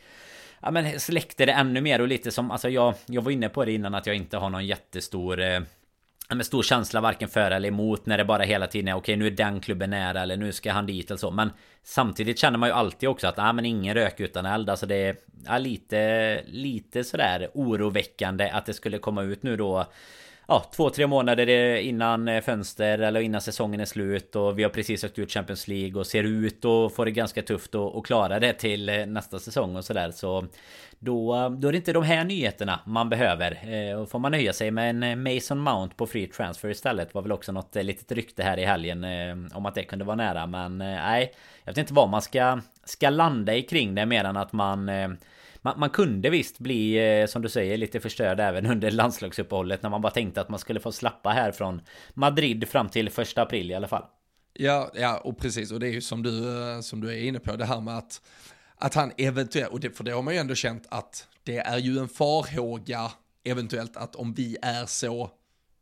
Ja 0.60 0.70
men 0.70 1.00
släckte 1.00 1.46
det 1.46 1.52
ännu 1.52 1.80
mer 1.80 2.00
och 2.00 2.08
lite 2.08 2.30
som 2.30 2.50
alltså 2.50 2.68
jag 2.68 2.94
Jag 3.06 3.22
var 3.22 3.30
inne 3.30 3.48
på 3.48 3.64
det 3.64 3.72
innan 3.72 3.94
att 3.94 4.06
jag 4.06 4.16
inte 4.16 4.36
har 4.36 4.50
någon 4.50 4.66
jättestor 4.66 5.40
eh, 5.40 5.60
med 6.36 6.46
stor 6.46 6.62
känsla 6.62 7.00
varken 7.00 7.28
för 7.28 7.50
eller 7.50 7.68
emot 7.68 8.06
när 8.06 8.18
det 8.18 8.24
bara 8.24 8.42
hela 8.42 8.66
tiden 8.66 8.88
är 8.88 8.94
okej 8.94 9.16
nu 9.16 9.26
är 9.26 9.30
den 9.30 9.60
klubben 9.60 9.90
nära 9.90 10.22
eller 10.22 10.36
nu 10.36 10.52
ska 10.52 10.72
han 10.72 10.86
dit 10.86 11.10
eller 11.10 11.18
så. 11.18 11.30
Men 11.30 11.50
Samtidigt 11.86 12.38
känner 12.38 12.58
man 12.58 12.68
ju 12.68 12.72
alltid 12.74 13.08
också 13.08 13.26
att 13.26 13.38
ah, 13.38 13.52
men 13.52 13.64
ingen 13.64 13.94
rök 13.94 14.20
utan 14.20 14.46
eld. 14.46 14.70
Alltså 14.70 14.86
det 14.86 15.16
är 15.46 15.58
lite 15.58 16.42
Lite 16.46 17.04
sådär 17.04 17.48
oroväckande 17.54 18.50
att 18.50 18.66
det 18.66 18.74
skulle 18.74 18.98
komma 18.98 19.22
ut 19.22 19.42
nu 19.42 19.56
då 19.56 19.86
Ja, 20.48 20.70
två, 20.76 20.90
tre 20.90 21.06
månader 21.06 21.76
innan 21.76 22.42
fönster 22.42 22.98
eller 22.98 23.20
innan 23.20 23.40
säsongen 23.40 23.80
är 23.80 23.84
slut 23.84 24.36
och 24.36 24.58
vi 24.58 24.62
har 24.62 24.70
precis 24.70 25.04
åkt 25.04 25.18
ut 25.18 25.32
Champions 25.32 25.68
League 25.68 26.00
och 26.00 26.06
ser 26.06 26.24
ut 26.24 26.64
och 26.64 26.94
får 26.94 27.04
det 27.04 27.10
ganska 27.10 27.42
tufft 27.42 27.74
att 27.74 27.96
att 27.96 28.06
klara 28.06 28.40
det 28.40 28.52
till 28.52 29.04
nästa 29.06 29.38
säsong 29.38 29.76
och 29.76 29.84
sådär. 29.84 30.10
Så 30.10 30.46
då, 31.04 31.48
då 31.58 31.68
är 31.68 31.72
det 31.72 31.78
inte 31.78 31.92
de 31.92 32.02
här 32.02 32.24
nyheterna 32.24 32.80
man 32.86 33.08
behöver. 33.08 33.74
Eh, 33.74 34.00
och 34.00 34.10
får 34.10 34.18
man 34.18 34.32
nöja 34.32 34.52
sig 34.52 34.70
med 34.70 34.90
en 34.90 35.02
eh, 35.02 35.34
Mason 35.34 35.58
Mount 35.58 35.94
på 35.94 36.06
free 36.06 36.26
transfer 36.26 36.68
istället 36.68 37.14
var 37.14 37.22
väl 37.22 37.32
också 37.32 37.52
något 37.52 37.76
eh, 37.76 37.82
litet 37.82 38.12
rykte 38.12 38.42
här 38.42 38.58
i 38.58 38.64
helgen 38.64 39.04
eh, 39.04 39.56
om 39.56 39.66
att 39.66 39.74
det 39.74 39.84
kunde 39.84 40.04
vara 40.04 40.16
nära. 40.16 40.46
Men 40.46 40.80
eh, 40.80 40.86
nej, 40.86 41.32
jag 41.64 41.72
vet 41.72 41.78
inte 41.78 41.94
vad 41.94 42.08
man 42.08 42.22
ska, 42.22 42.60
ska 42.84 43.10
landa 43.10 43.54
i 43.54 43.62
kring 43.62 43.94
det 43.94 44.06
mer 44.06 44.24
än 44.24 44.36
att 44.36 44.52
man 44.52 44.88
eh, 44.88 45.08
man, 45.64 45.80
man 45.80 45.90
kunde 45.90 46.30
visst 46.30 46.58
bli, 46.58 46.94
eh, 47.20 47.26
som 47.26 47.42
du 47.42 47.48
säger, 47.48 47.76
lite 47.76 48.00
förstörd 48.00 48.40
även 48.40 48.66
under 48.70 48.90
landslagsuppehållet 48.90 49.82
när 49.82 49.90
man 49.90 50.00
bara 50.00 50.12
tänkte 50.12 50.40
att 50.40 50.48
man 50.48 50.58
skulle 50.58 50.80
få 50.80 50.92
slappa 50.92 51.30
här 51.30 51.52
från 51.52 51.80
Madrid 52.14 52.68
fram 52.68 52.88
till 52.88 53.10
första 53.10 53.42
april 53.42 53.70
i 53.70 53.74
alla 53.74 53.88
fall. 53.88 54.04
Ja, 54.52 54.90
ja, 54.94 55.20
och 55.24 55.38
precis, 55.38 55.72
och 55.72 55.80
det 55.80 55.88
är 55.88 55.92
ju 55.92 56.00
som 56.00 56.22
du, 56.22 56.62
eh, 56.72 56.80
som 56.80 57.00
du 57.00 57.08
är 57.08 57.24
inne 57.24 57.38
på, 57.38 57.56
det 57.56 57.64
här 57.64 57.80
med 57.80 57.98
att, 57.98 58.20
att 58.76 58.94
han 58.94 59.12
eventuellt, 59.18 59.72
och 59.72 59.80
det, 59.80 59.90
för 59.90 60.04
det 60.04 60.10
har 60.10 60.22
man 60.22 60.34
ju 60.34 60.40
ändå 60.40 60.54
känt 60.54 60.86
att 60.88 61.28
det 61.42 61.58
är 61.58 61.78
ju 61.78 61.98
en 61.98 62.08
farhåga 62.08 63.12
eventuellt 63.44 63.96
att 63.96 64.16
om 64.16 64.34
vi 64.34 64.56
är 64.62 64.86
så 64.86 65.30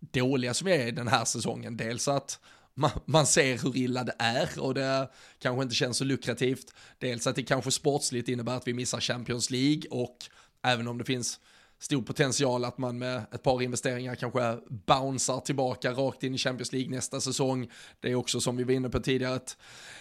dåliga 0.01 0.55
som 0.55 0.67
vi 0.67 0.73
är 0.73 0.93
den 0.93 1.09
här 1.09 1.25
säsongen, 1.25 1.77
dels 1.77 2.09
att 2.09 2.39
man, 2.75 2.91
man 3.05 3.27
ser 3.27 3.59
hur 3.59 3.77
illa 3.77 4.05
det 4.05 4.15
är 4.19 4.61
och 4.61 4.75
det 4.75 5.11
kanske 5.39 5.63
inte 5.63 5.75
känns 5.75 5.97
så 5.97 6.05
lukrativt, 6.05 6.75
dels 6.99 7.27
att 7.27 7.37
det 7.37 7.43
kanske 7.43 7.71
sportsligt 7.71 8.29
innebär 8.29 8.57
att 8.57 8.67
vi 8.67 8.75
missar 8.75 9.01
Champions 9.01 9.51
League 9.51 9.83
och 9.91 10.17
även 10.63 10.89
om 10.89 10.99
det 10.99 11.05
finns 11.05 11.41
stor 11.83 12.03
potential 12.03 12.65
att 12.65 12.79
man 12.79 12.99
med 12.99 13.23
ett 13.33 13.43
par 13.43 13.63
investeringar 13.63 14.15
kanske 14.15 14.59
bouncear 14.69 15.41
tillbaka 15.41 15.93
rakt 15.93 16.23
in 16.23 16.35
i 16.35 16.39
Champions 16.39 16.73
League 16.73 16.91
nästa 16.91 17.21
säsong. 17.21 17.71
Det 18.01 18.11
är 18.11 18.15
också 18.15 18.41
som 18.41 18.57
vi 18.57 18.65
var 18.65 18.73
inne 18.73 18.89
på 18.89 19.01
tidigare 19.01 19.37
ett, 19.37 19.57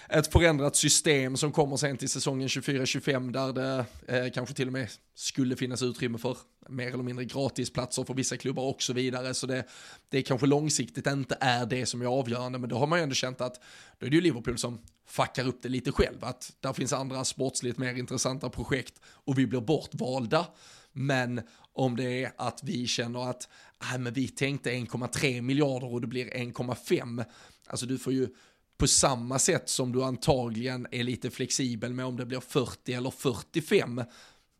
ett 0.09 0.31
förändrat 0.31 0.75
system 0.75 1.37
som 1.37 1.51
kommer 1.51 1.77
sen 1.77 1.97
till 1.97 2.09
säsongen 2.09 2.47
24-25 2.47 3.31
där 3.31 3.53
det 3.53 3.85
eh, 4.07 4.31
kanske 4.31 4.55
till 4.55 4.67
och 4.67 4.73
med 4.73 4.87
skulle 5.15 5.55
finnas 5.55 5.81
utrymme 5.81 6.17
för 6.17 6.37
mer 6.69 6.87
eller 6.87 7.03
mindre 7.03 7.25
gratisplatser 7.25 8.03
för 8.03 8.13
vissa 8.13 8.37
klubbar 8.37 8.63
och 8.63 8.81
så 8.81 8.93
vidare. 8.93 9.33
Så 9.33 9.47
det, 9.47 9.65
det 10.09 10.21
kanske 10.21 10.47
långsiktigt 10.47 11.07
inte 11.07 11.37
är 11.39 11.65
det 11.65 11.85
som 11.85 12.01
är 12.01 12.05
avgörande, 12.05 12.59
men 12.59 12.69
då 12.69 12.77
har 12.77 12.87
man 12.87 12.99
ju 12.99 13.03
ändå 13.03 13.15
känt 13.15 13.41
att 13.41 13.61
då 13.99 14.05
är 14.05 14.09
det 14.09 14.15
ju 14.15 14.21
Liverpool 14.21 14.57
som 14.57 14.79
fuckar 15.07 15.47
upp 15.47 15.59
det 15.63 15.69
lite 15.69 15.91
själv, 15.91 16.23
att 16.23 16.53
där 16.59 16.73
finns 16.73 16.93
andra 16.93 17.25
sportsligt 17.25 17.77
mer 17.77 17.93
intressanta 17.93 18.49
projekt 18.49 18.93
och 19.03 19.39
vi 19.39 19.47
blir 19.47 19.61
bortvalda. 19.61 20.47
Men 20.93 21.41
om 21.73 21.95
det 21.95 22.23
är 22.23 22.33
att 22.37 22.63
vi 22.63 22.87
känner 22.87 23.29
att 23.29 23.49
äh, 23.93 23.97
men 23.97 24.13
vi 24.13 24.27
tänkte 24.27 24.71
1,3 24.71 25.41
miljarder 25.41 25.93
och 25.93 26.01
det 26.01 26.07
blir 26.07 26.25
1,5, 26.25 27.25
alltså 27.67 27.85
du 27.85 27.97
får 27.97 28.13
ju 28.13 28.29
på 28.77 28.87
samma 28.87 29.39
sätt 29.39 29.69
som 29.69 29.91
du 29.91 30.03
antagligen 30.03 30.87
är 30.91 31.03
lite 31.03 31.31
flexibel 31.31 31.93
med 31.93 32.05
om 32.05 32.17
det 32.17 32.25
blir 32.25 32.39
40 32.39 32.93
eller 32.93 33.11
45 33.11 34.01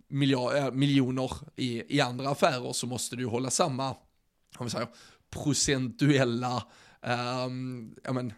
miljard, 0.08 0.56
eh, 0.56 0.71
miljoner 0.71 1.32
i, 1.56 1.97
i 1.97 2.02
andra 2.02 2.30
affärer 2.30 2.74
så 2.74 2.88
måste 2.88 3.15
du 3.15 3.26
hålla 3.26 3.50
samma 3.50 3.95
om 4.58 4.65
vi 4.65 4.69
säger, 4.69 4.88
procentuella 5.30 6.63
um, 7.45 7.95
ja, 8.04 8.13
men, 8.13 8.34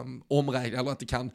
um, 0.00 0.22
omräkning, 0.28 0.80
eller 0.80 0.90
att 0.90 0.98
det 0.98 1.06
kan 1.06 1.30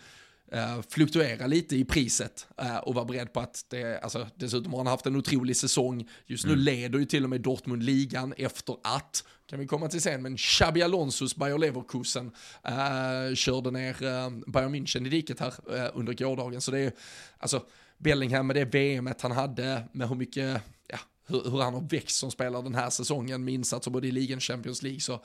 uh, 0.54 0.82
fluktuera 0.90 1.48
lite 1.48 1.76
i 1.76 1.86
priset 1.86 2.48
uh, 2.62 2.78
och 2.78 2.96
vara 2.96 3.06
beredd 3.06 3.34
på 3.34 3.40
att 3.40 3.66
det, 3.70 4.00
alltså 4.00 4.28
dessutom 4.36 4.72
har 4.72 4.80
han 4.80 4.88
haft 4.88 5.06
en 5.06 5.16
otrolig 5.16 5.58
säsong. 5.58 6.10
Just 6.26 6.46
nu 6.46 6.52
mm. 6.52 6.64
leder 6.64 7.00
ju 7.00 7.06
till 7.06 7.24
och 7.24 7.30
med 7.30 7.42
Dortmund 7.42 7.84
ligan 7.84 8.34
efter 8.38 8.76
att, 8.84 9.24
kan 9.46 9.60
vi 9.60 9.68
komma 9.68 9.88
till 9.88 10.02
sen, 10.02 10.22
men 10.22 10.38
Xabi 10.38 10.82
Alonsos 10.82 11.36
Bayer 11.36 11.58
Leverkusen 11.58 12.26
uh, 12.26 13.36
körde 13.36 13.72
ner 13.72 14.04
uh, 14.04 14.30
Bayern 14.48 14.76
München 14.76 15.08
i 15.08 15.10
diket 15.10 15.40
här 15.40 15.54
uh, 15.74 15.90
under 15.94 16.14
gårdagen. 16.14 16.62
Så 16.62 16.72
det 16.72 16.80
är 16.80 16.92
alltså 17.38 17.64
Bellingham 17.98 18.48
med 18.48 18.56
det 18.56 18.66
VMet 18.66 19.22
han 19.22 19.32
hade, 19.32 19.84
med 19.92 20.10
hur 20.10 20.16
mycket, 20.16 20.62
ja, 20.88 21.00
hur, 21.28 21.52
hur 21.52 21.62
han 21.62 21.74
har 21.74 21.82
växt 21.82 22.20
som 22.20 22.32
spelare 22.32 22.62
den 22.62 22.76
här 22.76 22.90
säsongen 22.90 23.44
med 23.44 23.54
insatser 23.54 23.92
både 23.92 24.08
i 24.08 24.12
ligan 24.12 24.38
och 24.38 24.44
Champions 24.44 24.84
League 24.84 25.00
så 25.00 25.24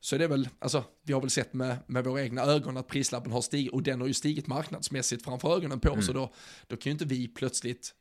så 0.00 0.14
är 0.14 0.18
det 0.18 0.26
väl, 0.26 0.48
alltså 0.58 0.84
vi 1.02 1.12
har 1.12 1.20
väl 1.20 1.30
sett 1.30 1.52
med, 1.52 1.76
med 1.86 2.04
våra 2.04 2.22
egna 2.22 2.42
ögon 2.42 2.76
att 2.76 2.88
prislappen 2.88 3.32
har 3.32 3.40
stigit 3.40 3.72
och 3.72 3.82
den 3.82 4.00
har 4.00 4.08
ju 4.08 4.14
stigit 4.14 4.46
marknadsmässigt 4.46 5.24
framför 5.24 5.56
ögonen 5.56 5.80
på 5.80 5.88
mm. 5.88 6.02
så 6.02 6.12
då, 6.12 6.32
då 6.66 6.76
kan 6.76 6.90
ju 6.90 6.92
inte 6.92 7.04
vi 7.04 7.28
plötsligt 7.28 7.94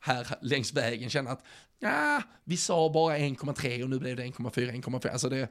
här 0.00 0.26
längs 0.40 0.72
vägen 0.72 1.10
känna 1.10 1.30
att 1.30 1.44
ja, 1.78 2.22
vi 2.44 2.56
sa 2.56 2.90
bara 2.90 3.18
1,3 3.18 3.82
och 3.82 3.90
nu 3.90 3.98
blev 3.98 4.16
det 4.16 4.24
1,4, 4.24 4.72
1,5. 4.72 5.12
Alltså 5.12 5.28
det, 5.28 5.48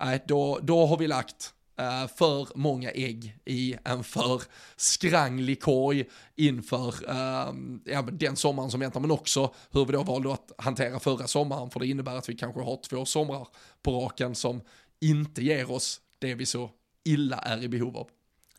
nej, 0.00 0.24
då, 0.26 0.58
då 0.62 0.86
har 0.86 0.96
vi 0.96 1.06
lagt 1.06 1.54
uh, 1.80 2.08
för 2.16 2.48
många 2.54 2.90
ägg 2.90 3.38
i 3.44 3.76
en 3.84 4.04
för 4.04 4.42
skranglig 4.76 5.62
korg 5.62 6.04
inför 6.36 6.88
uh, 6.88 7.54
ja, 7.84 8.02
den 8.02 8.36
sommaren 8.36 8.70
som 8.70 8.80
väntar, 8.80 9.00
men 9.00 9.10
också 9.10 9.54
hur 9.70 9.84
vi 9.84 9.92
då 9.92 10.02
valde 10.02 10.32
att 10.32 10.52
hantera 10.58 11.00
förra 11.00 11.26
sommaren, 11.26 11.70
för 11.70 11.80
det 11.80 11.86
innebär 11.86 12.16
att 12.16 12.28
vi 12.28 12.34
kanske 12.34 12.60
har 12.60 12.80
två 12.88 13.04
somrar 13.04 13.48
på 13.82 14.00
raken 14.00 14.34
som 14.34 14.60
inte 15.02 15.44
ger 15.44 15.70
oss 15.70 16.00
det 16.18 16.34
vi 16.34 16.46
så 16.46 16.70
illa 17.04 17.36
är 17.36 17.62
i 17.62 17.68
behov 17.68 17.96
av. 17.96 18.08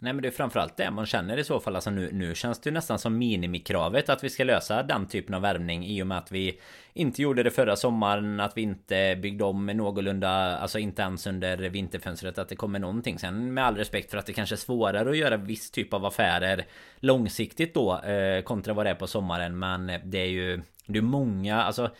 Nej 0.03 0.13
men 0.13 0.21
det 0.21 0.27
är 0.27 0.31
framförallt 0.31 0.77
det 0.77 0.91
man 0.91 1.05
känner 1.05 1.37
i 1.37 1.43
så 1.43 1.59
fall. 1.59 1.75
Alltså 1.75 1.89
nu, 1.89 2.09
nu 2.13 2.35
känns 2.35 2.59
det 2.59 2.69
ju 2.69 2.73
nästan 2.73 2.99
som 2.99 3.17
minimikravet 3.17 4.09
att 4.09 4.23
vi 4.23 4.29
ska 4.29 4.43
lösa 4.43 4.83
den 4.83 5.07
typen 5.07 5.35
av 5.35 5.41
värvning 5.41 5.85
i 5.85 6.03
och 6.03 6.07
med 6.07 6.17
att 6.17 6.31
vi 6.31 6.59
inte 6.93 7.21
gjorde 7.21 7.43
det 7.43 7.51
förra 7.51 7.75
sommaren. 7.75 8.39
Att 8.39 8.57
vi 8.57 8.61
inte 8.61 9.15
byggde 9.21 9.43
om 9.43 9.65
någorlunda, 9.65 10.57
alltså 10.57 10.79
inte 10.79 11.01
ens 11.01 11.27
under 11.27 11.57
vinterfönstret 11.57 12.37
att 12.37 12.49
det 12.49 12.55
kommer 12.55 12.79
någonting. 12.79 13.19
Sen 13.19 13.53
med 13.53 13.65
all 13.65 13.75
respekt 13.75 14.11
för 14.11 14.17
att 14.17 14.25
det 14.25 14.33
kanske 14.33 14.55
är 14.55 14.57
svårare 14.57 15.09
att 15.09 15.17
göra 15.17 15.37
viss 15.37 15.71
typ 15.71 15.93
av 15.93 16.05
affärer 16.05 16.65
långsiktigt 16.99 17.73
då 17.73 18.01
eh, 18.01 18.41
kontra 18.41 18.73
vad 18.73 18.85
det 18.85 18.89
är 18.89 18.95
på 18.95 19.07
sommaren. 19.07 19.59
Men 19.59 19.91
det 20.03 20.19
är 20.19 20.29
ju, 20.29 20.61
det 20.85 20.97
är 20.97 21.01
många, 21.03 21.63
alltså 21.63 21.91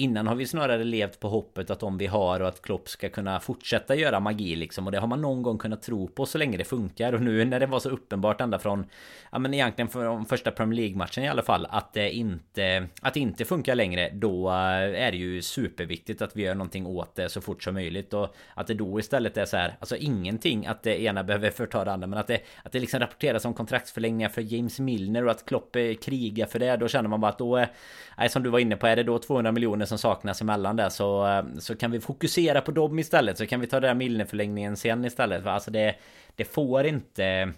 Innan 0.00 0.26
har 0.26 0.34
vi 0.34 0.46
snarare 0.46 0.84
levt 0.84 1.20
på 1.20 1.28
hoppet 1.28 1.70
att 1.70 1.82
om 1.82 1.98
vi 1.98 2.06
har 2.06 2.40
och 2.40 2.48
att 2.48 2.62
Klopp 2.62 2.88
ska 2.88 3.08
kunna 3.08 3.40
fortsätta 3.40 3.94
göra 3.94 4.20
magi 4.20 4.56
liksom. 4.56 4.86
Och 4.86 4.92
det 4.92 4.98
har 4.98 5.06
man 5.06 5.22
någon 5.22 5.42
gång 5.42 5.58
kunnat 5.58 5.82
tro 5.82 6.08
på 6.08 6.26
så 6.26 6.38
länge 6.38 6.56
det 6.56 6.64
funkar. 6.64 7.12
Och 7.12 7.22
nu 7.22 7.44
när 7.44 7.60
det 7.60 7.66
var 7.66 7.80
så 7.80 7.88
uppenbart 7.88 8.40
ända 8.40 8.58
från 8.58 8.86
Ja 9.32 9.38
men 9.38 9.54
egentligen 9.54 9.88
från 9.88 10.26
första 10.26 10.50
Premier 10.50 10.80
League-matchen 10.80 11.24
i 11.24 11.28
alla 11.28 11.42
fall 11.42 11.66
Att 11.70 11.92
det 11.92 12.10
inte 12.10 12.86
Att 13.02 13.14
det 13.14 13.20
inte 13.20 13.44
funkar 13.44 13.74
längre 13.74 14.10
Då 14.10 14.48
eh, 14.48 14.54
är 15.04 15.10
det 15.10 15.16
ju 15.16 15.42
superviktigt 15.42 16.22
att 16.22 16.36
vi 16.36 16.42
gör 16.42 16.54
någonting 16.54 16.86
åt 16.86 17.14
det 17.14 17.28
så 17.28 17.40
fort 17.40 17.62
som 17.62 17.74
möjligt. 17.74 18.14
Och 18.14 18.34
att 18.54 18.66
det 18.66 18.74
då 18.74 19.00
istället 19.00 19.36
är 19.36 19.44
så 19.44 19.56
här 19.56 19.76
Alltså 19.80 19.96
ingenting 19.96 20.66
att 20.66 20.82
det 20.82 21.02
ena 21.02 21.24
behöver 21.24 21.50
förta 21.50 21.84
det 21.84 21.92
andra 21.92 22.06
Men 22.06 22.18
att 22.18 22.26
det 22.26 22.40
Att 22.62 22.72
det 22.72 22.80
liksom 22.80 23.00
rapporteras 23.00 23.44
om 23.44 23.54
kontraktsförlängningar 23.54 24.28
för 24.28 24.42
James 24.42 24.78
Milner 24.80 25.24
och 25.24 25.30
att 25.30 25.44
Klopp 25.44 25.76
eh, 25.76 25.94
krigar 25.94 26.46
för 26.46 26.58
det 26.58 26.76
Då 26.76 26.88
känner 26.88 27.08
man 27.08 27.20
bara 27.20 27.32
att 27.32 27.38
då 27.38 27.56
är 27.56 27.68
Nej 28.18 28.28
som 28.28 28.42
du 28.42 28.50
var 28.50 28.58
inne 28.58 28.76
på 28.76 28.86
är 28.86 28.96
det 28.96 29.02
då 29.02 29.18
200 29.18 29.52
miljoner 29.52 29.87
som 29.88 29.98
saknas 29.98 30.40
emellan 30.40 30.76
där 30.76 30.88
så, 30.88 31.26
eh, 31.26 31.44
så 31.58 31.76
kan 31.76 31.90
vi 31.90 32.00
fokusera 32.00 32.60
på 32.60 32.70
dem 32.70 32.98
istället. 32.98 33.38
Så 33.38 33.46
kan 33.46 33.60
vi 33.60 33.66
ta 33.66 33.80
den 33.80 33.88
där 33.88 33.94
Milner-förlängningen 33.94 34.76
sen 34.76 35.04
istället. 35.04 35.42
För 35.42 35.50
alltså 35.50 35.70
det, 35.70 35.94
det 36.36 36.44
får 36.44 36.86
inte... 36.86 37.52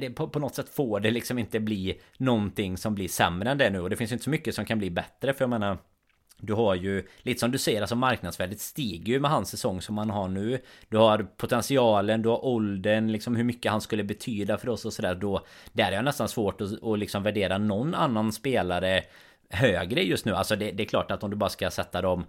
Det, 0.00 0.10
på, 0.10 0.28
på, 0.28 0.38
något 0.38 0.54
sätt 0.54 0.68
får 0.68 1.00
det 1.00 1.10
liksom 1.10 1.38
inte 1.38 1.60
bli 1.60 2.00
någonting 2.16 2.76
som 2.76 2.94
blir 2.94 3.08
sämre 3.08 3.50
än 3.50 3.58
det 3.58 3.70
nu. 3.70 3.80
Och 3.80 3.90
det 3.90 3.96
finns 3.96 4.12
inte 4.12 4.24
så 4.24 4.30
mycket 4.30 4.54
som 4.54 4.64
kan 4.64 4.78
bli 4.78 4.90
bättre. 4.90 5.32
För 5.32 5.42
jag 5.42 5.50
menar... 5.50 5.78
Du 6.38 6.52
har 6.52 6.74
ju, 6.74 7.06
lite 7.22 7.40
som 7.40 7.50
du 7.50 7.58
säger, 7.58 7.80
alltså 7.80 7.96
marknadsvärdet 7.96 8.60
stiger 8.60 9.12
ju 9.12 9.20
med 9.20 9.30
hans 9.30 9.50
säsong 9.50 9.80
som 9.80 9.98
han 9.98 10.10
har 10.10 10.28
nu. 10.28 10.60
Du 10.88 10.96
har 10.96 11.26
potentialen, 11.36 12.22
du 12.22 12.28
har 12.28 12.44
åldern, 12.44 13.12
liksom 13.12 13.36
hur 13.36 13.44
mycket 13.44 13.72
han 13.72 13.80
skulle 13.80 14.04
betyda 14.04 14.58
för 14.58 14.68
oss 14.68 14.84
och 14.84 14.92
sådär. 14.92 15.14
Då, 15.14 15.46
där 15.72 15.88
är 15.88 15.92
jag 15.92 16.04
nästan 16.04 16.28
svårt 16.28 16.60
att, 16.60 16.82
att 16.82 16.98
liksom 16.98 17.22
värdera 17.22 17.58
någon 17.58 17.94
annan 17.94 18.32
spelare 18.32 19.02
högre 19.54 20.02
just 20.02 20.24
nu. 20.24 20.34
Alltså 20.34 20.56
det, 20.56 20.70
det, 20.70 20.82
är 20.82 20.86
klart 20.86 21.10
att 21.10 21.22
om 21.24 21.30
du 21.30 21.36
bara 21.36 21.50
ska 21.50 21.70
sätta 21.70 22.02
dem 22.02 22.24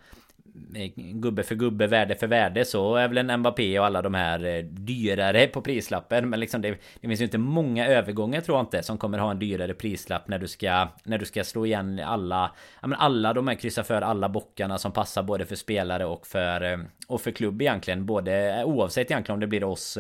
eh, 0.76 0.92
gubbe 0.96 1.44
för 1.44 1.56
gubbe, 1.56 1.88
värde 1.88 2.16
för 2.16 2.28
värde 2.28 2.66
så 2.66 2.96
är 2.96 3.08
väl 3.08 3.18
en 3.18 3.40
Mbappé 3.40 3.80
och 3.80 3.86
alla 3.86 4.02
de 4.02 4.14
här 4.14 4.46
eh, 4.46 4.64
dyrare 4.64 5.48
på 5.48 5.62
prislappen. 5.62 6.30
Men 6.30 6.40
liksom 6.40 6.62
det, 6.62 6.70
det 7.02 7.08
finns 7.08 7.20
ju 7.20 7.26
inte 7.26 7.38
många 7.38 7.88
övergångar 7.88 8.42
tror 8.42 8.58
jag 8.58 8.64
inte 8.64 8.84
som 8.84 8.98
kommer 8.98 9.18
ha 9.18 9.32
en 9.32 9.40
dyrare 9.40 9.74
prislapp 9.74 10.28
när 10.28 10.40
du 10.40 10.48
ska 10.48 10.88
när 11.04 11.18
du 11.18 11.26
ska 11.26 11.44
slå 11.44 11.66
igen 11.66 12.00
alla 12.00 12.52
ja, 12.82 12.88
men 12.88 13.00
alla 13.00 13.34
de 13.34 13.48
här 13.48 13.56
kryssa 13.56 13.84
för 13.84 14.02
alla 14.02 14.30
bockarna 14.30 14.78
som 14.78 14.92
passar 14.92 15.24
både 15.24 15.46
för 15.46 15.56
spelare 15.56 16.06
och 16.06 16.28
för 16.28 16.72
eh, 16.74 16.78
och 17.08 17.22
för 17.22 17.32
klubb 17.32 17.62
egentligen 17.62 18.06
både 18.06 18.64
oavsett 18.66 19.12
egentligen 19.12 19.34
om 19.34 19.40
det 19.40 19.48
blir 19.48 19.64
oss 19.64 19.98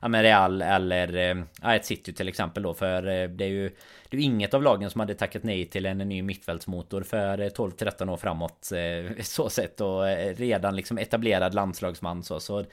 ja, 0.00 0.08
men 0.08 0.22
Real 0.22 0.62
eller 0.62 1.36
ja, 1.62 1.74
ett 1.74 1.84
City 1.84 2.12
till 2.12 2.28
exempel 2.28 2.62
då 2.62 2.74
för 2.74 3.02
det 3.28 3.44
är 3.44 3.48
ju 3.48 3.70
det 4.12 4.16
är 4.16 4.20
ju 4.20 4.24
inget 4.24 4.54
av 4.54 4.62
lagen 4.62 4.90
som 4.90 5.00
hade 5.00 5.14
tackat 5.14 5.42
nej 5.42 5.64
till 5.64 5.86
en 5.86 5.98
ny 5.98 6.22
mittfältsmotor 6.22 7.02
för 7.02 7.40
eh, 7.40 7.46
12-13 7.46 8.10
år 8.10 8.16
framåt. 8.16 8.72
Eh, 8.72 9.22
så 9.22 9.48
sett 9.48 9.80
och 9.80 10.08
eh, 10.08 10.34
redan 10.34 10.76
liksom 10.76 10.98
etablerad 10.98 11.54
landslagsman 11.54 12.22
så. 12.22 12.40
så 12.40 12.64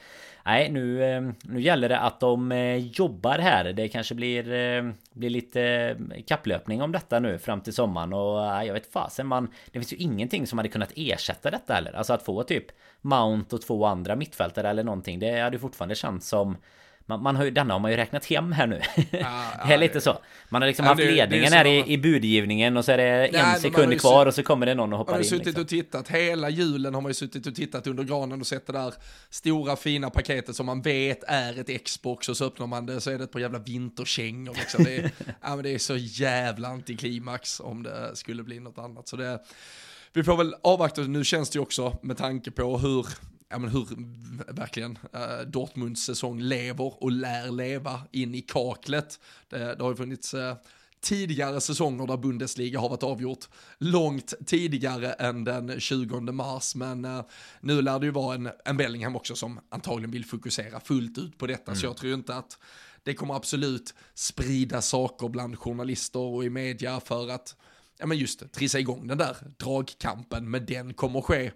nej, 0.44 0.70
nu, 0.72 1.34
nu 1.42 1.60
gäller 1.60 1.88
det 1.88 1.98
att 1.98 2.20
de 2.20 2.52
jobbar 2.94 3.38
här. 3.38 3.72
Det 3.72 3.88
kanske 3.88 4.14
blir, 4.14 4.44
blir 5.12 5.30
lite 5.30 5.96
kapplöpning 6.26 6.82
om 6.82 6.92
detta 6.92 7.20
nu 7.20 7.38
fram 7.38 7.60
till 7.60 7.72
sommaren 7.74 8.12
och 8.12 8.66
jag 8.66 8.72
vet 8.72 8.92
fasen 8.92 9.26
man. 9.26 9.48
Det 9.66 9.78
finns 9.78 9.92
ju 9.92 9.96
ingenting 9.96 10.46
som 10.46 10.58
hade 10.58 10.68
kunnat 10.68 10.92
ersätta 10.96 11.50
detta 11.50 11.74
heller. 11.74 11.92
Alltså 11.92 12.12
att 12.12 12.22
få 12.22 12.42
typ 12.42 12.66
Mount 13.00 13.56
och 13.56 13.62
två 13.62 13.84
andra 13.84 14.16
mittfältare 14.16 14.68
eller 14.68 14.84
någonting. 14.84 15.18
Det 15.18 15.40
hade 15.40 15.58
fortfarande 15.58 15.94
känts 15.94 16.28
som 16.28 16.56
man, 17.06 17.22
man 17.22 17.36
har 17.36 17.44
ju, 17.44 17.50
denna 17.50 17.74
har 17.74 17.80
man 17.80 17.90
ju 17.90 17.96
räknat 17.96 18.24
hem 18.24 18.52
här 18.52 18.66
nu. 18.66 18.80
Ja, 19.10 19.42
det 19.66 19.74
är 19.74 19.78
lite 19.78 20.00
så. 20.00 20.18
Man 20.48 20.62
har 20.62 20.66
liksom 20.66 20.84
ja, 20.84 20.90
haft 20.90 21.02
det, 21.02 21.10
ledningen 21.10 21.50
det 21.50 21.56
här 21.56 21.66
i, 21.66 21.92
i 21.92 21.98
budgivningen 21.98 22.76
och 22.76 22.84
så 22.84 22.92
är 22.92 22.98
det 22.98 23.30
nej, 23.32 23.42
en 23.54 23.60
sekund 23.60 24.00
kvar 24.00 24.26
och 24.26 24.34
så 24.34 24.42
kommer 24.42 24.66
det 24.66 24.74
någon 24.74 24.92
och 24.92 24.98
hoppar 24.98 25.12
in. 25.12 25.16
Man 25.16 25.18
har 25.18 25.24
suttit 25.24 25.46
liksom. 25.46 25.62
och 25.62 25.68
tittat, 25.68 26.08
hela 26.08 26.50
julen 26.50 26.94
har 26.94 27.00
man 27.00 27.10
ju 27.10 27.14
suttit 27.14 27.46
och 27.46 27.54
tittat 27.54 27.86
under 27.86 28.04
granen 28.04 28.40
och 28.40 28.46
sett 28.46 28.66
det 28.66 28.72
där 28.72 28.94
stora 29.30 29.76
fina 29.76 30.10
paketet 30.10 30.56
som 30.56 30.66
man 30.66 30.82
vet 30.82 31.24
är 31.26 31.58
ett 31.58 31.84
Xbox 31.84 32.28
och 32.28 32.36
så 32.36 32.44
öppnar 32.44 32.66
man 32.66 32.86
det 32.86 33.00
så 33.00 33.10
är 33.10 33.18
det 33.18 33.24
ett 33.24 33.32
par 33.32 33.40
jävla 33.40 33.58
vinterkängor 33.58 34.54
liksom. 34.54 34.84
Det 34.84 34.96
är, 34.96 35.10
ja, 35.42 35.56
men 35.56 35.62
det 35.62 35.70
är 35.70 35.78
så 35.78 35.96
jävla 35.96 36.68
antiklimax 36.68 37.60
om 37.60 37.82
det 37.82 38.16
skulle 38.16 38.42
bli 38.42 38.60
något 38.60 38.78
annat. 38.78 39.08
Så 39.08 39.16
det, 39.16 39.40
vi 40.12 40.24
får 40.24 40.36
väl 40.36 40.54
avvakta, 40.62 41.00
nu 41.00 41.24
känns 41.24 41.50
det 41.50 41.56
ju 41.56 41.62
också 41.62 41.98
med 42.02 42.16
tanke 42.16 42.50
på 42.50 42.78
hur 42.78 43.06
ja, 43.50 43.58
men 43.58 43.70
hur 43.70 43.86
verkligen 44.52 44.98
uh, 45.14 45.46
Dortmunds 45.46 46.02
säsong 46.04 46.40
lever 46.40 47.02
och 47.02 47.10
lär 47.10 47.50
leva 47.50 48.00
in 48.12 48.34
i 48.34 48.40
kaklet. 48.40 49.20
Det, 49.48 49.58
det 49.58 49.82
har 49.82 49.90
ju 49.90 49.96
funnits 49.96 50.34
uh, 50.34 50.54
tidigare 51.00 51.60
säsonger 51.60 52.06
där 52.06 52.16
Bundesliga 52.16 52.80
har 52.80 52.88
varit 52.88 53.02
avgjort 53.02 53.48
långt 53.78 54.34
tidigare 54.46 55.12
än 55.12 55.44
den 55.44 55.80
20 55.80 56.20
mars. 56.20 56.74
Men 56.74 57.04
uh, 57.04 57.24
nu 57.60 57.82
lär 57.82 57.98
det 57.98 58.06
ju 58.06 58.12
vara 58.12 58.34
en, 58.34 58.50
en 58.64 58.76
Bellingham 58.76 59.16
också 59.16 59.34
som 59.34 59.60
antagligen 59.68 60.10
vill 60.10 60.24
fokusera 60.24 60.80
fullt 60.80 61.18
ut 61.18 61.38
på 61.38 61.46
detta. 61.46 61.70
Mm. 61.70 61.80
Så 61.80 61.86
jag 61.86 61.96
tror 61.96 62.14
inte 62.14 62.34
att 62.34 62.58
det 63.02 63.14
kommer 63.14 63.34
absolut 63.34 63.94
sprida 64.14 64.82
saker 64.82 65.28
bland 65.28 65.58
journalister 65.58 66.20
och 66.20 66.44
i 66.44 66.50
media 66.50 67.00
för 67.00 67.30
att 67.30 67.56
ja 67.98 68.06
men 68.06 68.18
just 68.18 68.52
trissa 68.52 68.78
igång 68.78 69.06
den 69.06 69.18
där 69.18 69.36
dragkampen, 69.58 70.50
men 70.50 70.66
den 70.66 70.94
kommer 70.94 71.20
ske. 71.20 71.50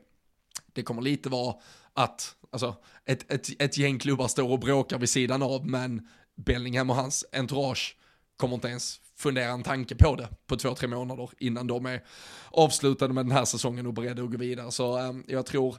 Det 0.72 0.82
kommer 0.82 1.02
lite 1.02 1.28
vara 1.28 1.54
att 1.94 2.36
alltså, 2.50 2.76
ett, 3.04 3.32
ett, 3.32 3.62
ett 3.62 3.78
gäng 3.78 3.98
klubbar 3.98 4.28
står 4.28 4.50
och 4.50 4.58
bråkar 4.58 4.98
vid 4.98 5.08
sidan 5.08 5.42
av, 5.42 5.66
men 5.66 6.08
Bellingham 6.36 6.90
och 6.90 6.96
hans 6.96 7.24
entourage 7.32 7.96
kommer 8.36 8.54
inte 8.54 8.68
ens 8.68 9.00
fundera 9.16 9.50
en 9.50 9.62
tanke 9.62 9.94
på 9.94 10.16
det 10.16 10.28
på 10.46 10.56
två, 10.56 10.74
tre 10.74 10.88
månader 10.88 11.30
innan 11.38 11.66
de 11.66 11.86
är 11.86 12.04
avslutade 12.50 13.14
med 13.14 13.24
den 13.24 13.32
här 13.32 13.44
säsongen 13.44 13.86
och 13.86 13.94
beredda 13.94 14.22
att 14.22 14.30
gå 14.30 14.38
vidare. 14.38 14.70
Så 14.70 14.98
eh, 14.98 15.12
jag 15.26 15.46
tror 15.46 15.76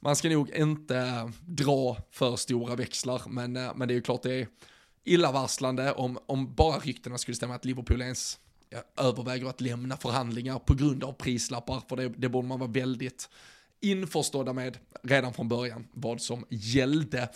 man 0.00 0.16
ska 0.16 0.28
nog 0.28 0.50
inte 0.50 1.32
dra 1.40 1.96
för 2.10 2.36
stora 2.36 2.76
växlar, 2.76 3.22
men, 3.28 3.56
eh, 3.56 3.72
men 3.74 3.88
det 3.88 3.94
är 3.94 3.96
ju 3.96 4.02
klart 4.02 4.22
det 4.22 4.34
är 4.34 4.48
illavarslande 5.04 5.92
om, 5.92 6.18
om 6.26 6.54
bara 6.54 6.78
ryktena 6.78 7.18
skulle 7.18 7.34
stämma 7.34 7.54
att 7.54 7.64
Liverpool 7.64 8.02
ens 8.02 8.38
överväger 8.96 9.46
att 9.46 9.60
lämna 9.60 9.96
förhandlingar 9.96 10.58
på 10.58 10.74
grund 10.74 11.04
av 11.04 11.12
prislappar, 11.12 11.82
för 11.88 11.96
det, 11.96 12.08
det 12.08 12.28
borde 12.28 12.48
man 12.48 12.58
vara 12.58 12.70
väldigt 12.70 13.28
införstådda 13.80 14.52
med 14.52 14.78
redan 15.02 15.32
från 15.32 15.48
början 15.48 15.88
vad 15.92 16.20
som 16.20 16.44
gällde. 16.48 17.28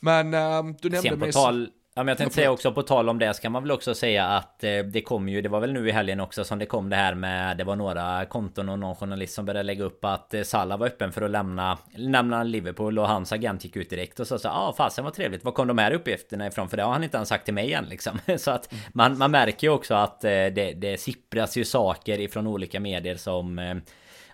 Men 0.00 0.34
äh, 0.34 0.62
du 0.80 0.90
nämnde... 0.90 1.10
Sen 1.10 1.20
på 1.20 1.32
tal, 1.32 1.70
Ja, 1.98 2.04
men 2.04 2.08
jag 2.08 2.18
tänkte 2.18 2.34
säga 2.34 2.50
också 2.50 2.72
på 2.72 2.82
tal 2.82 3.08
om 3.08 3.18
det 3.18 3.34
ska 3.34 3.50
man 3.50 3.62
väl 3.62 3.72
också 3.72 3.94
säga 3.94 4.26
att 4.26 4.64
eh, 4.64 4.78
det 4.78 5.02
kom 5.02 5.28
ju 5.28 5.42
Det 5.42 5.48
var 5.48 5.60
väl 5.60 5.72
nu 5.72 5.88
i 5.88 5.92
helgen 5.92 6.20
också 6.20 6.44
som 6.44 6.58
det 6.58 6.66
kom 6.66 6.88
det 6.88 6.96
här 6.96 7.14
med 7.14 7.56
Det 7.56 7.64
var 7.64 7.76
några 7.76 8.24
konton 8.24 8.68
och 8.68 8.78
någon 8.78 8.96
journalist 8.96 9.34
som 9.34 9.44
började 9.44 9.62
lägga 9.62 9.84
upp 9.84 10.04
att 10.04 10.34
eh, 10.34 10.42
Salah 10.42 10.78
var 10.78 10.86
öppen 10.86 11.12
för 11.12 11.22
att 11.22 11.30
lämna 11.30 11.78
Lämna 11.94 12.42
Liverpool 12.42 12.98
och 12.98 13.08
hans 13.08 13.32
agent 13.32 13.64
gick 13.64 13.76
ut 13.76 13.90
direkt 13.90 14.20
och 14.20 14.26
sa 14.26 14.38
så 14.38 14.48
ja 14.48 14.52
ah, 14.52 14.74
fasen 14.76 15.04
vad 15.04 15.14
trevligt 15.14 15.44
Var 15.44 15.52
kom 15.52 15.68
de 15.68 15.78
här 15.78 15.92
uppgifterna 15.92 16.46
ifrån? 16.46 16.68
För 16.68 16.76
det 16.76 16.82
har 16.82 16.92
han 16.92 17.04
inte 17.04 17.16
ens 17.16 17.28
sagt 17.28 17.44
till 17.44 17.54
mig 17.54 17.72
än 17.72 17.84
liksom 17.84 18.18
Så 18.38 18.50
att 18.50 18.74
man, 18.92 19.18
man 19.18 19.30
märker 19.30 19.66
ju 19.66 19.72
också 19.72 19.94
att 19.94 20.24
eh, 20.24 20.30
det, 20.30 20.72
det 20.76 21.00
sippras 21.00 21.56
ju 21.56 21.64
saker 21.64 22.20
ifrån 22.20 22.46
olika 22.46 22.80
medier 22.80 23.16
som 23.16 23.58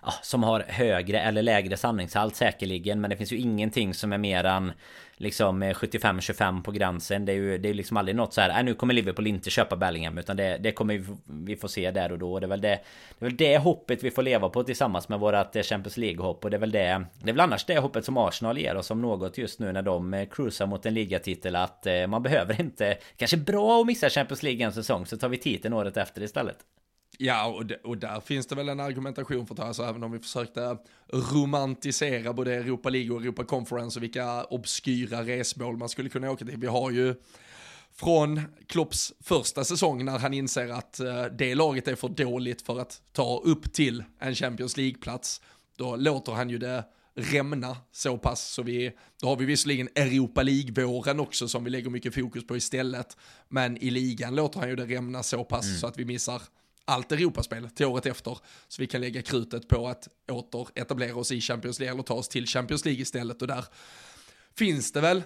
ja, 0.05 0.13
som 0.21 0.43
har 0.43 0.65
högre 0.67 1.19
eller 1.19 1.41
lägre 1.41 1.77
sanningshalt 1.77 2.35
säkerligen. 2.35 3.01
Men 3.01 3.09
det 3.09 3.17
finns 3.17 3.33
ju 3.33 3.37
ingenting 3.37 3.93
som 3.93 4.13
är 4.13 4.17
mer 4.17 4.43
än 4.43 4.71
liksom 5.17 5.63
eh, 5.63 5.73
75-25 5.73 6.63
på 6.63 6.71
gränsen. 6.71 7.25
Det 7.25 7.31
är 7.31 7.35
ju 7.35 7.57
det 7.57 7.69
är 7.69 7.73
liksom 7.73 7.97
aldrig 7.97 8.15
något 8.15 8.33
så 8.33 8.41
här. 8.41 8.49
Äh, 8.59 8.63
nu 8.63 8.73
kommer 8.73 8.93
Liverpool 8.93 9.27
inte 9.27 9.49
köpa 9.49 9.75
Bellingham 9.75 10.17
utan 10.17 10.37
det, 10.37 10.57
det 10.57 10.71
kommer 10.71 10.97
vi, 10.97 11.05
vi 11.25 11.55
få 11.55 11.67
se 11.67 11.91
där 11.91 12.11
och 12.11 12.19
då. 12.19 12.39
Det 12.39 12.45
är 12.45 12.49
väl 12.49 12.61
det, 12.61 12.79
det 13.19 13.25
är 13.25 13.29
väl 13.29 13.37
det 13.37 13.57
hoppet 13.57 14.03
vi 14.03 14.11
får 14.11 14.23
leva 14.23 14.49
på 14.49 14.63
tillsammans 14.63 15.09
med 15.09 15.19
vårat 15.19 15.55
eh, 15.55 15.63
Champions 15.63 15.97
League 15.97 16.25
hopp 16.25 16.43
och 16.43 16.51
det 16.51 16.57
är 16.57 16.61
väl 16.61 16.71
det. 16.71 17.05
Det 17.23 17.29
är 17.29 17.33
väl 17.33 17.39
annars 17.39 17.65
det 17.65 17.79
hoppet 17.79 18.05
som 18.05 18.17
Arsenal 18.17 18.57
ger 18.57 18.75
oss 18.75 18.91
om 18.91 19.01
något 19.01 19.37
just 19.37 19.59
nu 19.59 19.71
när 19.71 19.81
de 19.81 20.13
eh, 20.13 20.27
cruisar 20.27 20.65
mot 20.65 20.85
en 20.85 20.93
ligatitel 20.93 21.55
att 21.55 21.87
man 22.07 22.23
behöver 22.23 22.61
inte. 22.61 22.97
Kanske 23.17 23.37
bra 23.37 23.81
att 23.81 23.87
missa 23.87 24.09
Champions 24.09 24.43
League 24.43 24.65
en 24.65 24.73
säsong 24.73 25.05
så 25.05 25.17
tar 25.17 25.29
vi 25.29 25.37
titeln 25.37 25.73
året 25.73 25.97
efter 25.97 26.23
istället. 26.23 26.57
Ja, 27.17 27.45
och, 27.45 27.89
och 27.89 27.97
där 27.97 28.19
finns 28.19 28.47
det 28.47 28.55
väl 28.55 28.69
en 28.69 28.79
argumentation 28.79 29.47
för 29.47 29.55
det, 29.55 29.63
alltså 29.63 29.83
även 29.83 30.03
om 30.03 30.11
vi 30.11 30.19
försökte 30.19 30.77
romantisera 31.13 32.33
både 32.33 32.55
Europa 32.55 32.89
League 32.89 33.15
och 33.15 33.21
Europa 33.21 33.43
Conference 33.43 33.99
och 33.99 34.03
vilka 34.03 34.43
obskyra 34.43 35.23
resmål 35.23 35.77
man 35.77 35.89
skulle 35.89 36.09
kunna 36.09 36.31
åka 36.31 36.45
till. 36.45 36.57
Vi 36.57 36.67
har 36.67 36.91
ju 36.91 37.15
från 37.95 38.41
Klopps 38.67 39.13
första 39.23 39.63
säsong 39.63 40.05
när 40.05 40.19
han 40.19 40.33
inser 40.33 40.69
att 40.69 40.99
uh, 41.03 41.23
det 41.37 41.55
laget 41.55 41.87
är 41.87 41.95
för 41.95 42.09
dåligt 42.09 42.61
för 42.61 42.79
att 42.79 43.01
ta 43.11 43.41
upp 43.45 43.73
till 43.73 44.03
en 44.19 44.35
Champions 44.35 44.77
League-plats. 44.77 45.41
Då 45.77 45.95
låter 45.95 46.31
han 46.31 46.49
ju 46.49 46.57
det 46.57 46.85
rämna 47.15 47.77
så 47.91 48.17
pass 48.17 48.53
så 48.53 48.63
vi, 48.63 48.91
då 49.21 49.27
har 49.27 49.35
vi 49.35 49.45
visserligen 49.45 49.89
Europa 49.95 50.43
League-våren 50.43 51.19
också 51.19 51.47
som 51.47 51.63
vi 51.63 51.69
lägger 51.69 51.89
mycket 51.89 52.15
fokus 52.15 52.47
på 52.47 52.57
istället. 52.57 53.17
Men 53.49 53.77
i 53.77 53.89
ligan 53.89 54.35
låter 54.35 54.59
han 54.59 54.69
ju 54.69 54.75
det 54.75 54.85
rämna 54.85 55.23
så 55.23 55.43
pass 55.43 55.65
mm. 55.65 55.77
så 55.77 55.87
att 55.87 55.99
vi 55.99 56.05
missar 56.05 56.41
allt 56.85 57.11
Europaspel 57.11 57.69
till 57.69 57.85
året 57.85 58.05
efter. 58.05 58.37
Så 58.67 58.81
vi 58.81 58.87
kan 58.87 59.01
lägga 59.01 59.21
krutet 59.21 59.67
på 59.67 59.87
att 59.87 60.07
åter 60.31 60.67
etablera 60.75 61.15
oss 61.15 61.31
i 61.31 61.41
Champions 61.41 61.79
League 61.79 61.93
eller 61.93 62.03
ta 62.03 62.13
oss 62.13 62.27
till 62.27 62.47
Champions 62.47 62.85
League 62.85 63.01
istället. 63.01 63.41
Och 63.41 63.47
där 63.47 63.65
finns 64.57 64.91
det 64.91 65.01
väl 65.01 65.23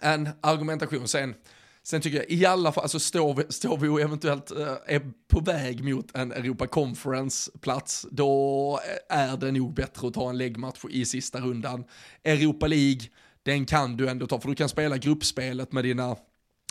en 0.00 0.28
argumentation. 0.40 1.08
Sen, 1.08 1.34
sen 1.82 2.00
tycker 2.00 2.18
jag 2.18 2.30
i 2.30 2.46
alla 2.46 2.72
fall, 2.72 2.82
alltså 2.82 2.98
står 2.98 3.34
vi, 3.34 3.42
står 3.48 3.78
vi 3.78 3.88
och 3.88 4.00
eventuellt 4.00 4.50
eh, 4.50 4.76
är 4.86 5.12
på 5.28 5.40
väg 5.40 5.84
mot 5.84 6.16
en 6.16 6.32
Europa 6.32 6.66
Conference-plats, 6.66 8.06
då 8.10 8.80
är 9.08 9.36
det 9.36 9.52
nog 9.52 9.74
bättre 9.74 10.08
att 10.08 10.14
ta 10.14 10.30
en 10.30 10.38
läggmatch 10.38 10.84
i 10.90 11.04
sista 11.04 11.40
rundan. 11.40 11.84
Europa 12.24 12.66
League, 12.66 13.00
den 13.42 13.66
kan 13.66 13.96
du 13.96 14.08
ändå 14.08 14.26
ta, 14.26 14.40
för 14.40 14.48
du 14.48 14.54
kan 14.54 14.68
spela 14.68 14.96
gruppspelet 14.96 15.72
med 15.72 15.84
dina 15.84 16.16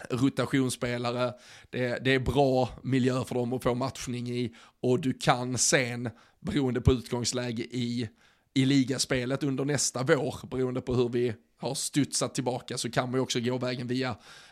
rotationsspelare, 0.10 1.34
det, 1.70 2.00
det 2.04 2.16
är 2.16 2.20
bra 2.20 2.70
miljö 2.84 3.24
för 3.24 3.36
dem 3.36 3.54
att 3.54 3.64
få 3.64 3.76
matchning 3.76 4.30
i 4.30 4.56
och 4.82 5.00
du 5.00 5.14
kan 5.14 5.58
sen, 5.58 6.10
beroende 6.40 6.82
på 6.82 6.92
utgångsläge 6.92 7.64
i, 7.64 8.10
i 8.54 8.66
ligaspelet 8.66 9.44
under 9.44 9.66
nästa 9.66 10.04
vår, 10.04 10.48
beroende 10.48 10.82
på 10.82 10.94
hur 10.94 11.10
vi 11.10 11.34
har 11.58 11.76
studsat 11.76 12.36
tillbaka, 12.36 12.78
så 12.78 12.92
kan 12.92 13.12
man 13.12 13.14
ju 13.14 13.22
också 13.22 13.40
gå 13.40 13.58
vägen 13.58 13.88
via 13.88 14.10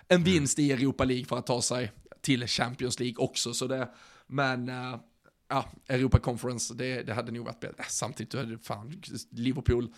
en 0.08 0.16
mm. 0.22 0.24
vinst 0.24 0.60
i 0.60 0.72
Europa 0.72 1.04
League 1.04 1.26
för 1.26 1.38
att 1.38 1.48
ta 1.48 1.62
sig 1.62 1.91
till 2.22 2.48
Champions 2.48 3.00
League 3.00 3.18
också. 3.18 3.54
Så 3.54 3.68
det, 3.68 3.89
men 4.28 4.70
uh, 4.70 5.00
ja, 5.48 5.66
Europa 5.88 6.20
Conference, 6.20 6.74
det, 6.74 7.04
det 7.04 7.14
hade 7.14 7.32
nog 7.32 7.45
varit 7.45 7.60
bättre. 7.60 7.84
Samtidigt, 7.89 8.34
hade 8.34 8.58
fan, 8.58 9.02
Liverpool 9.32 9.93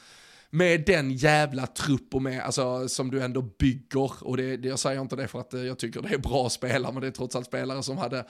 med 0.49 0.85
den 0.85 1.11
jävla 1.11 1.67
trupp 1.67 2.15
och 2.15 2.21
med, 2.21 2.41
alltså 2.41 2.89
som 2.89 3.11
du 3.11 3.23
ändå 3.23 3.41
bygger, 3.41 4.23
och 4.27 4.37
det, 4.37 4.57
det, 4.57 4.67
jag 4.67 4.79
säger 4.79 5.01
inte 5.01 5.15
det 5.15 5.27
för 5.27 5.39
att 5.39 5.53
eh, 5.53 5.61
jag 5.61 5.79
tycker 5.79 6.01
det 6.01 6.13
är 6.13 6.17
bra 6.17 6.49
spelare, 6.49 6.93
men 6.93 7.01
det 7.01 7.07
är 7.07 7.11
trots 7.11 7.35
allt 7.35 7.45
spelare 7.45 7.83
som 7.83 7.97
hade 7.97 8.25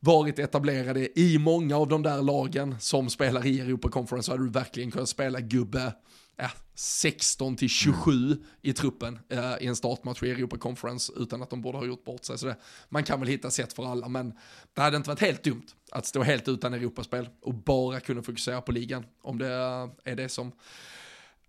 varit 0.00 0.38
etablerade 0.38 1.20
i 1.20 1.38
många 1.38 1.76
av 1.76 1.88
de 1.88 2.02
där 2.02 2.22
lagen 2.22 2.76
som 2.80 3.10
spelar 3.10 3.46
i 3.46 3.60
Europa 3.60 3.88
Conference, 3.88 4.26
så 4.26 4.32
hade 4.32 4.44
du 4.44 4.50
verkligen 4.50 4.90
kunnat 4.90 5.08
spela 5.08 5.40
gubbe 5.40 5.92
ja, 6.36 6.50
16 6.74 7.56
till 7.56 7.68
27 7.68 8.36
i 8.62 8.72
truppen 8.72 9.18
eh, 9.28 9.54
i 9.60 9.66
en 9.66 9.76
startmatch 9.76 10.22
i 10.22 10.30
Europa 10.30 10.58
Conference 10.58 11.12
utan 11.16 11.42
att 11.42 11.50
de 11.50 11.62
borde 11.62 11.78
ha 11.78 11.86
gjort 11.86 12.04
bort 12.04 12.24
sig. 12.24 12.38
Så 12.38 12.46
det, 12.46 12.56
man 12.88 13.04
kan 13.04 13.20
väl 13.20 13.28
hitta 13.28 13.50
sätt 13.50 13.72
för 13.72 13.92
alla, 13.92 14.08
men 14.08 14.32
det 14.74 14.80
hade 14.80 14.96
inte 14.96 15.08
varit 15.08 15.20
helt 15.20 15.44
dumt 15.44 15.66
att 15.90 16.06
stå 16.06 16.22
helt 16.22 16.48
utan 16.48 16.74
Europaspel 16.74 17.28
och 17.42 17.54
bara 17.54 18.00
kunna 18.00 18.22
fokusera 18.22 18.60
på 18.60 18.72
ligan 18.72 19.04
om 19.22 19.38
det 19.38 19.54
eh, 19.54 20.12
är 20.12 20.16
det 20.16 20.28
som 20.28 20.52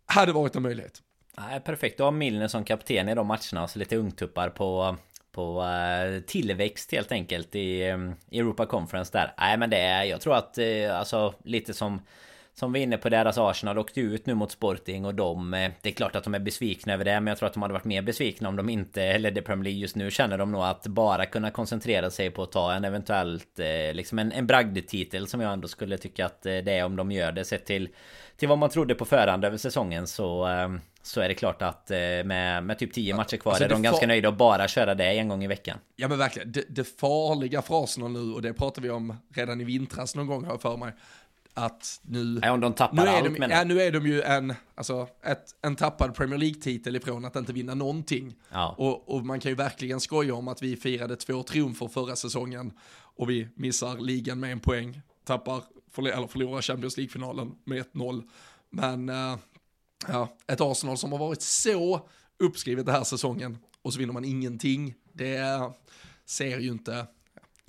hade 0.09 0.31
varit 0.31 0.55
en 0.55 0.61
möjlighet. 0.61 1.01
Nej, 1.37 1.59
perfekt. 1.59 1.99
att 1.99 2.03
ha 2.03 2.11
Milner 2.11 2.47
som 2.47 2.63
kapten 2.63 3.09
i 3.09 3.15
de 3.15 3.27
matcherna 3.27 3.63
och 3.63 3.69
så 3.69 3.79
lite 3.79 3.95
ungtuppar 3.95 4.49
på 4.49 4.97
på 5.31 5.61
uh, 5.61 6.21
tillväxt 6.21 6.91
helt 6.91 7.11
enkelt 7.11 7.55
i 7.55 7.89
um, 7.91 8.15
Europa 8.31 8.65
Conference 8.65 9.11
där. 9.11 9.33
Nej 9.37 9.57
men 9.57 9.69
det 9.69 9.77
är, 9.77 10.03
jag 10.03 10.21
tror 10.21 10.35
att 10.35 10.57
uh, 10.57 10.99
alltså 10.99 11.33
lite 11.43 11.73
som 11.73 12.01
som 12.59 12.73
vi 12.73 12.79
är 12.79 12.83
inne 12.83 12.97
på 12.97 13.09
deras 13.09 13.37
Arsenal 13.37 13.77
åkte 13.77 14.01
ut 14.01 14.25
nu 14.25 14.33
mot 14.33 14.51
Sporting 14.51 15.05
och 15.05 15.15
de 15.15 15.53
eh, 15.53 15.71
Det 15.81 15.89
är 15.89 15.93
klart 15.93 16.15
att 16.15 16.23
de 16.23 16.35
är 16.35 16.39
besvikna 16.39 16.93
över 16.93 17.05
det 17.05 17.19
Men 17.19 17.27
jag 17.27 17.37
tror 17.37 17.47
att 17.47 17.53
de 17.53 17.61
hade 17.61 17.73
varit 17.73 17.85
mer 17.85 18.01
besvikna 18.01 18.49
om 18.49 18.55
de 18.55 18.69
inte 18.69 19.03
Eller 19.03 19.31
det 19.31 19.41
Premier 19.41 19.63
League 19.63 19.79
just 19.79 19.95
nu 19.95 20.11
känner 20.11 20.37
de 20.37 20.51
nog 20.51 20.63
att 20.63 20.87
bara 20.87 21.25
kunna 21.25 21.51
koncentrera 21.51 22.09
sig 22.09 22.31
på 22.31 22.43
att 22.43 22.51
ta 22.51 22.73
en 22.73 22.85
eventuellt 22.85 23.59
Liksom 23.93 24.19
en, 24.19 24.31
en 24.31 24.47
bragdtitel 24.47 25.27
som 25.27 25.41
jag 25.41 25.53
ändå 25.53 25.67
skulle 25.67 25.97
tycka 25.97 26.25
att 26.25 26.41
det 26.41 26.71
är 26.71 26.85
om 26.85 26.95
de 26.95 27.11
gör 27.11 27.31
det 27.31 27.45
sett 27.45 27.65
till 27.65 27.89
till 28.37 28.47
vad 28.47 28.57
man 28.57 28.69
trodde 28.69 28.95
på 28.95 29.05
förhand 29.05 29.45
över 29.45 29.57
säsongen 29.57 30.07
så 30.07 30.47
så 31.01 31.21
är 31.21 31.27
det 31.27 31.35
klart 31.35 31.61
att 31.61 31.91
eh, 31.91 31.97
med, 31.97 32.63
med 32.63 32.79
typ 32.79 32.93
10 32.93 33.15
matcher 33.15 33.37
kvar 33.37 33.51
alltså 33.51 33.65
är 33.65 33.69
de 33.69 33.81
ganska 33.81 34.07
nöjda 34.07 34.29
att 34.29 34.37
bara 34.37 34.67
köra 34.67 34.95
det 34.95 35.05
en 35.05 35.27
gång 35.27 35.43
i 35.43 35.47
veckan. 35.47 35.77
Ja 35.95 36.07
men 36.07 36.17
verkligen, 36.17 36.51
det, 36.51 36.65
det 36.69 36.83
farliga 36.83 37.61
för 37.61 37.83
Arsenal 37.83 38.11
nu, 38.11 38.33
och 38.33 38.41
det 38.41 38.53
pratade 38.53 38.87
vi 38.87 38.93
om 38.93 39.15
redan 39.33 39.61
i 39.61 39.63
vintras 39.63 40.15
någon 40.15 40.27
gång 40.27 40.43
har 40.43 40.51
jag 40.51 40.61
för 40.61 40.77
mig, 40.77 40.93
att 41.65 41.99
nu... 42.01 42.39
Ja, 42.43 42.51
om 42.51 42.59
de 42.59 42.73
tappar 42.73 42.95
nu 42.95 43.09
är 43.09 43.21
allt, 43.21 43.37
de, 43.39 43.49
Ja, 43.49 43.63
nu 43.63 43.81
är 43.81 43.91
de 43.91 44.07
ju 44.07 44.21
en, 44.21 44.53
alltså, 44.75 45.07
ett, 45.23 45.45
en 45.61 45.75
tappad 45.75 46.15
Premier 46.15 46.37
League-titel 46.37 46.95
ifrån 46.95 47.25
att 47.25 47.35
inte 47.35 47.53
vinna 47.53 47.73
någonting. 47.73 48.35
Ja. 48.51 48.75
Och, 48.77 49.15
och, 49.15 49.25
man 49.25 49.39
kan 49.39 49.51
ju 49.51 49.55
verkligen 49.55 49.99
skoja 49.99 50.35
om 50.35 50.47
att 50.47 50.61
vi 50.61 50.75
firade 50.75 51.15
två 51.15 51.43
triumfer 51.43 51.87
förra 51.87 52.15
säsongen 52.15 52.73
och 53.15 53.29
vi 53.29 53.47
missar 53.55 53.97
ligan 53.97 54.39
med 54.39 54.51
en 54.51 54.59
poäng, 54.59 55.01
tappar 55.25 55.63
förlora, 55.91 56.13
eller 56.13 56.27
förlora 56.27 56.61
Champions 56.61 56.97
League-finalen 56.97 57.51
med 57.63 57.85
1-0. 57.93 58.23
Men 58.69 59.09
äh, 59.09 59.37
ja, 60.07 60.37
ett 60.47 60.61
Arsenal 60.61 60.97
som 60.97 61.11
har 61.11 61.19
varit 61.19 61.41
så 61.41 62.07
uppskrivet 62.39 62.85
den 62.85 62.95
här 62.95 63.03
säsongen 63.03 63.57
och 63.81 63.93
så 63.93 63.99
vinner 63.99 64.13
man 64.13 64.25
ingenting. 64.25 64.95
Det 65.13 65.71
ser 66.25 66.59
ju 66.59 66.71
inte 66.71 67.07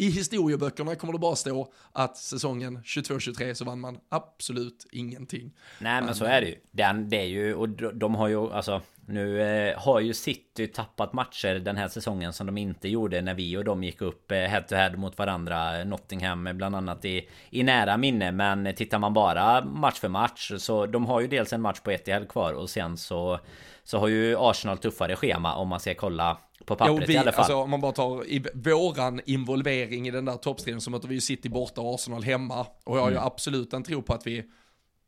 i 0.00 0.10
historieböckerna 0.10 0.94
kommer 0.94 1.12
det 1.12 1.18
bara 1.18 1.36
stå 1.36 1.72
att 1.92 2.16
säsongen 2.16 2.78
22-23 2.78 3.54
så 3.54 3.64
vann 3.64 3.80
man 3.80 3.98
absolut 4.08 4.86
ingenting. 4.92 5.52
Nej 5.78 6.02
men, 6.02 6.14
så 6.14 6.24
är 6.24 6.40
det 6.40 6.46
ju. 6.46 6.56
Den, 6.70 7.08
det 7.08 7.16
är 7.16 7.24
ju, 7.24 7.54
och 7.54 7.68
de 7.68 8.14
har 8.14 8.28
ju 8.28 8.52
alltså 8.52 8.82
nu 9.06 9.42
eh, 9.42 9.78
har 9.78 10.00
ju 10.00 10.14
City 10.14 10.66
tappat 10.66 11.12
matcher 11.12 11.54
den 11.54 11.76
här 11.76 11.88
säsongen 11.88 12.32
som 12.32 12.46
de 12.46 12.58
inte 12.58 12.88
gjorde 12.88 13.22
när 13.22 13.34
vi 13.34 13.56
och 13.56 13.64
de 13.64 13.84
gick 13.84 14.02
upp 14.02 14.32
eh, 14.32 14.38
head 14.38 14.62
to 14.62 14.74
head 14.74 14.96
mot 14.96 15.18
varandra. 15.18 15.84
Nottingham 15.84 16.48
bland 16.54 16.76
annat 16.76 17.04
i, 17.04 17.28
i 17.50 17.62
nära 17.62 17.96
minne. 17.96 18.32
Men 18.32 18.74
tittar 18.74 18.98
man 18.98 19.14
bara 19.14 19.64
match 19.64 20.00
för 20.00 20.08
match 20.08 20.52
så 20.58 20.86
de 20.86 21.06
har 21.06 21.20
ju 21.20 21.28
dels 21.28 21.52
en 21.52 21.60
match 21.60 21.80
på 21.80 21.90
ett 21.90 22.08
i 22.08 22.26
kvar 22.28 22.52
och 22.52 22.70
sen 22.70 22.96
så 22.96 23.40
så 23.84 23.98
har 23.98 24.08
ju 24.08 24.36
Arsenal 24.38 24.78
tuffare 24.78 25.16
schema 25.16 25.54
om 25.54 25.68
man 25.68 25.80
ska 25.80 25.94
kolla 25.94 26.38
på 26.64 26.76
pappret 26.76 26.98
jo, 27.00 27.04
vi, 27.06 27.14
i 27.14 27.16
alla 27.16 27.32
fall. 27.32 27.40
Alltså, 27.40 27.56
om 27.56 27.70
man 27.70 27.80
bara 27.80 27.92
tar 27.92 28.24
i 28.24 28.44
våran 28.54 29.20
involvering 29.24 30.08
i 30.08 30.10
den 30.10 30.24
där 30.24 30.36
toppstriden 30.36 30.80
så 30.80 30.90
möter 30.90 31.08
vi 31.08 31.14
ju 31.14 31.20
City 31.20 31.48
borta 31.48 31.80
och 31.80 31.94
Arsenal 31.94 32.22
hemma. 32.22 32.66
Och 32.84 32.96
jag 32.96 33.02
har 33.02 33.08
mm. 33.08 33.20
ju 33.20 33.26
absolut 33.26 33.72
en 33.72 33.82
tro 33.82 34.02
på 34.02 34.14
att 34.14 34.26
vi 34.26 34.44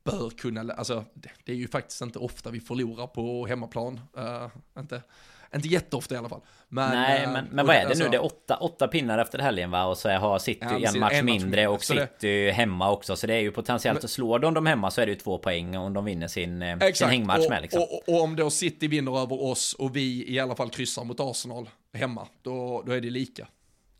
bör 0.04 0.30
kunna, 0.30 0.72
alltså 0.72 1.04
det, 1.14 1.30
det, 1.44 1.52
är 1.52 1.56
ju 1.56 1.68
faktiskt 1.68 2.00
inte 2.00 2.18
ofta 2.18 2.50
vi 2.50 2.60
förlorar 2.60 3.06
på 3.06 3.46
hemmaplan. 3.46 4.00
Uh, 4.18 4.48
inte, 4.78 5.02
inte 5.54 5.68
jätteofta 5.68 6.14
i 6.14 6.18
alla 6.18 6.28
fall. 6.28 6.40
Men, 6.68 6.90
Nej, 6.90 7.26
men, 7.26 7.44
men 7.50 7.66
vad 7.66 7.76
är 7.76 7.80
det 7.80 7.86
alltså, 7.86 8.04
nu? 8.04 8.10
Det 8.10 8.16
är 8.16 8.24
åtta, 8.24 8.56
åtta 8.56 8.88
pinnar 8.88 9.18
efter 9.18 9.38
helgen 9.38 9.70
va? 9.70 9.84
Och 9.84 9.98
så 9.98 10.10
har 10.10 10.38
City 10.38 10.58
ja, 10.60 10.88
en 10.88 11.00
match 11.00 11.12
en 11.14 11.24
mindre 11.24 11.68
och 11.68 11.84
City 11.84 12.06
det... 12.20 12.52
hemma 12.52 12.90
också. 12.90 13.16
Så 13.16 13.26
det 13.26 13.34
är 13.34 13.40
ju 13.40 13.50
potentiellt 13.50 13.98
men, 13.98 14.04
att 14.04 14.10
slå 14.10 14.38
de 14.38 14.54
dem 14.54 14.66
hemma 14.66 14.90
så 14.90 15.00
är 15.00 15.06
det 15.06 15.12
ju 15.12 15.18
två 15.18 15.38
poäng 15.38 15.76
om 15.76 15.92
de 15.92 16.04
vinner 16.04 16.28
sin, 16.28 16.62
eh, 16.62 16.72
exakt, 16.72 16.96
sin 16.96 17.08
hängmatch 17.08 17.44
och, 17.44 17.50
med. 17.50 17.62
Liksom. 17.62 17.82
Och, 17.82 17.92
och, 17.92 18.08
och, 18.08 18.22
om 18.22 18.36
då 18.36 18.50
City 18.50 18.88
vinner 18.88 19.22
över 19.22 19.42
oss 19.42 19.74
och 19.74 19.96
vi 19.96 20.32
i 20.32 20.40
alla 20.40 20.54
fall 20.54 20.70
kryssar 20.70 21.04
mot 21.04 21.20
Arsenal 21.20 21.68
hemma, 21.92 22.26
då, 22.42 22.82
då 22.86 22.92
är 22.92 23.00
det 23.00 23.10
lika. 23.10 23.46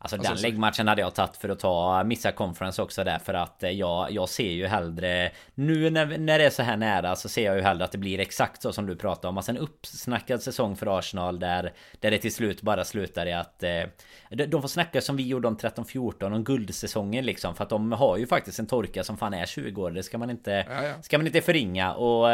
Alltså, 0.03 0.15
alltså 0.15 0.33
den 0.33 0.41
läggmatchen 0.41 0.87
hade 0.87 1.01
jag 1.01 1.15
tagit 1.15 1.37
för 1.37 1.49
att 1.49 1.59
ta 1.59 2.03
missa 2.03 2.31
conference 2.31 2.81
också 2.81 3.03
där 3.03 3.19
för 3.19 3.33
att 3.33 3.63
eh, 3.63 3.69
jag, 3.69 4.11
jag 4.11 4.29
ser 4.29 4.51
ju 4.51 4.67
hellre 4.67 5.31
Nu 5.55 5.89
när, 5.89 6.17
när 6.17 6.39
det 6.39 6.45
är 6.45 6.49
så 6.49 6.63
här 6.63 6.77
nära 6.77 7.15
så 7.15 7.29
ser 7.29 7.45
jag 7.45 7.55
ju 7.55 7.61
hellre 7.61 7.85
att 7.85 7.91
det 7.91 7.97
blir 7.97 8.19
exakt 8.19 8.61
så 8.61 8.73
som 8.73 8.85
du 8.85 8.95
pratar 8.95 9.29
om. 9.29 9.37
Alltså 9.37 9.51
en 9.51 9.57
uppsnackad 9.57 10.41
säsong 10.41 10.75
för 10.75 10.99
Arsenal 10.99 11.39
där 11.39 11.73
Där 11.99 12.11
det 12.11 12.17
till 12.17 12.33
slut 12.33 12.61
bara 12.61 12.83
slutar 12.83 13.25
i 13.25 13.33
att 13.33 13.63
eh, 13.63 14.47
De 14.47 14.61
får 14.61 14.67
snacka 14.67 15.01
som 15.01 15.15
vi 15.15 15.27
gjorde 15.27 15.47
om 15.47 15.57
13-14 15.57 16.35
om 16.35 16.43
guldsäsongen 16.43 17.25
liksom 17.25 17.55
För 17.55 17.63
att 17.63 17.69
de 17.69 17.91
har 17.91 18.17
ju 18.17 18.27
faktiskt 18.27 18.59
en 18.59 18.67
torka 18.67 19.03
som 19.03 19.17
fan 19.17 19.33
är 19.33 19.45
20 19.45 19.81
år. 19.81 19.91
Det 19.91 20.03
ska 20.03 20.17
man 20.17 20.29
inte 20.29 20.65
ja, 20.69 20.83
ja. 20.83 21.01
Ska 21.01 21.17
man 21.17 21.27
inte 21.27 21.41
förringa. 21.41 21.93
Och, 21.93 22.27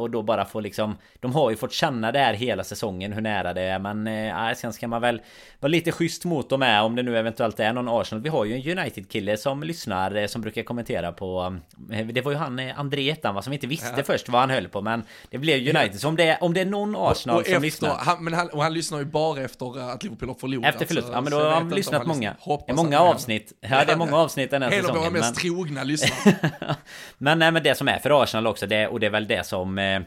och 0.00 0.10
då 0.10 0.22
bara 0.22 0.44
få 0.44 0.60
liksom 0.60 0.96
De 1.20 1.32
har 1.32 1.50
ju 1.50 1.56
fått 1.56 1.72
känna 1.72 2.12
det 2.12 2.18
här 2.18 2.34
hela 2.34 2.64
säsongen 2.64 3.12
hur 3.12 3.20
nära 3.20 3.52
det 3.52 3.62
är 3.62 3.78
men 3.78 4.06
eh, 4.06 4.54
sen 4.54 4.72
ska 4.72 4.88
man 4.88 5.00
väl 5.00 5.20
Vara 5.60 5.70
lite 5.70 5.92
schysst 5.92 6.24
mot 6.24 6.50
dem 6.50 6.60
med 6.60 6.82
om 6.82 6.96
det 6.96 7.02
nu 7.02 7.15
eventuellt 7.16 7.60
är 7.60 7.72
någon 7.72 7.88
Arsenal. 7.88 8.22
Vi 8.22 8.28
har 8.28 8.44
ju 8.44 8.54
en 8.54 8.78
United-kille 8.78 9.36
som 9.36 9.62
lyssnar 9.62 10.16
eh, 10.16 10.26
som 10.26 10.42
brukar 10.42 10.62
kommentera 10.62 11.12
på... 11.12 11.58
Eh, 11.92 12.06
det 12.06 12.20
var 12.20 12.32
ju 12.32 12.38
han 12.38 12.58
eh, 12.58 12.80
André 12.80 13.16
va, 13.22 13.42
som 13.42 13.52
inte 13.52 13.66
visste 13.66 13.94
ja. 13.96 14.02
först 14.02 14.28
vad 14.28 14.40
han 14.40 14.50
höll 14.50 14.68
på 14.68 14.80
men 14.82 15.02
det 15.30 15.38
blev 15.38 15.76
United. 15.76 16.00
Så 16.00 16.08
om 16.08 16.16
det, 16.16 16.24
är, 16.24 16.42
om 16.42 16.54
det 16.54 16.60
är 16.60 16.64
någon 16.64 16.96
Arsenal 16.96 17.36
och, 17.36 17.40
och 17.40 17.46
som 17.46 17.54
efter, 17.54 17.60
lyssnar... 17.60 17.96
Han, 17.98 18.24
men 18.24 18.34
han, 18.34 18.48
och 18.48 18.62
han 18.62 18.74
lyssnar 18.74 18.98
ju 18.98 19.04
bara 19.04 19.40
efter 19.40 19.90
att 19.90 20.02
Liverpool 20.02 20.28
har 20.28 20.34
förlorat. 20.34 20.74
Efter 20.74 20.86
förlust, 20.86 21.08
ja 21.12 21.20
men 21.20 21.30
då 21.30 21.38
har 21.38 21.50
han 21.50 21.68
lyssnat 21.68 22.06
många. 22.06 22.34
Det 22.44 22.72
är 22.72 22.74
många 22.74 23.00
avsnitt. 23.00 23.52
Ja 23.60 23.84
det 23.84 23.92
är 23.92 23.96
många 23.96 24.16
avsnitt 24.16 24.50
den 24.50 24.62
här 24.62 24.70
säsongen. 24.70 24.90
En 24.90 24.96
av 24.96 25.02
våra 25.02 25.10
mest 25.10 25.44
men... 25.44 25.54
trogna 25.54 25.84
lyssnare. 25.84 26.36
men 27.18 27.38
nej 27.38 27.52
men 27.52 27.62
det 27.62 27.74
som 27.74 27.88
är 27.88 27.98
för 27.98 28.22
Arsenal 28.22 28.46
också, 28.46 28.66
det, 28.66 28.86
och 28.86 29.00
det 29.00 29.06
är 29.06 29.10
väl 29.10 29.26
det 29.26 29.46
som... 29.46 30.04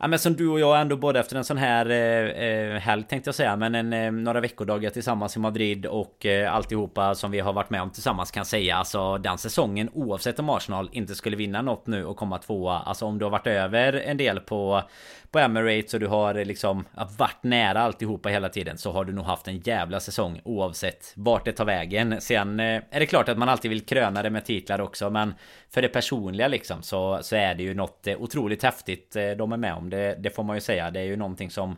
Ja 0.00 0.06
men 0.06 0.18
som 0.18 0.34
du 0.36 0.48
och 0.48 0.60
jag 0.60 0.80
ändå 0.80 0.96
både 0.96 1.20
efter 1.20 1.36
en 1.36 1.44
sån 1.44 1.56
här 1.56 1.90
eh, 1.90 2.48
eh, 2.48 2.80
helg 2.80 3.04
tänkte 3.04 3.28
jag 3.28 3.34
säga 3.34 3.56
Men 3.56 3.74
en, 3.74 3.92
eh, 3.92 4.12
några 4.12 4.40
veckodagar 4.40 4.90
tillsammans 4.90 5.36
i 5.36 5.38
Madrid 5.38 5.86
och 5.86 6.26
eh, 6.26 6.54
alltihopa 6.54 7.14
som 7.14 7.30
vi 7.30 7.40
har 7.40 7.52
varit 7.52 7.70
med 7.70 7.82
om 7.82 7.90
tillsammans 7.90 8.30
kan 8.30 8.44
säga 8.44 8.76
Alltså 8.76 9.18
den 9.18 9.38
säsongen 9.38 9.90
oavsett 9.92 10.38
om 10.38 10.50
Arsenal 10.50 10.88
inte 10.92 11.14
skulle 11.14 11.36
vinna 11.36 11.62
något 11.62 11.86
nu 11.86 12.04
och 12.04 12.16
komma 12.16 12.38
tvåa 12.38 12.78
Alltså 12.78 13.06
om 13.06 13.18
du 13.18 13.24
har 13.24 13.30
varit 13.30 13.46
över 13.46 13.92
en 13.92 14.16
del 14.16 14.40
på 14.40 14.82
på 15.30 15.38
Emirates 15.38 15.94
och 15.94 16.00
du 16.00 16.06
har 16.06 16.34
eh, 16.34 16.44
liksom 16.44 16.84
varit 17.18 17.42
nära 17.42 17.80
alltihopa 17.80 18.28
hela 18.28 18.48
tiden 18.48 18.78
så 18.78 18.92
har 18.92 19.04
du 19.04 19.12
nog 19.12 19.24
haft 19.24 19.48
en 19.48 19.58
jävla 19.58 20.00
säsong 20.00 20.40
oavsett 20.44 21.12
vart 21.16 21.44
det 21.44 21.52
tar 21.52 21.64
vägen. 21.64 22.20
Sen 22.20 22.60
eh, 22.60 22.82
är 22.90 23.00
det 23.00 23.06
klart 23.06 23.28
att 23.28 23.38
man 23.38 23.48
alltid 23.48 23.68
vill 23.68 23.86
kröna 23.86 24.22
det 24.22 24.30
med 24.30 24.44
titlar 24.44 24.80
också 24.80 25.10
men 25.10 25.34
för 25.70 25.82
det 25.82 25.88
personliga 25.88 26.48
liksom 26.48 26.82
så, 26.82 27.18
så 27.22 27.36
är 27.36 27.54
det 27.54 27.62
ju 27.62 27.74
något 27.74 28.06
eh, 28.06 28.22
otroligt 28.22 28.62
häftigt 28.62 29.16
de 29.38 29.52
är 29.52 29.56
med 29.56 29.74
om. 29.74 29.90
Det, 29.90 30.14
det 30.18 30.30
får 30.30 30.42
man 30.42 30.56
ju 30.56 30.60
säga. 30.60 30.90
Det 30.90 31.00
är 31.00 31.04
ju 31.04 31.16
någonting 31.16 31.50
som 31.50 31.76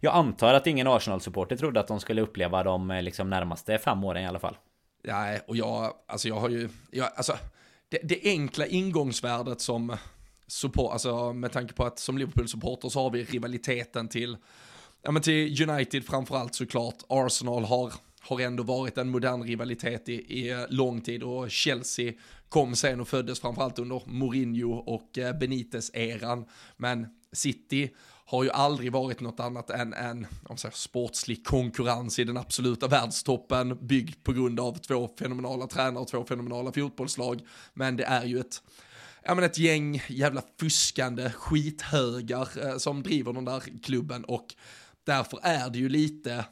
jag 0.00 0.14
antar 0.14 0.54
att 0.54 0.66
ingen 0.66 0.86
Arsenal-supporter 0.86 1.56
trodde 1.56 1.80
att 1.80 1.88
de 1.88 2.00
skulle 2.00 2.22
uppleva 2.22 2.62
de 2.62 3.00
liksom 3.02 3.30
närmaste 3.30 3.78
fem 3.78 4.04
åren 4.04 4.22
i 4.22 4.26
alla 4.26 4.38
fall. 4.38 4.56
Nej, 5.04 5.40
och 5.46 5.56
jag, 5.56 5.92
alltså 6.06 6.28
jag 6.28 6.34
har 6.34 6.48
ju, 6.48 6.68
jag, 6.90 7.08
alltså 7.16 7.32
det, 7.88 7.98
det 8.02 8.20
enkla 8.24 8.66
ingångsvärdet 8.66 9.60
som 9.60 9.96
support, 10.46 10.92
alltså 10.92 11.32
med 11.32 11.52
tanke 11.52 11.74
på 11.74 11.84
att 11.84 11.98
som 11.98 12.18
Liverpool-supporter 12.18 12.88
så 12.88 13.02
har 13.02 13.10
vi 13.10 13.24
rivaliteten 13.24 14.08
till, 14.08 14.36
ja 15.02 15.10
men 15.10 15.22
till 15.22 15.70
United 15.70 16.06
framförallt 16.06 16.54
såklart, 16.54 17.02
Arsenal 17.08 17.64
har, 17.64 17.92
har 18.20 18.40
ändå 18.40 18.62
varit 18.62 18.98
en 18.98 19.08
modern 19.08 19.42
rivalitet 19.42 20.08
i, 20.08 20.12
i 20.12 20.50
eh, 20.50 20.58
lång 20.68 21.00
tid 21.00 21.22
och 21.22 21.50
Chelsea 21.50 22.12
kom 22.48 22.76
sen 22.76 23.00
och 23.00 23.08
föddes 23.08 23.40
framförallt 23.40 23.78
under 23.78 24.02
Mourinho 24.06 24.72
och 24.72 25.18
eh, 25.18 25.38
Benitez-eran, 25.38 26.44
men 26.76 27.06
City 27.32 27.90
har 28.28 28.44
ju 28.44 28.50
aldrig 28.50 28.92
varit 28.92 29.20
något 29.20 29.40
annat 29.40 29.70
än 29.70 29.92
en 29.92 30.26
om 30.46 30.56
säger, 30.56 30.74
sportslig 30.74 31.46
konkurrens 31.46 32.18
i 32.18 32.24
den 32.24 32.36
absoluta 32.36 32.88
världstoppen, 32.88 33.86
byggd 33.86 34.24
på 34.24 34.32
grund 34.32 34.60
av 34.60 34.78
två 34.78 35.08
fenomenala 35.18 35.66
tränare 35.66 36.02
och 36.02 36.08
två 36.08 36.24
fenomenala 36.24 36.72
fotbollslag. 36.72 37.40
Men 37.74 37.96
det 37.96 38.04
är 38.04 38.24
ju 38.24 38.40
ett, 38.40 38.62
ja 39.26 39.34
men 39.34 39.44
ett 39.44 39.58
gäng 39.58 40.02
jävla 40.08 40.42
fuskande 40.60 41.30
skithögar 41.30 42.48
eh, 42.66 42.78
som 42.78 43.02
driver 43.02 43.32
den 43.32 43.44
där 43.44 43.62
klubben. 43.82 44.24
Och 44.24 44.54
därför 45.04 45.40
är 45.42 45.70
det 45.70 45.78
ju 45.78 45.88
lite 45.88 46.44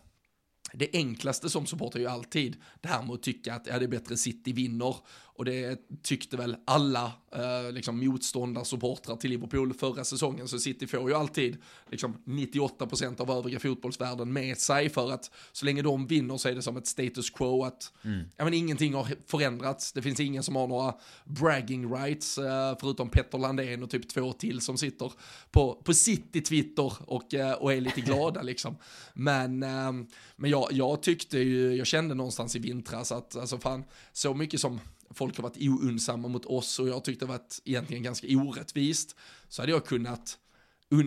det 0.73 0.91
enklaste 0.93 1.51
som 1.51 1.67
supporter 1.67 1.99
är 1.99 2.03
ju 2.03 2.09
alltid 2.09 2.57
det 2.81 2.89
här 2.89 3.03
med 3.03 3.15
att 3.15 3.23
tycka 3.23 3.55
att 3.55 3.67
ja, 3.67 3.79
det 3.79 3.85
är 3.85 3.89
bättre 3.89 4.17
City 4.17 4.53
vinner 4.53 4.97
och 5.37 5.45
det 5.45 5.81
tyckte 6.03 6.37
väl 6.37 6.57
alla 6.65 7.13
eh, 7.33 7.73
liksom 7.73 7.99
motståndarsupportrar 7.99 9.17
till 9.17 9.31
Liverpool 9.31 9.75
förra 9.75 10.05
säsongen. 10.05 10.49
Så 10.49 10.59
City 10.59 10.87
får 10.87 11.09
ju 11.09 11.17
alltid 11.17 11.57
liksom 11.91 12.17
98% 12.25 13.21
av 13.21 13.31
övriga 13.31 13.59
fotbollsvärlden 13.59 14.33
med 14.33 14.59
sig 14.59 14.89
för 14.89 15.13
att 15.13 15.31
så 15.53 15.65
länge 15.65 15.83
de 15.83 16.07
vinner 16.07 16.37
så 16.37 16.49
är 16.49 16.55
det 16.55 16.63
som 16.63 16.77
ett 16.77 16.87
status 16.87 17.31
quo 17.31 17.65
att 17.65 17.93
mm. 18.05 18.25
ja, 18.37 18.45
men 18.45 18.55
ingenting 18.55 18.95
har 18.95 19.09
förändrats. 19.27 19.93
Det 19.93 20.03
finns 20.03 20.21
ingen 20.21 20.43
som 20.43 20.57
har 20.57 20.67
några 20.67 20.95
bragging 21.25 21.95
rights 21.95 22.39
eh, 22.39 22.77
förutom 22.81 23.09
Petter 23.09 23.39
Landén 23.39 23.83
och 23.83 23.91
typ 23.91 24.09
två 24.09 24.33
till 24.33 24.61
som 24.61 24.79
sitter 24.79 25.13
på, 25.51 25.75
på 25.85 25.95
City-Twitter 25.95 26.93
och, 27.07 27.35
eh, 27.35 27.53
och 27.53 27.73
är 27.73 27.81
lite 27.81 28.01
glada 28.01 28.43
liksom. 28.43 28.77
Men, 29.15 29.63
eh, 29.63 29.93
men 30.37 30.51
jag, 30.51 30.69
jag 30.73 31.03
tyckte 31.03 31.39
ju, 31.39 31.75
jag 31.75 31.87
kände 31.87 32.15
någonstans 32.15 32.57
i 32.57 32.59
vintras 32.59 33.13
att 33.13 33.37
alltså 33.37 33.59
fan, 33.59 33.85
så 34.13 34.35
mycket 34.35 34.61
som 34.61 34.81
folk 35.15 35.37
har 35.37 35.43
varit 35.43 35.63
oundsamma 35.63 36.29
mot 36.29 36.45
oss 36.45 36.79
och 36.79 36.89
jag 36.89 37.05
tyckte 37.05 37.25
det 37.25 37.29
varit 37.29 37.61
egentligen 37.65 38.03
ganska 38.03 38.27
orättvist, 38.31 39.17
så 39.49 39.63
hade 39.63 39.73
jag 39.73 39.87
kunnat 39.87 40.39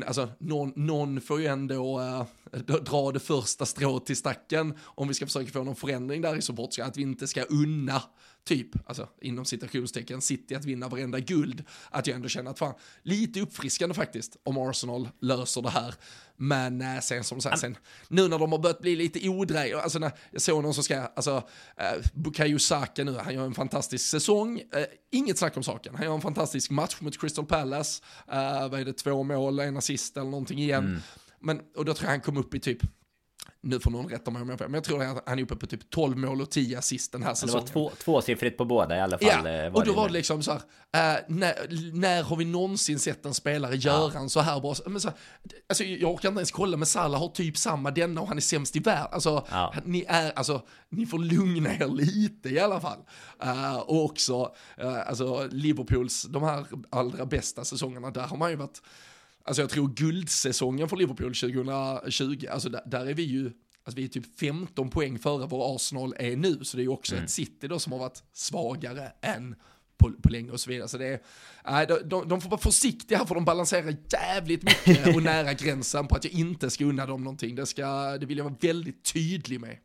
alltså 0.07 0.29
någon, 0.39 0.73
någon 0.75 1.21
får 1.21 1.39
ju 1.39 1.45
ändå 1.45 1.99
äh, 1.99 2.59
dra 2.59 3.11
det 3.11 3.19
första 3.19 3.65
strået 3.65 4.05
till 4.05 4.17
stacken 4.17 4.73
om 4.83 5.07
vi 5.07 5.13
ska 5.13 5.25
försöka 5.25 5.51
få 5.51 5.63
någon 5.63 5.75
förändring 5.75 6.21
där 6.21 6.35
i 6.35 6.41
supportska, 6.41 6.85
att 6.85 6.97
vi 6.97 7.01
inte 7.01 7.27
ska 7.27 7.43
unna 7.43 8.01
typ, 8.47 8.89
alltså 8.89 9.09
inom 9.21 9.45
citationstecken, 9.45 10.21
City 10.21 10.55
att 10.55 10.65
vinna 10.65 10.87
varenda 10.87 11.19
guld, 11.19 11.63
att 11.89 12.07
jag 12.07 12.15
ändå 12.15 12.29
känner 12.29 12.51
att 12.51 12.59
fan, 12.59 12.73
lite 13.03 13.41
uppfriskande 13.41 13.95
faktiskt 13.95 14.37
om 14.43 14.57
Arsenal 14.57 15.09
löser 15.21 15.61
det 15.61 15.69
här. 15.69 15.95
Men 16.37 16.81
äh, 16.81 16.99
sen 16.99 17.23
som 17.23 17.41
sagt, 17.41 17.59
sen, 17.59 17.77
nu 18.07 18.27
när 18.27 18.39
de 18.39 18.51
har 18.51 18.59
börjat 18.59 18.81
bli 18.81 18.95
lite 18.95 19.29
odrägliga, 19.29 19.81
alltså 19.81 19.99
när 19.99 20.11
jag 20.31 20.41
såg 20.41 20.63
någon 20.63 20.73
som 20.73 20.83
ska, 20.83 20.99
alltså 20.99 21.43
äh, 21.77 22.05
Bukayo 22.13 22.59
Saka 22.59 23.03
nu, 23.03 23.17
han 23.17 23.33
gör 23.33 23.45
en 23.45 23.53
fantastisk 23.53 24.09
säsong, 24.09 24.59
äh, 24.59 24.83
inget 25.11 25.37
snack 25.37 25.57
om 25.57 25.63
saken, 25.63 25.95
han 25.95 26.05
gör 26.05 26.15
en 26.15 26.21
fantastisk 26.21 26.71
match 26.71 27.01
mot 27.01 27.21
Crystal 27.21 27.45
Palace, 27.45 28.03
äh, 28.27 28.69
vad 28.69 28.79
är 28.79 28.85
det, 28.85 28.93
två 28.93 29.23
mål, 29.23 29.59
en 29.59 29.77
assist 29.77 30.17
eller 30.17 30.29
någonting 30.29 30.59
igen. 30.59 30.85
Mm. 30.85 30.99
Men, 31.39 31.61
och 31.75 31.85
då 31.85 31.93
tror 31.93 32.05
jag 32.05 32.11
han 32.11 32.21
kom 32.21 32.37
upp 32.37 32.53
i 32.53 32.59
typ 32.59 32.79
nu 33.61 33.79
får 33.79 33.91
någon 33.91 34.09
rätta 34.09 34.31
mig 34.31 34.41
om 34.41 34.49
jag 34.49 34.59
men 34.59 34.73
jag 34.73 34.83
tror 34.83 35.03
att 35.03 35.23
han 35.25 35.39
är 35.39 35.43
uppe 35.43 35.55
på 35.55 35.67
typ 35.67 35.89
12 35.89 36.17
mål 36.17 36.41
och 36.41 36.51
10 36.51 36.77
assist 36.77 37.11
den 37.11 37.23
här 37.23 37.33
säsongen. 37.33 37.65
Det 37.65 37.79
var 37.79 37.89
två, 37.89 37.95
tvåsiffrigt 38.03 38.57
på 38.57 38.65
båda 38.65 38.97
i 38.97 39.01
alla 39.01 39.17
fall. 39.17 39.45
Ja, 39.45 39.65
eh, 39.65 39.73
och 39.73 39.85
då 39.85 39.93
var 39.93 40.07
det 40.07 40.13
liksom 40.13 40.43
så 40.43 40.51
här, 40.51 41.15
äh, 41.15 41.23
när, 41.27 41.93
när, 41.93 42.23
har 42.23 42.35
vi 42.35 42.45
någonsin 42.45 42.99
sett 42.99 43.25
en 43.25 43.33
spelare 43.33 43.75
göra 43.75 44.11
ja. 44.13 44.19
en 44.19 44.29
så 44.29 44.39
här 44.39 44.59
bra, 44.59 44.75
men 44.85 45.01
så 45.01 45.07
här, 45.07 45.17
alltså 45.69 45.83
jag 45.83 46.13
orkar 46.13 46.29
inte 46.29 46.39
ens 46.39 46.51
kolla, 46.51 46.77
men 46.77 46.85
Salah 46.85 47.19
har 47.19 47.27
typ 47.27 47.57
samma 47.57 47.91
denna 47.91 48.21
och 48.21 48.27
han 48.27 48.37
är 48.37 48.41
sämst 48.41 48.75
i 48.75 48.79
världen. 48.79 49.07
Alltså, 49.11 49.45
ja. 49.51 49.73
ni 49.85 50.05
är, 50.07 50.31
alltså, 50.31 50.61
ni 50.89 51.05
får 51.05 51.19
lugna 51.19 51.73
er 51.73 51.87
lite 51.87 52.49
i 52.49 52.59
alla 52.59 52.79
fall. 52.79 52.99
Uh, 53.43 53.77
och 53.77 54.05
också, 54.05 54.55
uh, 54.83 55.07
alltså 55.07 55.47
Liverpools, 55.51 56.23
de 56.23 56.43
här 56.43 56.65
allra 56.89 57.25
bästa 57.25 57.65
säsongerna, 57.65 58.11
där 58.11 58.21
har 58.21 58.37
man 58.37 58.49
ju 58.49 58.55
varit 58.55 58.81
Alltså 59.47 59.61
jag 59.61 59.69
tror 59.69 59.87
guldsäsongen 59.87 60.89
för 60.89 60.97
Liverpool 60.97 61.35
2020, 61.35 62.47
alltså 62.51 62.69
där, 62.69 62.81
där 62.85 63.05
är 63.05 63.13
vi 63.13 63.23
ju 63.23 63.51
Alltså 63.83 63.97
vi 63.97 64.03
är 64.03 64.07
typ 64.07 64.39
15 64.39 64.89
poäng 64.89 65.19
före 65.19 65.47
vad 65.47 65.75
Arsenal 65.75 66.13
är 66.17 66.35
nu, 66.35 66.59
så 66.63 66.77
det 66.77 66.81
är 66.81 66.83
ju 66.83 66.89
också 66.89 67.13
mm. 67.13 67.25
ett 67.25 67.31
City 67.31 67.67
då 67.67 67.79
som 67.79 67.91
har 67.91 67.99
varit 67.99 68.23
svagare 68.33 69.11
än 69.21 69.55
på, 69.97 70.11
på 70.23 70.29
länge 70.29 70.51
och 70.51 70.59
så 70.59 70.69
vidare. 70.69 70.87
Så 70.87 70.97
det 70.97 71.21
är, 71.63 71.81
äh, 71.81 71.87
de, 71.87 72.09
de, 72.09 72.29
de 72.29 72.41
får 72.41 72.49
vara 72.49 72.61
försiktiga 72.61 73.17
här 73.17 73.25
för 73.25 73.35
de 73.35 73.45
balanserar 73.45 73.95
jävligt 74.13 74.63
mycket 74.63 75.07
och 75.15 75.23
nära 75.23 75.53
gränsen 75.53 76.07
på 76.07 76.15
att 76.15 76.23
jag 76.23 76.33
inte 76.33 76.69
ska 76.69 76.85
unna 76.85 77.05
dem 77.05 77.23
någonting. 77.23 77.55
Det, 77.55 77.65
ska, 77.65 78.17
det 78.17 78.25
vill 78.25 78.37
jag 78.37 78.45
vara 78.45 78.55
väldigt 78.61 79.13
tydlig 79.13 79.61
med. 79.61 79.77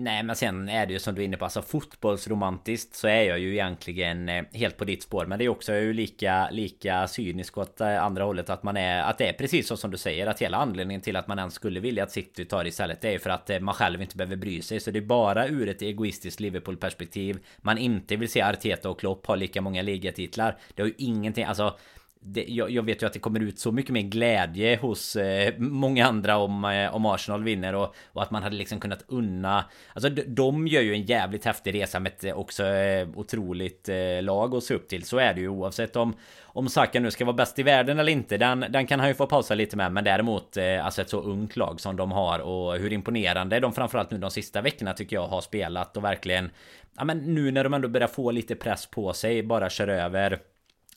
Nej 0.00 0.22
men 0.22 0.36
sen 0.36 0.68
är 0.68 0.86
det 0.86 0.92
ju 0.92 0.98
som 0.98 1.14
du 1.14 1.20
är 1.20 1.24
inne 1.24 1.36
på, 1.36 1.44
alltså 1.44 1.62
fotbollsromantiskt 1.62 2.94
så 2.94 3.08
är 3.08 3.22
jag 3.22 3.38
ju 3.38 3.52
egentligen 3.52 4.28
eh, 4.28 4.44
helt 4.52 4.76
på 4.76 4.84
ditt 4.84 5.02
spår. 5.02 5.26
Men 5.26 5.38
det 5.38 5.44
är 5.44 5.48
också 5.48 5.74
ju 5.74 5.92
lika, 5.92 6.50
lika 6.50 7.08
cynisk 7.08 7.58
åt 7.58 7.80
eh, 7.80 8.04
andra 8.04 8.24
hållet 8.24 8.50
att 8.50 8.62
man 8.62 8.76
är, 8.76 9.02
att 9.02 9.18
det 9.18 9.28
är 9.28 9.32
precis 9.32 9.66
så 9.66 9.76
som 9.76 9.90
du 9.90 9.96
säger. 9.96 10.26
Att 10.26 10.42
hela 10.42 10.58
anledningen 10.58 11.00
till 11.00 11.16
att 11.16 11.28
man 11.28 11.38
ens 11.38 11.54
skulle 11.54 11.80
vilja 11.80 12.02
att 12.02 12.10
City 12.10 12.44
tar 12.44 12.64
det 12.64 12.68
istället 12.68 13.00
det 13.00 13.08
är 13.08 13.12
ju 13.12 13.18
för 13.18 13.30
att 13.30 13.50
eh, 13.50 13.60
man 13.60 13.74
själv 13.74 14.02
inte 14.02 14.16
behöver 14.16 14.36
bry 14.36 14.62
sig. 14.62 14.80
Så 14.80 14.90
det 14.90 14.98
är 14.98 15.02
bara 15.02 15.46
ur 15.46 15.68
ett 15.68 15.82
egoistiskt 15.82 16.40
Liverpool-perspektiv 16.40 17.38
man 17.56 17.78
inte 17.78 18.16
vill 18.16 18.28
se 18.28 18.42
Arteta 18.42 18.90
och 18.90 19.00
Klopp 19.00 19.26
ha 19.26 19.34
lika 19.34 19.60
många 19.60 19.82
ligatitlar. 19.82 20.56
Det 20.74 20.82
har 20.82 20.86
ju 20.86 20.94
ingenting, 20.98 21.44
alltså 21.44 21.76
det, 22.22 22.44
jag, 22.48 22.70
jag, 22.70 22.82
vet 22.82 23.02
ju 23.02 23.06
att 23.06 23.12
det 23.12 23.18
kommer 23.18 23.40
ut 23.40 23.58
så 23.58 23.72
mycket 23.72 23.92
mer 23.92 24.02
glädje 24.02 24.76
hos 24.76 25.16
eh, 25.16 25.54
många 25.58 26.06
andra 26.06 26.36
om, 26.36 26.64
eh, 26.64 26.94
om 26.94 27.06
Arsenal 27.06 27.44
vinner 27.44 27.74
och, 27.74 27.94
och, 28.12 28.22
att 28.22 28.30
man 28.30 28.42
hade 28.42 28.56
liksom 28.56 28.80
kunnat 28.80 29.04
unna. 29.08 29.64
Alltså 29.92 30.10
de, 30.10 30.22
de 30.22 30.66
gör 30.66 30.82
ju 30.82 30.92
en 30.92 31.02
jävligt 31.02 31.44
häftig 31.44 31.74
resa 31.74 32.00
med 32.00 32.12
ett 32.12 32.24
eh, 32.24 32.38
också 32.38 32.64
eh, 32.64 33.08
otroligt 33.14 33.88
eh, 33.88 34.22
lag 34.22 34.54
att 34.54 34.64
se 34.64 34.74
upp 34.74 34.88
till. 34.88 35.04
Så 35.04 35.18
är 35.18 35.34
det 35.34 35.40
ju 35.40 35.48
oavsett 35.48 35.96
om 35.96 36.14
Om 36.42 36.68
Saka 36.68 37.00
nu 37.00 37.10
ska 37.10 37.24
vara 37.24 37.36
bäst 37.36 37.58
i 37.58 37.62
världen 37.62 37.98
eller 37.98 38.12
inte. 38.12 38.36
Den, 38.36 38.64
den 38.68 38.86
kan 38.86 39.00
han 39.00 39.08
ju 39.08 39.14
få 39.14 39.26
pausa 39.26 39.54
lite 39.54 39.76
med. 39.76 39.92
Men 39.92 40.04
däremot 40.04 40.56
eh, 40.56 40.84
alltså 40.84 41.02
ett 41.02 41.10
så 41.10 41.20
ungt 41.20 41.56
lag 41.56 41.80
som 41.80 41.96
de 41.96 42.12
har 42.12 42.38
och 42.38 42.76
hur 42.76 42.92
imponerande 42.92 43.60
de 43.60 43.72
framförallt 43.72 44.10
nu 44.10 44.18
de 44.18 44.30
sista 44.30 44.60
veckorna 44.60 44.92
tycker 44.92 45.16
jag 45.16 45.26
har 45.26 45.40
spelat 45.40 45.96
och 45.96 46.04
verkligen 46.04 46.50
Ja 46.96 47.04
men 47.04 47.18
nu 47.18 47.50
när 47.50 47.64
de 47.64 47.74
ändå 47.74 47.88
börjar 47.88 48.08
få 48.08 48.30
lite 48.30 48.56
press 48.56 48.86
på 48.86 49.12
sig 49.12 49.42
bara 49.42 49.70
kör 49.70 49.88
över 49.88 50.38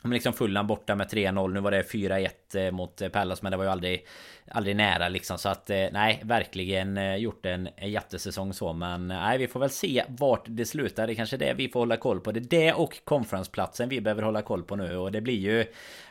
men 0.04 0.14
liksom 0.14 0.34
Fulham 0.34 0.68
borta 0.68 0.95
med 0.95 1.08
3-0. 1.08 1.54
Nu 1.54 1.60
var 1.60 1.72
det 1.72 1.82
4-1 1.82 2.30
eh, 2.56 2.72
mot 2.72 3.01
eh, 3.01 3.10
Pallas 3.10 3.41
men 3.41 3.51
det 3.51 3.58
var 3.58 3.64
ju 3.64 3.72
aldrig 3.72 4.08
Aldrig 4.51 4.76
nära 4.76 5.10
liksom 5.10 5.38
så 5.38 5.49
att 5.49 5.70
eh, 5.70 5.86
nej 5.91 6.22
verkligen 6.24 7.20
gjort 7.20 7.45
en, 7.45 7.70
jättesäsong 7.82 8.54
så 8.54 8.74
men 8.74 9.08
nej 9.08 9.38
vi 9.38 9.47
får 9.47 9.60
väl 9.60 9.70
se 9.70 10.04
vart 10.08 10.43
det 10.45 10.66
slutar. 10.66 11.08
Det 11.08 11.14
är 11.14 11.16
kanske 11.16 11.38
det 11.38 11.54
vi 11.54 11.70
får 11.70 11.80
hålla 11.80 11.97
koll 11.97 12.20
på. 12.20 12.32
Det 12.32 12.39
är 12.39 12.66
det 12.66 12.74
och 12.74 12.99
konferensplatsen 13.04 13.89
vi 13.89 14.01
behöver 14.01 14.22
hålla 14.22 14.41
koll 14.41 14.64
på 14.64 14.76
nu 14.76 14.97
och 14.97 15.12
det 15.12 15.22
blir 15.22 15.39
ju 15.39 15.66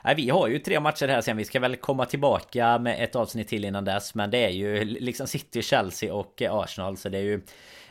Nej 0.05 0.14
vi 0.14 0.30
har 0.30 0.49
ju 0.49 0.59
tre 0.59 0.80
matcher 0.80 1.09
här 1.09 1.20
sen. 1.20 1.36
Vi 1.36 1.45
ska 1.45 1.61
väl 1.61 1.76
komma 1.76 2.05
tillbaka 2.05 2.78
med 2.78 3.05
ett 3.05 3.16
avsnitt 3.16 3.49
till 3.49 3.64
innan 3.64 3.84
dess 3.84 4.14
men 4.14 4.30
det 4.30 4.45
är 4.45 4.51
ju 4.51 4.84
liksom 4.84 5.26
City, 5.26 5.62
Chelsea 5.62 6.14
och 6.14 6.43
Arsenal 6.43 6.97
så 6.97 7.09
det 7.09 7.18
är 7.18 7.22
ju 7.22 7.40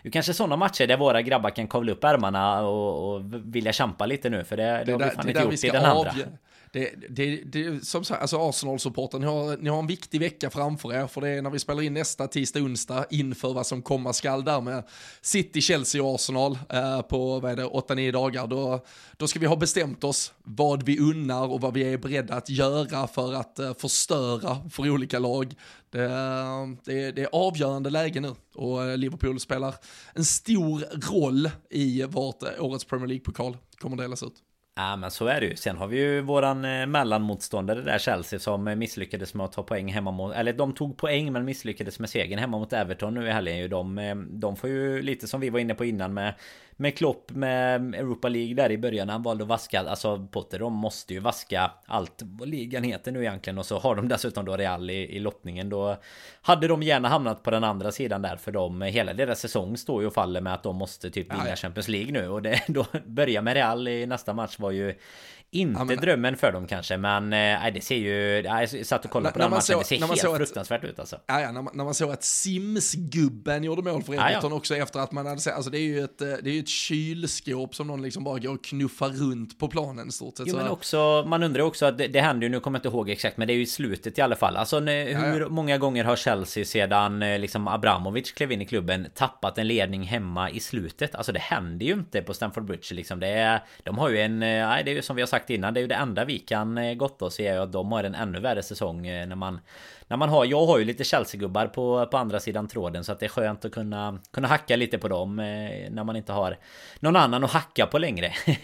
det 0.04 0.10
är 0.10 0.12
kanske 0.12 0.34
sådana 0.34 0.56
matcher 0.56 0.88
där 0.88 0.98
våra 0.98 1.22
grabbar 1.22 1.50
kan 1.50 1.68
kavla 1.68 1.92
upp 1.92 2.04
ärmarna 2.04 2.62
och, 2.62 3.16
och 3.16 3.22
vilja 3.56 3.74
kämpa 3.74 4.06
lite 4.06 4.30
nu 4.30 4.44
för 4.44 4.58
det, 4.58 4.64
det, 4.64 4.84
det 4.84 4.92
har 4.92 5.00
vi 5.00 5.10
fan 5.10 5.30
inte 5.30 5.42
gjort 5.42 5.64
i 5.64 5.70
den 5.70 5.86
andra. 5.86 6.14
Det, 6.74 6.94
det, 7.10 7.36
det, 7.36 7.86
som 7.86 8.04
sagt, 8.04 8.22
alltså 8.22 8.38
Arsenal-supporten, 8.38 9.22
ni 9.22 9.28
har, 9.28 9.58
ni 9.58 9.70
har 9.70 9.80
en 9.80 9.88
viktig 9.88 10.20
vecka 10.20 10.50
framför 10.50 10.94
er, 10.94 11.08
för 11.08 11.22
det 11.22 11.30
är 11.30 11.42
när 11.42 11.50
vi 11.50 11.60
spelar 11.60 11.82
in 11.82 11.94
nästa 11.94 12.28
tisdag, 12.28 12.60
onsdag, 12.60 13.06
inför 13.10 13.54
vad 13.54 13.68
som 13.68 13.82
komma 13.82 14.14
skall 14.14 14.44
där 14.44 14.62
med 14.62 14.84
City, 15.22 15.62
Chelsea 15.62 16.04
och 16.04 16.16
Arsenal 16.16 16.58
eh, 16.70 17.02
på, 17.02 17.40
vad 17.40 17.52
är 17.52 17.56
det, 17.56 17.66
8-9 17.66 18.12
dagar. 18.12 18.48
Då, 18.48 18.86
då 19.18 19.28
ska 19.28 19.40
vi 19.40 19.46
ha 19.46 19.56
bestämt 19.56 20.04
oss 20.04 20.34
vad 20.44 20.84
vi 20.84 21.00
unnar 21.00 21.48
och 21.48 21.62
vad 21.62 21.74
vi 21.74 21.94
är 21.94 21.98
beredda 21.98 22.36
att 22.36 22.50
göra 22.50 23.08
för 23.08 23.34
att 23.34 23.60
eh, 23.60 23.74
förstöra 23.74 24.70
för 24.70 24.90
olika 24.90 25.20
lag. 25.20 25.56
Det, 25.90 26.08
det, 26.84 27.12
det, 27.12 27.22
är 27.22 27.30
avgörande 27.32 27.90
läge 27.90 28.20
nu 28.20 28.36
och 28.56 28.84
eh, 28.84 28.98
Liverpool 28.98 29.40
spelar 29.40 29.76
en 30.14 30.26
stor 30.26 31.12
roll 31.12 31.50
i 31.70 32.04
vart 32.04 32.44
eh, 32.44 32.50
årets 32.66 32.86
Premier 32.86 33.08
League-pokal 33.08 33.58
kommer 33.80 33.98
delas 33.98 34.24
ut. 34.24 34.36
Ja 34.76 34.96
men 34.96 35.12
så 35.12 35.28
är 35.28 35.42
det 35.42 35.48
ju. 35.48 35.56
Sen 35.56 35.78
har 35.78 35.88
vi 35.88 35.98
ju 35.98 36.22
våran 36.22 36.66
eh, 36.66 36.86
mellanmotståndare 36.86 37.82
där 37.82 37.98
Chelsea 37.98 38.40
som 38.40 38.68
eh, 38.68 38.76
misslyckades 38.76 39.34
med 39.34 39.46
att 39.46 39.52
ta 39.52 39.64
poäng 39.64 39.92
hemma 39.92 40.12
mot... 40.12 40.36
Eller 40.36 40.54
de 40.54 40.74
tog 40.74 40.98
poäng 40.98 41.32
men 41.32 41.46
misslyckades 41.46 42.00
med 42.00 42.10
segern 42.10 42.40
hemma 42.40 42.60
mot 42.60 42.74
Everton 42.74 43.14
nu 43.14 43.28
i 43.28 43.32
helgen. 43.32 43.70
De, 43.70 43.98
eh, 43.98 44.16
de 44.16 44.56
får 44.56 44.70
ju 44.70 45.02
lite 45.02 45.28
som 45.28 45.42
vi 45.42 45.50
var 45.50 45.60
inne 45.60 45.76
på 45.76 45.86
innan 45.86 46.14
med 46.14 46.34
med 46.82 46.98
Klopp 46.98 47.32
med 47.32 47.96
Europa 47.96 48.30
League 48.30 48.54
där 48.54 48.72
i 48.72 48.78
början 48.78 49.10
han 49.10 49.24
valde 49.24 49.44
att 49.44 49.48
vaska 49.48 49.80
Alltså 49.80 50.28
Potter 50.32 50.60
de 50.60 50.74
måste 50.74 51.14
ju 51.14 51.20
vaska 51.20 51.72
allt 51.86 52.22
vad 52.24 52.50
ligan 52.50 52.84
heter 52.84 53.12
nu 53.12 53.20
egentligen 53.20 53.58
Och 53.58 53.66
så 53.66 53.80
har 53.80 53.96
de 53.96 54.08
dessutom 54.08 54.46
då 54.46 54.58
Real 54.58 54.90
i, 54.90 54.94
i 54.94 55.20
lottningen. 55.20 55.70
Då 55.70 55.98
hade 56.42 56.68
de 56.68 56.84
gärna 56.84 57.08
hamnat 57.08 57.44
på 57.44 57.52
den 57.52 57.64
andra 57.64 57.92
sidan 57.92 58.22
där 58.22 58.36
för 58.36 58.52
de 58.52 58.82
Hela 58.82 59.14
deras 59.14 59.40
säsong 59.40 59.78
står 59.78 60.02
ju 60.02 60.08
och 60.08 60.14
faller 60.14 60.42
med 60.42 60.54
att 60.54 60.64
de 60.64 60.76
måste 60.76 61.10
typ 61.10 61.34
vinna 61.34 61.56
Champions 61.56 61.88
League 61.88 62.12
nu. 62.12 62.28
Och 62.28 62.42
det 62.42 62.62
då 62.68 62.86
börja 63.06 63.42
med 63.42 63.54
Real 63.54 63.88
i 63.88 64.06
nästa 64.06 64.34
match 64.34 64.60
var 64.60 64.72
ju 64.72 64.96
inte 65.54 65.80
ja, 65.80 65.84
men, 65.84 65.98
drömmen 65.98 66.38
för 66.38 66.52
dem 66.52 66.68
kanske 66.68 66.98
men 66.98 67.34
eh, 67.34 67.74
det 67.74 67.82
ser 67.82 67.96
ju... 67.96 68.42
Jag 68.42 68.86
satt 68.86 69.06
och 69.06 69.12
kollade 69.12 69.34
på 69.34 69.40
den 69.40 69.50
matchen, 69.50 69.62
så, 69.62 69.80
det 69.80 69.86
ser 69.86 70.08
helt 70.08 70.20
så 70.20 70.36
fruktansvärt 70.36 70.84
att, 70.84 70.90
ut 70.90 71.00
alltså. 71.00 71.20
Ja, 71.28 71.42
ja 71.42 71.52
när, 71.52 71.62
man, 71.62 71.74
när 71.76 71.84
man 71.84 71.94
såg 71.94 72.12
att 72.12 72.24
Sims-gubben 72.24 73.64
gjorde 73.64 73.82
mål 73.82 74.04
för 74.04 74.14
Everton 74.14 74.42
ja, 74.44 74.50
ja. 74.50 74.56
också 74.56 74.76
efter 74.76 75.00
att 75.00 75.12
man 75.12 75.26
hade 75.26 75.42
sett, 75.42 75.56
alltså 75.56 75.72
det 75.72 75.78
är 75.78 75.82
ju 75.82 76.04
ett, 76.04 76.22
eh, 76.22 76.28
det 76.44 76.50
är 76.50 76.60
ett 76.60 76.68
kylskåp 76.68 77.76
som 77.76 77.88
någon 77.88 78.02
liksom 78.02 78.24
bara 78.24 78.40
går 78.40 78.54
och 78.54 78.64
knuffar 78.64 79.10
runt 79.10 79.60
på 79.60 79.68
planen 79.68 80.08
i 80.08 80.12
stort 80.12 80.38
sett. 80.38 80.48
Jo, 80.48 80.56
men 80.56 80.68
också, 80.68 81.24
man 81.28 81.44
undrar 81.44 81.64
också 81.64 81.86
att 81.86 81.98
det, 81.98 82.08
det 82.08 82.22
händer 82.22 82.48
ju, 82.48 82.50
nu 82.50 82.60
kommer 82.60 82.78
jag 82.78 82.80
inte 82.80 82.98
ihåg 82.98 83.10
exakt, 83.10 83.38
men 83.38 83.48
det 83.48 83.54
är 83.54 83.56
ju 83.56 83.62
i 83.62 83.66
slutet 83.66 84.18
i 84.18 84.22
alla 84.22 84.36
fall. 84.36 84.58
Alltså 84.58 84.80
hur 84.80 85.50
många 85.50 85.78
gånger 85.78 86.04
har 86.04 86.16
Chelsea 86.16 86.66
sedan 86.66 87.22
eh, 87.22 87.40
liksom 87.40 87.68
Abramovic 87.68 88.32
klev 88.32 88.52
in 88.52 88.62
i 88.62 88.66
klubben 88.66 89.08
tappat 89.16 89.58
en 89.58 89.68
ledning 89.68 90.04
hemma 90.04 90.50
i 90.50 90.60
slutet? 90.60 91.16
Alltså 91.16 91.32
det 91.32 91.40
händer 91.40 91.86
ju 91.86 91.94
inte 91.94 92.22
på 92.22 92.34
Stamford 92.34 92.66
Bridge 92.66 92.96
liksom. 92.96 93.20
Det 93.20 93.28
är, 93.28 93.64
de 93.84 93.98
har 93.98 94.10
ju 94.10 94.22
en, 94.22 94.40
nej 94.40 94.84
det 94.84 94.92
är 94.92 94.96
ju 94.96 95.02
som 95.02 95.16
vi 95.16 95.22
har 95.22 95.28
sagt 95.28 95.41
sagt 95.42 95.50
innan, 95.50 95.74
det 95.74 95.80
är 95.80 95.82
ju 95.82 95.88
det 95.88 95.96
enda 95.96 96.26
vi 96.26 96.40
kan 96.40 96.78
eh, 96.78 96.94
gotta 96.94 97.26
oss 97.26 97.40
i 97.40 97.48
är 97.48 97.60
att 97.60 97.72
de 97.72 97.92
har 97.92 98.04
en 98.04 98.16
ännu 98.16 98.40
värre 98.40 98.64
säsong 98.64 99.08
eh, 99.08 99.28
när 99.28 99.36
man 99.36 99.60
när 100.08 100.18
man 100.18 100.30
har, 100.30 100.46
jag 100.46 100.66
har 100.66 100.80
ju 100.80 100.86
lite 100.86 101.04
Chelsea-gubbar 101.04 101.68
på, 101.68 102.06
på 102.06 102.18
andra 102.18 102.40
sidan 102.40 102.68
tråden 102.68 103.04
så 103.04 103.12
att 103.12 103.20
det 103.20 103.26
är 103.26 103.30
skönt 103.30 103.66
att 103.66 103.72
kunna, 103.72 104.20
kunna 104.32 104.48
hacka 104.48 104.76
lite 104.76 104.98
på 104.98 105.08
dem 105.08 105.40
eh, 105.40 105.92
när 105.92 106.04
man 106.04 106.16
inte 106.16 106.34
har 106.34 106.58
någon 107.00 107.16
annan 107.16 107.44
att 107.44 107.52
hacka 107.52 107.86
på 107.86 107.98
längre. 107.98 108.34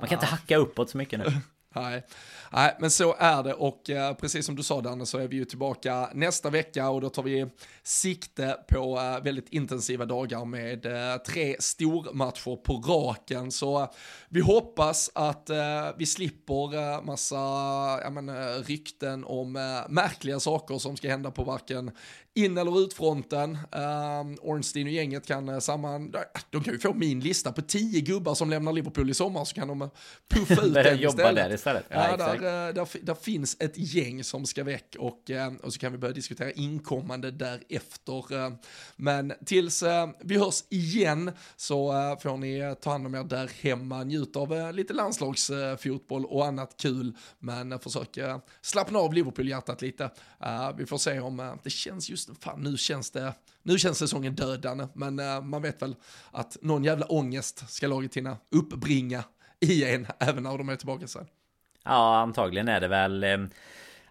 man 0.00 0.08
kan 0.08 0.12
inte 0.12 0.26
hacka 0.26 0.56
uppåt 0.56 0.90
så 0.90 0.98
mycket 0.98 1.18
nu. 1.18 1.24
Nej. 1.74 2.02
Nej, 2.52 2.76
men 2.80 2.90
så 2.90 3.14
är 3.18 3.42
det 3.42 3.54
och 3.54 3.90
eh, 3.90 4.14
precis 4.14 4.46
som 4.46 4.56
du 4.56 4.62
sa 4.62 4.80
Danne 4.80 5.06
så 5.06 5.18
är 5.18 5.28
vi 5.28 5.36
ju 5.36 5.44
tillbaka 5.44 6.10
nästa 6.14 6.50
vecka 6.50 6.88
och 6.90 7.00
då 7.00 7.08
tar 7.08 7.22
vi 7.22 7.46
sikte 7.82 8.56
på 8.68 8.98
eh, 8.98 9.24
väldigt 9.24 9.48
intensiva 9.48 10.04
dagar 10.04 10.44
med 10.44 10.86
eh, 10.86 11.16
tre 11.16 11.56
stormatcher 11.58 12.56
på 12.56 12.72
raken. 12.72 13.52
Så 13.52 13.82
eh, 13.82 13.88
vi 14.28 14.40
hoppas 14.40 15.10
att 15.14 15.50
eh, 15.50 15.88
vi 15.98 16.06
slipper 16.06 16.74
eh, 16.74 17.02
massa 17.02 17.36
ja, 18.02 18.10
men, 18.10 18.30
rykten 18.62 19.24
om 19.24 19.52
märkliga 19.88 20.40
saker 20.40 20.78
som 20.78 20.96
ska 20.96 21.08
hända 21.08 21.30
på 21.30 21.44
varken 21.44 21.90
in 22.36 22.58
eller 22.58 22.80
utfronten. 22.80 23.58
Um, 23.72 24.38
Ornstein 24.42 24.86
och 24.86 24.92
gänget 24.92 25.26
kan 25.26 25.48
uh, 25.48 25.58
samman, 25.58 26.14
de 26.50 26.64
kan 26.64 26.74
ju 26.74 26.78
få 26.78 26.94
min 26.94 27.20
lista 27.20 27.52
på 27.52 27.62
tio 27.62 28.00
gubbar 28.00 28.34
som 28.34 28.50
lämnar 28.50 28.72
Liverpool 28.72 29.10
i 29.10 29.14
sommar 29.14 29.44
så 29.44 29.54
kan 29.54 29.68
de 29.68 29.82
uh, 29.82 29.88
puffa 30.28 30.62
ut 30.62 30.74
den 30.74 31.00
istället. 31.02 31.36
där 31.36 31.54
istället. 31.54 31.84
Ja, 31.88 32.08
ja 32.10 32.16
där, 32.16 32.34
uh, 32.34 32.74
där, 32.74 33.04
där, 33.04 33.14
finns 33.14 33.56
ett 33.60 33.72
gäng 33.76 34.24
som 34.24 34.46
ska 34.46 34.64
väck 34.64 34.96
och, 34.98 35.30
och 35.62 35.72
så 35.72 35.78
kan 35.78 35.92
vi 35.92 35.98
börja 35.98 36.14
diskutera 36.14 36.50
inkommande 36.50 37.30
därefter. 37.30 38.34
Uh, 38.34 38.54
men 38.96 39.32
tills 39.44 39.82
vi 40.20 40.38
hörs 40.38 40.64
igen 40.68 41.32
så 41.56 41.92
får 42.22 42.36
ni 42.36 42.74
ta 42.80 42.90
hand 42.90 43.06
om 43.06 43.14
er 43.14 43.24
där 43.24 43.50
hemma, 43.62 44.04
njut 44.04 44.36
av 44.36 44.74
lite 44.74 44.92
landslagsfotboll 44.92 46.24
och 46.24 46.46
annat 46.46 46.76
kul, 46.76 47.16
men 47.38 47.78
försök 47.78 48.18
slappna 48.60 48.98
av 48.98 49.14
Liverpool-hjärtat 49.14 49.82
lite. 49.82 50.10
vi 50.76 50.86
får 50.86 50.98
se 50.98 51.20
om 51.20 51.58
det 51.62 51.70
känns 51.70 52.10
just 52.10 52.25
fan 52.40 52.60
nu 52.62 52.76
känns 52.76 53.10
det, 53.10 53.34
nu 53.62 53.78
känns 53.78 53.98
säsongen 53.98 54.34
dödande, 54.34 54.86
men 54.94 55.20
uh, 55.20 55.40
man 55.40 55.62
vet 55.62 55.82
väl 55.82 55.96
att 56.30 56.56
någon 56.62 56.84
jävla 56.84 57.06
ångest 57.06 57.70
ska 57.70 57.86
laget 57.86 58.16
hinna 58.16 58.36
uppbringa 58.50 59.24
i 59.60 59.84
en, 59.84 60.06
även 60.18 60.42
när 60.42 60.58
de 60.58 60.68
är 60.68 60.76
tillbaka 60.76 61.06
sen. 61.06 61.26
Ja, 61.84 62.18
antagligen 62.18 62.68
är 62.68 62.80
det 62.80 62.88
väl 62.88 63.24
eh, 63.24 63.38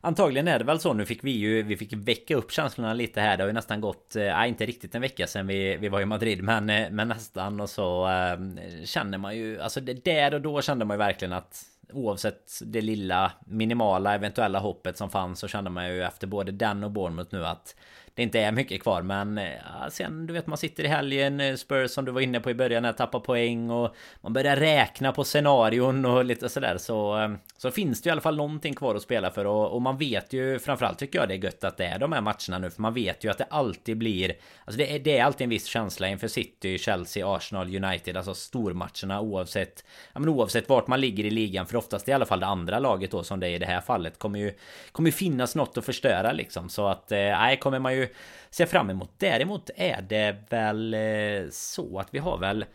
Antagligen 0.05 0.47
är 0.47 0.59
det 0.59 0.66
väl 0.66 0.80
så. 0.80 0.93
Nu 0.93 1.05
fick 1.05 1.24
vi 1.24 1.32
ju 1.32 1.63
Vi 1.63 1.78
fick 1.78 1.93
väcka 1.93 2.36
upp 2.36 2.51
känslorna 2.51 2.93
lite 2.93 3.22
här. 3.22 3.38
Det 3.38 3.43
har 3.43 3.47
ju 3.47 3.53
nästan 3.53 3.82
gått 3.82 4.16
eh, 4.16 4.24
Nej 4.24 4.49
inte 4.49 4.66
riktigt 4.66 4.95
en 4.95 5.01
vecka 5.01 5.28
sedan 5.28 5.47
vi, 5.47 5.78
vi 5.78 5.89
var 5.89 6.01
i 6.01 6.05
Madrid 6.05 6.43
men, 6.43 6.70
eh, 6.70 6.89
men 6.91 7.07
nästan 7.07 7.59
och 7.59 7.70
så 7.70 8.07
äh, 8.07 8.38
Känner 8.86 9.18
man 9.18 9.38
ju 9.38 9.61
Alltså 9.61 9.82
det, 9.82 10.05
där 10.05 10.34
och 10.34 10.41
då 10.41 10.61
kände 10.61 10.86
man 10.86 10.95
ju 10.95 10.99
verkligen 10.99 11.34
att 11.34 11.66
Oavsett 11.93 12.59
det 12.61 12.82
lilla 12.82 13.32
minimala 13.45 14.16
eventuella 14.16 14.59
hoppet 14.59 14.97
som 14.97 15.09
fanns 15.09 15.39
så 15.39 15.47
kände 15.47 15.70
man 15.70 15.88
ju 15.88 16.03
efter 16.03 16.28
både 16.28 16.51
den 16.51 16.84
och 16.84 16.91
Bournemouth 16.91 17.30
nu 17.32 17.45
att 17.45 17.76
det 18.16 18.24
inte 18.24 18.39
är 18.39 18.51
mycket 18.51 18.84
kvar 18.84 19.01
men 19.01 19.38
eh, 19.38 19.53
ja, 19.53 19.89
sen 19.89 20.28
du 20.28 20.34
vet 20.34 20.47
man 20.47 20.57
sitter 20.57 20.84
i 20.84 20.88
helgen 20.88 21.39
eh, 21.39 21.55
Spurs 21.55 21.91
som 21.91 22.05
du 22.05 22.11
var 22.11 22.22
inne 22.22 22.39
på 22.39 22.49
i 22.49 22.53
början 22.53 22.86
här 22.86 22.93
tappar 22.93 23.20
poäng 23.20 23.70
och 23.70 23.95
man 24.22 24.34
börjar 24.34 24.55
räkna 24.55 25.11
på 25.11 25.24
scenarion 25.24 26.05
och 26.05 26.26
lite 26.26 26.49
sådär 26.49 26.78
så 26.78 27.20
eh, 27.20 27.30
så 27.57 27.72
finns 27.72 28.01
det 28.01 28.07
i 28.07 28.11
alla 28.11 28.22
fall 28.22 28.38
någonting 28.38 28.74
kvar 28.74 28.95
att 28.95 29.01
spela 29.01 29.32
för. 29.32 29.45
Och, 29.45 29.72
och, 29.72 29.82
man 29.82 29.97
vet 29.97 30.34
ju 30.34 30.59
framförallt 30.59 30.99
tycker 30.99 31.20
jag 31.20 31.28
det 31.28 31.34
är 31.34 31.43
gött 31.43 31.63
att 31.63 31.78
det 31.78 31.86
är 31.86 31.99
de 31.99 32.11
här 32.11 32.22
matcherna 32.22 32.59
nu 32.59 32.70
för 32.70 32.82
man 32.82 32.93
vet 32.93 33.24
ju 33.24 33.32
att 33.32 33.38
det 33.38 33.47
alltid 33.49 33.97
blir 33.97 34.34
alltså 34.66 34.78
det 34.78 34.95
är, 34.95 34.99
det 34.99 35.18
är 35.18 35.24
alltid 35.24 35.45
en 35.45 35.49
viss 35.49 35.66
känsla 35.66 36.07
inför 36.07 36.28
City, 36.28 36.78
Chelsea, 36.78 37.36
Arsenal, 37.36 37.76
United 37.76 38.18
alltså 38.18 38.34
stormatcherna 38.34 39.22
oavsett 39.22 39.86
ja, 40.13 40.20
men 40.20 40.30
oavsett 40.30 40.70
vart 40.70 40.88
man 40.88 41.01
ligger 41.01 41.24
i 41.24 41.30
ligan 41.30 41.66
för 41.66 41.78
oftast 41.78 42.09
i 42.09 42.11
alla 42.11 42.26
fall 42.26 42.39
det 42.39 42.45
andra 42.45 42.80
laget 42.80 43.11
då 43.11 43.24
som 43.24 43.39
det 43.39 43.47
är 43.47 43.55
i 43.55 43.59
det 43.59 43.66
här 43.66 43.82
fallet 43.82 44.20
kommer 44.20 44.39
ju 44.39 44.53
kommer 44.91 45.09
ju 45.09 45.13
finnas 45.13 45.55
något 45.55 45.78
att 45.78 45.86
förstöra 45.86 46.32
liksom. 46.32 46.70
Så 46.70 46.88
att 46.88 47.11
eh, 47.11 47.18
nej 47.18 47.59
kommer 47.59 47.80
man 47.80 47.95
ju 47.95 48.04
se 48.49 48.65
fram 48.65 48.89
emot. 48.89 49.11
Däremot 49.17 49.69
är 49.75 50.01
det 50.01 50.43
väl 50.49 50.93
eh, 50.93 51.49
så 51.51 51.99
att 51.99 52.13
vi 52.13 52.19
har 52.19 52.37
väl 52.37 52.65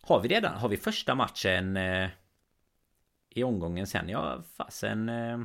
Har 0.00 0.20
vi 0.20 0.28
redan, 0.28 0.54
har 0.58 0.68
vi 0.68 0.76
första 0.76 1.14
matchen 1.14 1.76
eh, 1.76 2.08
I 3.30 3.42
omgången 3.42 3.86
sen? 3.86 4.08
Ja, 4.08 4.42
fasen 4.56 5.08
eh, 5.08 5.38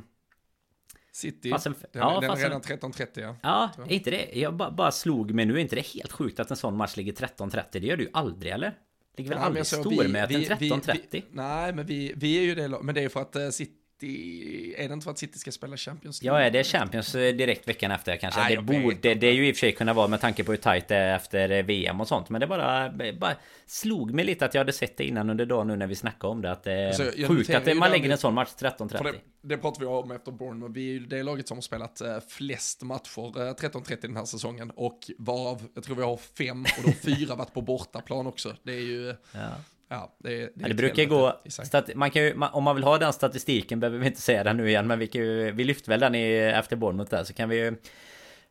City, 1.12 1.50
fasen, 1.50 1.74
den, 1.92 2.02
ja, 2.02 2.20
den 2.20 2.30
fasen, 2.30 2.44
är 2.44 2.48
redan 2.48 2.92
13.30 2.92 3.06
ja. 3.14 3.36
Ja, 3.42 3.70
är 3.84 3.92
inte 3.92 4.10
det? 4.10 4.40
Jag 4.40 4.54
bara, 4.54 4.70
bara 4.70 4.90
slog 4.90 5.30
mig 5.30 5.46
nu, 5.46 5.54
är 5.54 5.58
inte 5.58 5.76
det 5.76 5.86
helt 5.86 6.12
sjukt 6.12 6.40
att 6.40 6.50
en 6.50 6.56
sån 6.56 6.76
match 6.76 6.96
ligger 6.96 7.12
13.30? 7.12 7.62
Det 7.72 7.78
gör 7.78 7.96
du 7.96 8.04
ju 8.04 8.10
aldrig 8.12 8.52
eller? 8.52 8.78
Ligger 9.16 9.30
väl 9.30 9.38
aldrig 9.38 9.66
stormöten 9.66 10.40
13.30? 10.40 11.22
Nej, 11.30 11.72
men 11.72 11.86
vi, 11.86 12.12
vi 12.16 12.38
är 12.38 12.42
ju 12.42 12.54
det, 12.54 12.68
men 12.68 12.94
det 12.94 13.04
är 13.04 13.08
för 13.08 13.20
att 13.20 13.36
uh, 13.36 13.50
City, 13.50 13.72
är 14.02 14.88
det 14.88 14.94
inte 14.94 15.04
för 15.04 15.10
att 15.10 15.18
City 15.18 15.38
ska 15.38 15.52
spela 15.52 15.76
Champions 15.76 16.22
League? 16.22 16.40
Ja, 16.40 16.46
är 16.46 16.50
det 16.50 16.64
Champions 16.64 17.14
eh, 17.14 17.34
direkt 17.34 17.68
veckan 17.68 17.90
efter 17.90 18.16
kanske? 18.16 18.40
Nej, 18.40 18.56
det 18.56 18.62
borde 18.62 19.14
det 19.14 19.32
ju 19.32 19.48
i 19.48 19.52
och 19.52 19.56
för 19.56 19.60
sig 19.60 19.72
kunna 19.72 19.92
vara 19.92 20.08
med 20.08 20.20
tanke 20.20 20.44
på 20.44 20.52
hur 20.52 20.56
tajt 20.56 20.88
det 20.88 20.96
är 20.96 21.16
efter 21.16 21.50
eh, 21.50 21.62
VM 21.64 22.00
och 22.00 22.08
sånt. 22.08 22.28
Men 22.30 22.40
det 22.40 22.46
bara, 22.46 22.92
bara 23.20 23.36
slog 23.66 24.14
mig 24.14 24.24
lite 24.24 24.44
att 24.44 24.54
jag 24.54 24.60
hade 24.60 24.72
sett 24.72 24.96
det 24.96 25.04
innan 25.04 25.30
under 25.30 25.46
dagen 25.46 25.66
nu 25.66 25.76
när 25.76 25.86
vi 25.86 25.94
snackade 25.94 26.30
om 26.30 26.42
det. 26.42 26.50
Att 26.50 26.62
det 26.62 26.86
Alltså, 26.86 27.02
är 27.02 27.12
jag 27.16 27.28
sjukt 27.28 27.50
att 27.54 27.76
man 27.76 27.90
lägger 27.90 28.10
en 28.10 28.18
sån 28.18 28.34
match 28.34 28.48
För 28.58 28.66
13.30. 28.66 29.02
det, 29.02 29.14
det 29.42 29.56
pratar 29.58 29.80
vi 29.80 29.86
om 29.86 30.10
efter 30.10 30.32
Bournemouth. 30.32 30.72
Vi 30.74 30.88
är 30.88 30.92
ju 30.92 31.06
det 31.06 31.22
laget 31.22 31.48
som 31.48 31.56
har 31.56 31.62
spelat 31.62 32.00
eh, 32.00 32.18
flest 32.28 32.82
matcher, 32.82 33.40
eh, 33.48 33.54
13-30 33.54 33.96
den 34.00 34.16
här 34.16 34.24
säsongen. 34.24 34.70
Och 34.70 34.98
varav, 35.18 35.62
jag 35.74 35.84
tror 35.84 35.96
vi 35.96 36.02
har 36.02 36.16
fem 36.16 36.62
och 36.78 36.82
då 36.84 36.92
fyra 36.92 37.34
varit 37.36 37.54
på 37.54 37.60
bortaplan 37.60 38.26
också. 38.26 38.56
Det 38.62 38.72
är 38.72 38.80
ju, 38.80 39.14
Ja. 39.32 39.40
Ja, 39.88 40.16
det, 40.18 40.30
det, 40.30 40.50
Ja, 40.56 40.68
det 40.68 40.74
brukar 40.74 41.04
gå... 41.04 41.40
Stat, 41.48 41.90
man 41.94 42.10
kan 42.10 42.22
ju, 42.22 42.34
man, 42.34 42.50
om 42.52 42.64
man 42.64 42.74
vill 42.74 42.84
ha 42.84 42.98
den 42.98 43.12
statistiken 43.12 43.80
behöver 43.80 43.98
vi 43.98 44.06
inte 44.06 44.20
säga 44.20 44.44
den 44.44 44.56
nu 44.56 44.68
igen 44.68 44.86
Men 44.86 44.98
vi, 44.98 45.06
kan 45.06 45.20
ju, 45.20 45.50
vi 45.50 45.64
lyfte 45.64 45.90
väl 45.90 46.00
den 46.00 46.14
i, 46.14 46.36
efter 46.36 46.76
Bournemouth 46.76 47.10
där 47.10 47.24
så 47.24 47.34
kan 47.34 47.48
vi 47.48 47.56
ju 47.56 47.76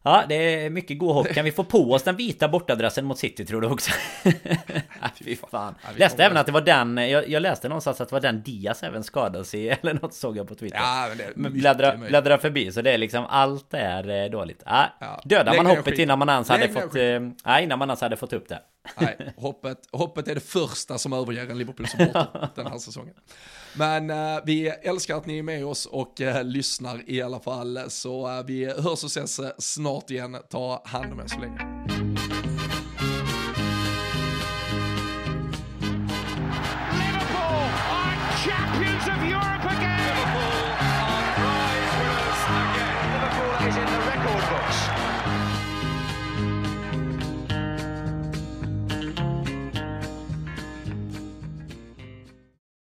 Ja 0.06 0.24
det 0.30 0.36
är 0.36 0.70
mycket 0.70 1.00
god 1.00 1.14
hopp. 1.14 1.28
Kan 1.28 1.46
vi 1.46 1.52
få 1.52 1.64
på 1.64 1.92
oss 1.92 2.04
den 2.04 2.16
vita 2.16 2.48
bortadressen 2.48 3.06
mot 3.06 3.20
City 3.20 3.46
tror 3.46 3.62
du 3.62 3.68
också? 3.68 3.92
Fy 5.24 5.36
fan. 5.36 5.76
Ja, 5.84 5.90
Läste 5.96 6.24
även 6.24 6.38
att 6.38 6.46
det 6.46 6.52
var 6.52 6.62
den 6.62 6.98
Jag, 6.98 7.30
jag 7.30 7.42
läste 7.42 7.70
någonstans 7.70 8.02
att 8.02 8.10
det 8.10 8.16
var 8.16 8.22
den 8.22 8.42
Diaz 8.44 8.84
även 8.84 9.04
skadades 9.04 9.56
i 9.56 9.70
Eller 9.82 9.94
något 9.94 10.14
såg 10.14 10.38
jag 10.38 10.48
på 10.48 10.56
Twitter. 10.56 10.78
Ja, 10.78 11.10
men 11.36 11.54
bläddra, 11.54 11.98
bläddra 11.98 12.38
förbi 12.38 12.72
så 12.72 12.82
det 12.82 12.92
är 12.92 12.98
liksom 12.98 13.26
allt 13.26 13.74
är 13.74 14.24
eh, 14.24 14.30
dåligt. 14.30 14.64
Ja, 14.66 14.86
Ja. 15.00 15.22
Dödar 15.26 15.56
man 15.56 15.66
hoppet 15.66 16.00
innan 16.00 16.20
man 16.20 16.30
ens 16.30 16.50
hade 16.50 16.70
fått 16.70 16.96
eh, 16.96 17.20
Nej 17.46 17.64
innan 17.64 17.80
man 17.80 17.90
ens 17.90 18.02
hade 18.02 18.16
fått 18.16 18.34
upp 18.34 18.50
det 18.50 18.60
Nej, 19.00 19.34
hoppet, 19.38 19.78
hoppet 19.92 20.28
är 20.28 20.36
det 20.36 20.42
första 20.42 20.98
som 20.98 21.14
överger 21.14 21.48
en 21.48 21.58
Liverpool-supporter 21.58 22.50
den 22.56 22.68
här 22.68 22.78
säsongen. 22.78 23.16
Men 23.78 24.10
eh, 24.10 24.40
vi 24.46 24.68
älskar 24.68 25.18
att 25.18 25.26
ni 25.26 25.40
är 25.40 25.44
med 25.44 25.66
oss 25.66 25.86
och 25.86 26.22
eh, 26.22 26.44
lyssnar 26.44 27.10
i 27.10 27.22
alla 27.22 27.40
fall. 27.40 27.80
Så 27.88 28.38
eh, 28.38 28.46
vi 28.46 28.66
hörs 28.66 29.04
och 29.04 29.10
ses 29.10 29.40
eh, 29.40 29.52
snart 29.58 30.12
igen. 30.12 30.38
Ta 30.50 30.82
hand 30.86 31.14
om 31.14 31.20
er 31.20 31.28
så 31.28 31.40
länge. 31.40 32.43